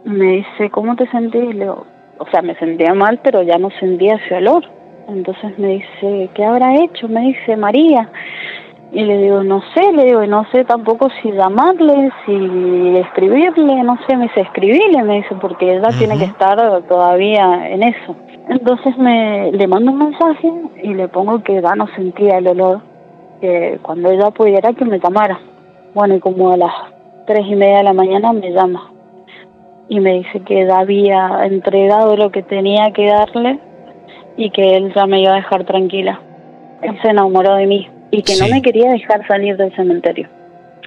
me 0.05 0.33
dice, 0.37 0.70
¿cómo 0.70 0.96
te 0.96 1.07
sentís? 1.11 1.55
Le 1.55 1.64
digo, 1.64 1.85
o 2.18 2.27
sea, 2.31 2.40
me 2.42 2.55
sentía 2.57 2.94
mal, 2.94 3.20
pero 3.22 3.42
ya 3.42 3.59
no 3.59 3.68
sentía 3.79 4.14
ese 4.14 4.37
olor. 4.37 4.64
Entonces 5.08 5.58
me 5.58 5.68
dice, 5.68 6.28
¿qué 6.34 6.44
habrá 6.44 6.74
hecho? 6.76 7.08
Me 7.08 7.22
dice, 7.22 7.56
María. 7.56 8.10
Y 8.92 9.02
le 9.04 9.18
digo, 9.18 9.42
no 9.42 9.62
sé, 9.74 9.92
le 9.92 10.04
digo, 10.04 10.22
y 10.22 10.28
no 10.28 10.44
sé 10.52 10.64
tampoco 10.64 11.08
si 11.22 11.32
llamarle, 11.32 12.10
si 12.24 12.96
escribirle, 12.98 13.82
no 13.82 13.98
sé, 14.06 14.16
me 14.16 14.24
dice, 14.24 14.42
escribirle, 14.42 15.02
me 15.04 15.16
dice, 15.16 15.34
porque 15.40 15.76
ella 15.76 15.88
tiene 15.98 16.18
que 16.18 16.24
estar 16.24 16.56
todavía 16.82 17.68
en 17.70 17.82
eso. 17.82 18.16
Entonces 18.48 18.96
me 18.98 19.50
le 19.52 19.66
mando 19.66 19.92
un 19.92 19.98
mensaje 19.98 20.52
y 20.82 20.94
le 20.94 21.08
pongo 21.08 21.42
que 21.42 21.60
ya 21.60 21.74
no 21.74 21.86
sentía 21.88 22.38
el 22.38 22.48
olor, 22.48 22.80
que 23.40 23.78
cuando 23.82 24.10
ella 24.10 24.30
pudiera 24.30 24.72
que 24.72 24.84
me 24.84 24.98
llamara. 24.98 25.38
Bueno, 25.94 26.16
y 26.16 26.20
como 26.20 26.52
a 26.52 26.56
las 26.56 26.72
tres 27.26 27.46
y 27.46 27.56
media 27.56 27.78
de 27.78 27.84
la 27.84 27.92
mañana 27.92 28.32
me 28.32 28.52
llama 28.52 28.90
y 29.88 30.00
me 30.00 30.14
dice 30.14 30.40
que 30.40 30.66
ya 30.66 30.80
había 30.80 31.44
entregado 31.44 32.14
lo 32.16 32.30
que 32.30 32.42
tenía 32.42 32.90
que 32.92 33.06
darle 33.06 33.58
y 34.38 34.51
que 34.51 34.77
él 34.77 34.92
ya 34.94 35.05
me 35.07 35.20
iba 35.20 35.33
a 35.33 35.37
dejar 35.37 35.64
tranquila. 35.64 36.20
Él 36.81 36.96
se 37.03 37.09
enamoró 37.11 37.57
de 37.57 37.66
mí 37.66 37.88
y 38.11 38.22
que 38.22 38.37
no 38.37 38.48
me 38.48 38.62
quería 38.62 38.90
dejar 38.92 39.27
salir 39.27 39.57
del 39.57 39.74
cementerio. 39.74 40.29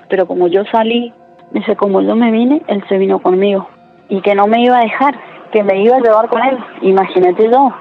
Pero 0.10 0.26
como 0.26 0.48
yo 0.48 0.64
salí, 0.72 1.14
dice, 1.52 1.76
como 1.76 2.02
yo 2.02 2.16
me 2.16 2.32
vine, 2.32 2.62
él 2.68 2.82
se 2.88 2.98
vino 2.98 3.22
conmigo 3.22 3.68
y 4.10 4.22
que 4.22 4.34
no 4.34 4.48
me 4.48 4.64
iba 4.64 4.78
a 4.80 4.82
dejar, 4.82 5.20
que 5.52 5.64
me 5.64 5.84
iba 5.84 5.98
a 5.98 6.00
llevar 6.00 6.30
con 6.30 6.42
él. 6.44 6.58
Imagínate 6.82 7.50
yo, 7.52 7.74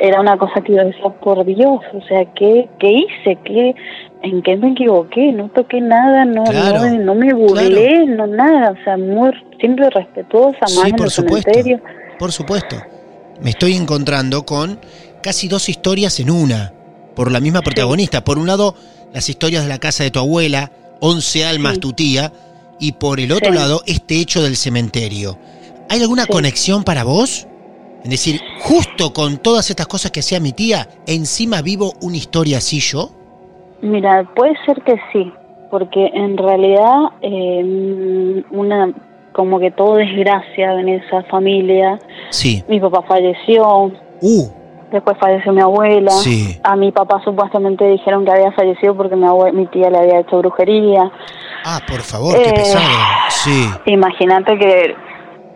era 0.00 0.20
una 0.20 0.36
cosa 0.36 0.60
que 0.60 0.74
yo 0.74 0.84
decía, 0.84 1.08
por 1.22 1.44
Dios, 1.44 1.80
o 1.94 2.00
sea, 2.08 2.24
¿qué, 2.34 2.68
qué 2.80 2.90
hice? 2.90 3.38
¿Qué, 3.44 3.74
¿En 4.22 4.42
qué 4.42 4.56
me 4.56 4.72
equivoqué? 4.72 5.32
No 5.32 5.48
toqué 5.50 5.80
nada, 5.80 6.24
no, 6.24 6.42
Claro, 6.44 6.80
no, 6.90 6.98
no 6.98 7.14
me 7.14 7.32
burlé, 7.32 8.06
no 8.06 8.26
nada, 8.26 8.72
o 8.72 8.84
sea, 8.84 8.96
muy, 8.96 9.30
siempre 9.60 9.88
respetuosa, 9.90 10.58
más 10.62 10.72
Sí, 10.72 10.90
en 10.90 10.96
por 10.96 11.06
el 11.06 11.10
supuesto. 11.10 11.50
cementerio. 11.50 11.80
Por 12.18 12.32
supuesto. 12.32 12.76
Me 13.40 13.50
estoy 13.50 13.74
encontrando 13.74 14.44
con 14.44 14.78
casi 15.22 15.48
dos 15.48 15.68
historias 15.68 16.20
en 16.20 16.30
una, 16.30 16.72
por 17.14 17.30
la 17.32 17.40
misma 17.40 17.62
protagonista. 17.62 18.24
Por 18.24 18.38
un 18.38 18.46
lado, 18.46 18.74
las 19.12 19.28
historias 19.28 19.62
de 19.62 19.68
la 19.68 19.78
casa 19.78 20.04
de 20.04 20.10
tu 20.10 20.18
abuela, 20.18 20.70
11 21.00 21.44
almas 21.44 21.74
Sí. 21.74 21.80
tu 21.80 21.92
tía, 21.92 22.32
y 22.78 22.92
por 22.92 23.20
el 23.20 23.32
otro 23.32 23.52
Sí. 23.52 23.58
lado, 23.58 23.82
este 23.86 24.20
hecho 24.20 24.42
del 24.42 24.56
cementerio. 24.56 25.38
¿Hay 25.88 26.00
alguna 26.02 26.26
conexión 26.26 26.84
para 26.84 27.04
vos? 27.04 27.46
Es 28.02 28.10
decir, 28.10 28.40
justo 28.60 29.12
con 29.12 29.38
todas 29.38 29.70
estas 29.70 29.86
cosas 29.86 30.10
que 30.10 30.20
hacía 30.20 30.40
mi 30.40 30.52
tía, 30.52 30.88
encima 31.06 31.62
vivo 31.62 31.92
una 32.00 32.16
historia 32.16 32.58
así 32.58 32.80
yo. 32.80 33.10
Mira, 33.80 34.28
puede 34.34 34.54
ser 34.66 34.82
que 34.82 34.94
sí, 35.12 35.32
porque 35.70 36.06
en 36.14 36.36
realidad 36.36 36.96
eh, 37.20 38.42
una 38.50 38.92
como 39.32 39.58
que 39.58 39.70
todo 39.70 39.94
desgracia 39.96 40.78
en 40.80 40.88
esa 40.88 41.22
familia. 41.24 41.98
Sí. 42.30 42.62
Mi 42.68 42.80
papá 42.80 43.02
falleció, 43.08 43.92
Uh, 44.20 44.46
después 44.96 45.16
falleció 45.18 45.52
mi 45.52 45.60
abuela. 45.60 46.10
Sí. 46.10 46.58
A 46.64 46.76
mi 46.76 46.92
papá 46.92 47.20
supuestamente 47.24 47.84
dijeron 47.86 48.24
que 48.24 48.32
había 48.32 48.52
fallecido 48.52 48.94
porque 48.96 49.16
mi, 49.16 49.24
abue- 49.26 49.52
mi 49.52 49.66
tía 49.66 49.90
le 49.90 49.98
había 49.98 50.20
hecho 50.20 50.38
brujería. 50.38 51.10
ah, 51.64 51.78
por 51.88 52.00
favor, 52.00 52.34
qué 52.34 52.48
Eh, 52.48 52.52
pesado. 52.54 52.82
Sí. 53.28 53.70
Imagínate 53.86 54.58
que 54.58 54.94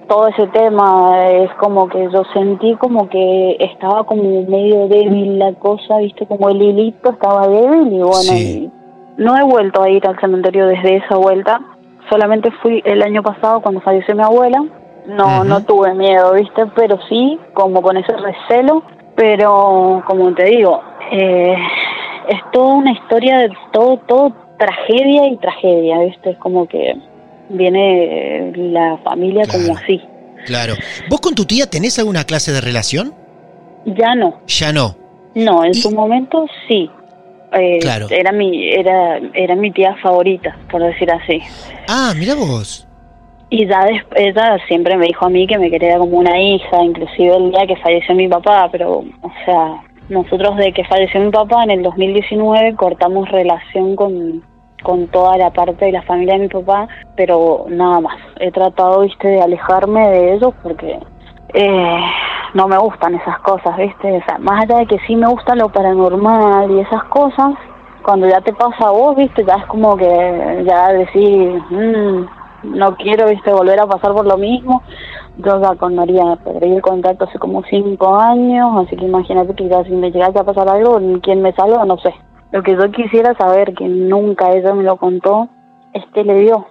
todo 0.09 0.29
ese 0.29 0.47
tema 0.49 1.27
es 1.31 1.51
como 1.59 1.89
que 1.89 2.09
yo 2.13 2.23
sentí 2.33 2.75
como 2.77 3.09
que 3.09 3.57
estaba 3.59 4.05
como 4.05 4.23
medio 4.49 4.87
débil 4.89 5.39
la 5.39 5.53
cosa, 5.55 5.99
viste, 5.99 6.27
como 6.27 6.49
el 6.49 6.63
hilito 6.63 7.11
estaba 7.11 7.49
débil 7.49 7.93
y 7.93 7.99
bueno, 7.99 8.13
Sí. 8.15 8.71
y 9.19 9.23
no 9.23 9.37
he 9.37 9.43
vuelto 9.43 9.83
a 9.83 9.89
ir 9.91 10.07
al 10.07 10.19
cementerio 10.21 10.67
desde 10.69 10.97
esa 10.99 11.17
vuelta, 11.17 11.61
solamente 12.09 12.51
fui 12.63 12.83
el 12.85 13.03
año 13.03 13.23
pasado 13.25 13.61
cuando 13.63 13.81
falleció 13.81 14.15
mi 14.15 14.23
abuela, 14.23 14.63
no, 15.09 15.43
no 15.45 15.65
tuve 15.65 15.93
miedo, 15.95 16.35
viste, 16.35 16.67
pero 16.77 16.99
sí, 17.09 17.39
como 17.55 17.83
con 17.83 17.97
ese 17.97 18.13
recelo, 18.17 18.83
pero 19.17 20.03
como 20.07 20.33
te 20.35 20.45
digo, 20.45 20.83
eh, 21.11 21.55
es 22.29 22.39
toda 22.53 22.75
una 22.75 22.93
historia 22.93 23.39
de 23.39 23.49
todo, 23.73 23.97
todo 24.07 24.33
tragedia 24.59 25.27
y 25.29 25.37
tragedia, 25.39 25.99
viste, 26.01 26.31
es 26.31 26.39
como 26.39 26.67
que 26.69 26.95
viene 27.49 28.53
la 28.57 28.99
familia 29.05 29.45
Claro. 29.45 29.61
como 29.67 29.79
así. 29.79 30.01
Claro. 30.47 30.75
¿Vos 31.11 31.21
con 31.21 31.35
tu 31.35 31.45
tía 31.45 31.67
tenés 31.69 31.99
alguna 31.99 32.25
clase 32.25 32.53
de 32.53 32.61
relación? 32.61 33.15
Ya 33.85 34.15
no, 34.15 34.41
Ya 34.47 34.73
no. 34.73 34.97
no, 35.35 35.65
en 35.65 35.71
Y- 35.71 35.75
su 35.75 35.91
momento 35.91 36.47
sí. 36.69 36.91
Eh, 37.53 37.79
Claro. 37.81 38.09
Era 38.11 38.33
mi, 38.33 38.71
era, 38.73 39.19
era 39.33 39.55
mi 39.55 39.71
tía 39.71 39.97
favorita, 40.03 40.57
por 40.71 40.83
decir 40.83 41.11
así. 41.11 41.41
Ah, 41.89 42.13
mira 42.19 42.35
vos. 42.35 42.87
Y 43.49 43.67
ya 43.67 43.85
des- 43.85 44.05
ella 44.17 44.59
siempre 44.67 44.97
me 44.97 45.07
dijo 45.07 45.27
a 45.27 45.31
mí 45.31 45.47
que 45.47 45.59
me 45.59 45.71
quería 45.71 45.99
como 45.99 46.19
una 46.19 46.39
hija, 46.39 46.83
inclusive 46.83 47.37
el 47.37 47.53
día 47.53 47.67
que 47.67 47.77
falleció 47.77 48.15
mi 48.15 48.29
papá, 48.29 48.69
pero, 48.73 48.99
o 48.99 49.31
sea, 49.45 49.83
nosotros 50.09 50.57
de 50.57 50.73
que 50.73 50.85
falleció 50.85 51.21
mi 51.21 51.31
papá 51.31 51.63
en 51.65 51.71
el 51.71 51.83
2019 51.83 52.75
cortamos 52.75 53.29
relación 53.31 53.95
con, 53.95 54.43
con 54.83 55.07
toda 55.09 55.37
la 55.37 55.51
parte 55.51 55.85
de 55.87 55.93
la 55.93 56.03
familia 56.03 56.35
de 56.35 56.41
mi 56.41 56.49
papá, 56.49 56.89
pero 57.17 57.67
nada 57.69 58.01
más. 58.01 58.17
He 58.41 58.51
tratado, 58.51 59.01
viste, 59.03 59.29
de 59.29 59.41
alejarme 59.41 60.09
de 60.11 60.35
ellos 60.35 60.53
porque 60.63 60.99
eh, 61.55 62.01
no 62.55 62.67
me 62.67 62.79
gustan 62.79 63.15
esas 63.15 63.39
cosas, 63.41 63.77
viste. 63.77 64.11
O 64.13 64.25
sea, 64.25 64.39
más 64.39 64.65
allá 64.65 64.79
de 64.81 64.87
que 64.87 64.99
sí 65.07 65.15
me 65.15 65.29
gusta 65.29 65.55
lo 65.55 65.69
paranormal 65.69 66.71
y 66.73 66.81
esas 66.81 67.05
cosas, 67.05 67.55
cuando 68.03 68.29
ya 68.29 68.41
te 68.41 68.53
pasa 68.53 68.89
a 68.89 68.91
vos, 68.91 69.15
viste, 69.17 69.45
ya 69.45 69.55
es 69.55 69.67
como 69.67 69.97
que 69.97 70.63
ya 70.67 70.89
decís, 70.93 71.63
mmm, 71.71 72.25
no 72.67 72.97
quiero, 72.97 73.29
viste, 73.29 73.53
volver 73.53 73.81
a 73.81 73.87
pasar 73.87 74.13
por 74.13 74.27
lo 74.27 74.37
mismo. 74.37 74.83
Yo 75.39 75.61
ya 75.61 75.75
con 75.77 75.95
María 75.95 76.37
perdí 76.43 76.73
el 76.73 76.83
contacto 76.83 77.25
hace 77.25 77.39
como 77.39 77.63
cinco 77.69 78.17
años, 78.17 78.87
así 78.87 78.97
que 78.97 79.05
imagínate 79.05 79.55
que 79.55 79.69
ya 79.69 79.85
si 79.85 79.91
me 79.91 80.11
llegase 80.11 80.39
a 80.39 80.45
pasar 80.45 80.69
algo, 80.69 80.99
quién 81.23 81.43
me 81.43 81.53
salva, 81.53 81.85
no 81.85 81.99
sé. 81.99 82.15
Lo 82.53 82.63
que 82.63 82.73
yo 82.73 82.91
quisiera 82.91 83.37
saber, 83.37 83.75
que 83.75 83.87
nunca 83.87 84.51
ella 84.53 84.73
me 84.73 84.83
lo 84.83 84.97
contó, 84.97 85.49
es 85.93 86.05
qué 86.15 86.25
le 86.25 86.41
dio 86.41 86.67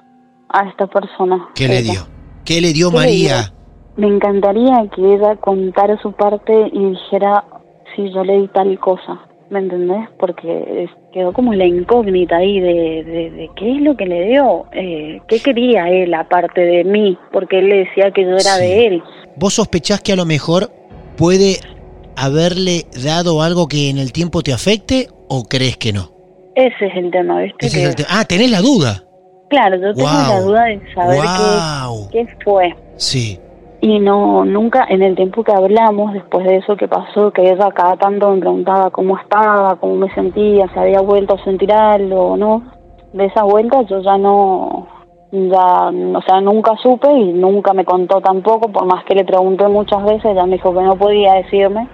a 0.50 0.68
esta 0.68 0.88
persona. 0.88 1.50
¿Qué 1.54 1.68
le 1.68 1.82
dio? 1.82 2.02
¿Qué 2.44 2.62
le 2.62 2.74
dio 2.74 2.92
María? 2.92 3.52
Me 3.98 4.08
encantaría 4.08 4.88
que 4.94 5.14
ella 5.14 5.36
contara 5.38 5.98
su 6.02 6.12
parte 6.12 6.70
y 6.72 6.90
dijera 6.92 7.44
si 7.96 8.12
yo 8.12 8.24
le 8.24 8.42
di 8.42 8.48
tal 8.50 8.80
cosa. 8.80 9.20
¿Me 9.50 9.60
entendés? 9.60 10.10
Porque 10.18 10.88
quedó 11.14 11.32
como 11.32 11.54
la 11.54 11.66
incógnita 11.66 12.38
ahí 12.38 12.60
de, 12.60 13.04
de, 13.04 13.50
qué 13.56 13.76
es 13.76 13.82
lo 13.82 13.96
que 13.96 14.08
le 14.08 14.28
dio, 14.28 14.66
eh, 14.72 15.22
qué 15.28 15.40
quería 15.40 15.88
él 15.88 16.14
aparte 16.16 16.62
de 16.62 16.84
mí, 16.84 17.18
porque 17.32 17.60
él 17.60 17.70
le 17.70 17.78
decía 17.86 18.12
que 18.12 18.24
yo 18.24 18.36
era 18.38 18.58
de 18.58 18.88
él. 18.88 19.04
¿Vos 19.36 19.54
sospechás 19.54 20.02
que 20.02 20.14
a 20.14 20.16
lo 20.16 20.26
mejor 20.26 20.72
puede 21.16 21.58
haberle 22.18 22.86
dado 23.04 23.44
algo 23.44 23.68
que 23.68 23.90
en 23.90 24.00
el 24.00 24.12
tiempo 24.12 24.42
te 24.42 24.52
afecte 24.52 25.10
o 25.30 25.44
crees 25.44 25.78
que 25.78 25.94
no? 25.94 26.12
Ese 26.56 26.88
es 26.88 26.96
el 26.96 27.12
tema, 27.12 27.42
¿viste? 27.42 27.68
Ese 27.68 27.84
es 27.84 27.90
el 27.90 27.96
tema. 27.96 28.10
Ah, 28.12 28.26
tenés 28.26 28.50
la 28.50 28.62
duda. 28.62 29.04
Claro, 29.50 29.76
yo 29.80 29.94
tengo 29.94 30.10
la 30.10 30.42
duda 30.42 30.64
de 30.66 30.82
saber 30.96 31.22
qué, 32.12 32.26
qué 32.26 32.38
fue. 32.44 32.76
Sí 32.98 33.40
y 33.86 34.00
no 34.00 34.46
nunca 34.46 34.84
en 34.90 35.04
el 35.04 35.16
tiempo 35.16 35.44
que 35.44 35.52
hablamos 35.52 36.12
después 36.12 36.44
de 36.44 36.56
eso 36.56 36.76
que 36.76 36.88
pasó 36.88 37.30
que 37.30 37.44
ella 37.44 37.70
cada 37.70 37.96
tanto 37.98 38.32
me 38.32 38.40
preguntaba 38.40 38.90
cómo 38.90 39.16
estaba 39.16 39.76
cómo 39.76 39.96
me 39.96 40.12
sentía 40.16 40.68
si 40.74 40.80
había 40.80 41.02
vuelto 41.02 41.36
a 41.36 41.44
sentir 41.44 41.72
algo 41.72 42.32
o 42.32 42.36
no. 42.36 42.64
De 43.14 43.26
esa 43.26 43.44
vuelta 43.44 43.84
yo 43.84 44.02
ya 44.02 44.18
no 44.18 44.88
ya 45.32 45.92
o 45.92 46.22
sea 46.24 46.42
nunca 46.42 46.76
supe 46.82 47.12
y 47.12 47.34
nunca 47.34 47.74
me 47.74 47.86
contó 47.86 48.20
tampoco 48.22 48.72
por 48.72 48.88
más 48.88 49.06
que 49.06 49.14
le 49.14 49.24
pregunté 49.24 49.68
muchas 49.68 50.04
veces 50.04 50.32
ella 50.32 50.48
me 50.48 50.54
dijo 50.54 50.74
que 50.74 50.82
no 50.82 50.96
podía 50.96 51.34
decirme 51.34 51.88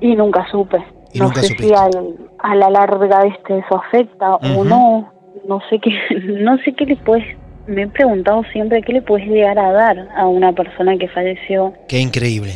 y 0.00 0.16
nunca 0.16 0.46
supe. 0.50 0.82
No 1.16 1.28
sé 1.34 1.48
si 1.48 1.70
a 1.74 2.54
la 2.54 2.70
larga 2.70 3.20
este 3.26 3.58
eso 3.58 3.76
afecta 3.76 4.36
o 4.36 4.64
no 4.64 5.12
no 5.46 5.60
sé 5.68 5.80
qué 5.80 5.90
no 6.40 6.56
sé 6.64 6.72
qué 6.72 6.86
le 6.86 6.96
puedes 6.96 7.26
me 7.66 7.82
he 7.82 7.88
preguntado 7.88 8.42
siempre 8.52 8.82
qué 8.82 8.92
le 8.92 9.02
puedes 9.02 9.26
llegar 9.26 9.58
a 9.58 9.72
dar 9.72 10.08
a 10.16 10.26
una 10.26 10.52
persona 10.52 10.96
que 10.96 11.08
falleció. 11.08 11.72
Qué 11.88 11.98
increíble. 11.98 12.52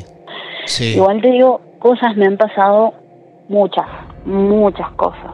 Sí. 0.67 0.95
Igual 0.97 1.21
te 1.21 1.31
digo, 1.31 1.61
cosas 1.79 2.17
me 2.17 2.27
han 2.27 2.37
pasado 2.37 2.95
muchas, 3.49 3.87
muchas 4.25 4.91
cosas. 4.93 5.33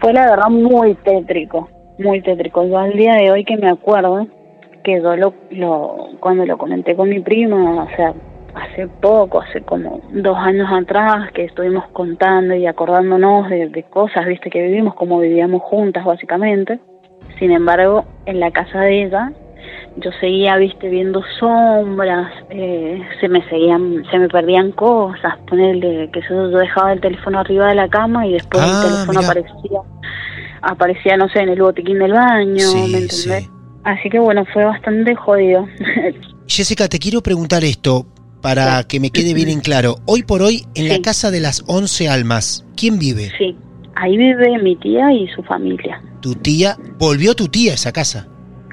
Fue 0.00 0.12
la 0.12 0.30
verdad 0.30 0.48
muy 0.48 0.94
tétrico, 0.96 1.68
muy 1.98 2.20
tétrico. 2.22 2.64
Yo 2.64 2.78
al 2.78 2.92
día 2.92 3.14
de 3.14 3.30
hoy 3.30 3.44
que 3.44 3.56
me 3.56 3.68
acuerdo, 3.68 4.26
que 4.84 5.00
yo 5.02 5.16
lo, 5.16 5.34
lo 5.50 6.10
cuando 6.20 6.46
lo 6.46 6.56
comenté 6.58 6.94
con 6.94 7.08
mi 7.08 7.20
prima, 7.20 7.84
o 7.84 7.96
sea, 7.96 8.14
hace 8.54 8.86
poco, 8.86 9.40
hace 9.40 9.62
como 9.62 10.00
dos 10.12 10.36
años 10.38 10.68
atrás, 10.72 11.32
que 11.32 11.44
estuvimos 11.44 11.84
contando 11.88 12.54
y 12.54 12.66
acordándonos 12.66 13.48
de, 13.48 13.68
de 13.68 13.82
cosas, 13.84 14.24
viste, 14.26 14.50
que 14.50 14.62
vivimos, 14.62 14.94
como 14.94 15.18
vivíamos 15.18 15.62
juntas 15.62 16.04
básicamente 16.04 16.78
sin 17.38 17.52
embargo, 17.52 18.04
en 18.26 18.40
la 18.40 18.50
casa 18.50 18.80
de 18.80 19.04
ella, 19.04 19.32
yo 19.96 20.10
seguía, 20.20 20.56
viste, 20.56 20.88
viendo 20.88 21.22
sombras, 21.38 22.30
eh, 22.50 23.00
se 23.20 23.28
me 23.28 23.46
seguían, 23.48 24.04
se 24.10 24.18
me 24.18 24.28
perdían 24.28 24.72
cosas, 24.72 25.38
ponerle 25.48 26.10
que 26.12 26.20
yo, 26.28 26.48
dejaba 26.48 26.92
el 26.92 27.00
teléfono 27.00 27.40
arriba 27.40 27.68
de 27.68 27.74
la 27.76 27.88
cama 27.88 28.26
y 28.26 28.34
después 28.34 28.62
el 28.62 28.70
ah, 28.70 28.82
teléfono 28.84 29.20
aparecía, 29.20 29.80
aparecía, 30.62 31.16
no 31.16 31.28
sé, 31.28 31.40
en 31.40 31.48
el 31.50 31.60
botiquín 31.60 31.98
del 31.98 32.12
baño, 32.12 32.72
¿me 32.88 32.98
entendés? 32.98 33.50
Así 33.84 34.10
que 34.10 34.18
bueno, 34.18 34.44
fue 34.52 34.64
bastante 34.64 35.14
jodido. 35.14 35.66
Jessica, 36.46 36.88
te 36.88 36.98
quiero 36.98 37.22
preguntar 37.22 37.64
esto 37.64 38.06
para 38.42 38.82
que 38.84 39.00
me 39.00 39.10
quede 39.10 39.32
bien 39.32 39.48
en 39.48 39.60
claro. 39.60 39.96
Hoy 40.06 40.22
por 40.22 40.42
hoy, 40.42 40.66
en 40.74 40.88
la 40.88 41.00
casa 41.00 41.30
de 41.30 41.40
las 41.40 41.64
once 41.66 42.08
almas, 42.08 42.64
¿quién 42.76 42.98
vive? 42.98 43.32
Sí, 43.38 43.56
ahí 43.96 44.16
vive 44.16 44.62
mi 44.62 44.76
tía 44.76 45.12
y 45.12 45.26
su 45.28 45.42
familia 45.42 46.00
tu 46.26 46.34
tía, 46.34 46.76
volvió 46.98 47.36
tu 47.36 47.46
tía 47.46 47.70
a 47.70 47.74
esa 47.76 47.92
casa. 47.92 48.26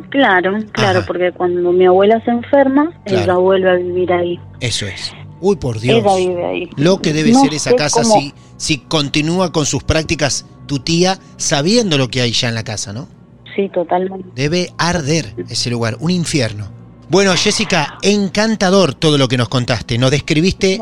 Claro, 0.09 0.57
claro, 0.71 1.03
porque 1.05 1.31
cuando 1.31 1.71
mi 1.71 1.85
abuela 1.85 2.19
se 2.25 2.31
enferma, 2.31 2.91
ella 3.05 3.35
vuelve 3.35 3.69
a 3.69 3.75
vivir 3.75 4.11
ahí. 4.11 4.39
Eso 4.59 4.87
es. 4.87 5.13
Uy, 5.39 5.55
por 5.57 5.79
Dios. 5.79 6.03
Ella 6.03 6.15
vive 6.15 6.45
ahí. 6.45 6.69
Lo 6.77 6.99
que 6.99 7.13
debe 7.13 7.31
ser 7.31 7.53
esa 7.53 7.75
casa 7.75 8.03
si, 8.03 8.33
si 8.57 8.79
continúa 8.79 9.51
con 9.51 9.67
sus 9.67 9.83
prácticas 9.83 10.47
tu 10.65 10.79
tía 10.79 11.19
sabiendo 11.37 11.99
lo 11.99 12.07
que 12.07 12.21
hay 12.21 12.31
ya 12.31 12.49
en 12.49 12.55
la 12.55 12.63
casa, 12.63 12.91
¿no? 12.91 13.07
Sí, 13.55 13.69
totalmente. 13.69 14.27
Debe 14.33 14.73
arder 14.79 15.35
ese 15.47 15.69
lugar, 15.69 15.97
un 15.99 16.09
infierno. 16.09 16.71
Bueno, 17.09 17.35
Jessica, 17.35 17.99
encantador 18.01 18.95
todo 18.95 19.19
lo 19.19 19.27
que 19.27 19.37
nos 19.37 19.47
contaste. 19.47 19.99
Nos 19.99 20.09
describiste 20.09 20.79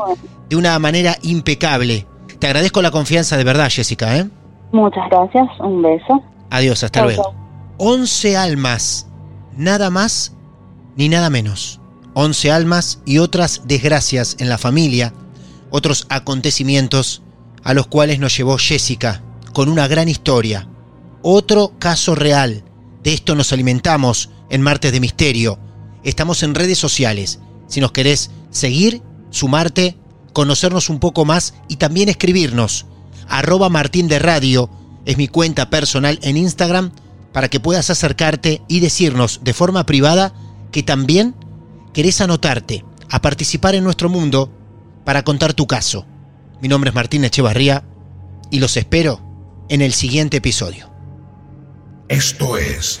de 0.48 0.56
una 0.56 0.78
manera 0.78 1.18
impecable. 1.20 2.06
Te 2.42 2.48
agradezco 2.48 2.82
la 2.82 2.90
confianza 2.90 3.36
de 3.36 3.44
verdad, 3.44 3.70
Jessica, 3.70 4.18
¿eh? 4.18 4.28
Muchas 4.72 5.08
gracias, 5.08 5.46
un 5.60 5.80
beso. 5.80 6.20
Adiós, 6.50 6.82
hasta 6.82 7.04
luego. 7.04 7.32
11 7.78 8.36
almas, 8.36 9.06
nada 9.56 9.90
más 9.90 10.34
ni 10.96 11.08
nada 11.08 11.30
menos. 11.30 11.80
11 12.14 12.50
almas 12.50 13.00
y 13.06 13.18
otras 13.18 13.62
desgracias 13.66 14.34
en 14.40 14.48
la 14.48 14.58
familia, 14.58 15.14
otros 15.70 16.04
acontecimientos 16.08 17.22
a 17.62 17.74
los 17.74 17.86
cuales 17.86 18.18
nos 18.18 18.36
llevó 18.36 18.58
Jessica, 18.58 19.22
con 19.52 19.68
una 19.68 19.86
gran 19.86 20.08
historia. 20.08 20.66
Otro 21.22 21.74
caso 21.78 22.16
real. 22.16 22.64
De 23.04 23.14
esto 23.14 23.36
nos 23.36 23.52
alimentamos 23.52 24.30
en 24.50 24.62
Martes 24.62 24.90
de 24.90 24.98
Misterio. 24.98 25.60
Estamos 26.02 26.42
en 26.42 26.56
redes 26.56 26.78
sociales. 26.78 27.38
Si 27.68 27.80
nos 27.80 27.92
querés 27.92 28.32
seguir, 28.50 29.00
sumarte, 29.30 29.96
conocernos 30.32 30.88
un 30.88 30.98
poco 30.98 31.24
más 31.24 31.54
y 31.68 31.76
también 31.76 32.08
escribirnos. 32.08 32.86
Arroba 33.28 33.68
Martín 33.68 34.08
de 34.08 34.18
Radio 34.18 34.70
es 35.04 35.16
mi 35.16 35.28
cuenta 35.28 35.70
personal 35.70 36.18
en 36.22 36.36
Instagram 36.36 36.92
para 37.32 37.48
que 37.48 37.60
puedas 37.60 37.90
acercarte 37.90 38.62
y 38.68 38.80
decirnos 38.80 39.40
de 39.42 39.54
forma 39.54 39.86
privada 39.86 40.34
que 40.70 40.82
también 40.82 41.34
querés 41.92 42.20
anotarte 42.20 42.84
a 43.10 43.20
participar 43.20 43.74
en 43.74 43.84
nuestro 43.84 44.08
mundo 44.08 44.50
para 45.04 45.22
contar 45.22 45.54
tu 45.54 45.66
caso. 45.66 46.06
Mi 46.60 46.68
nombre 46.68 46.90
es 46.90 46.94
Martín 46.94 47.24
Echevarría 47.24 47.84
y 48.50 48.60
los 48.60 48.76
espero 48.76 49.20
en 49.68 49.82
el 49.82 49.92
siguiente 49.92 50.38
episodio. 50.38 50.90
Esto 52.08 52.56
es... 52.56 53.00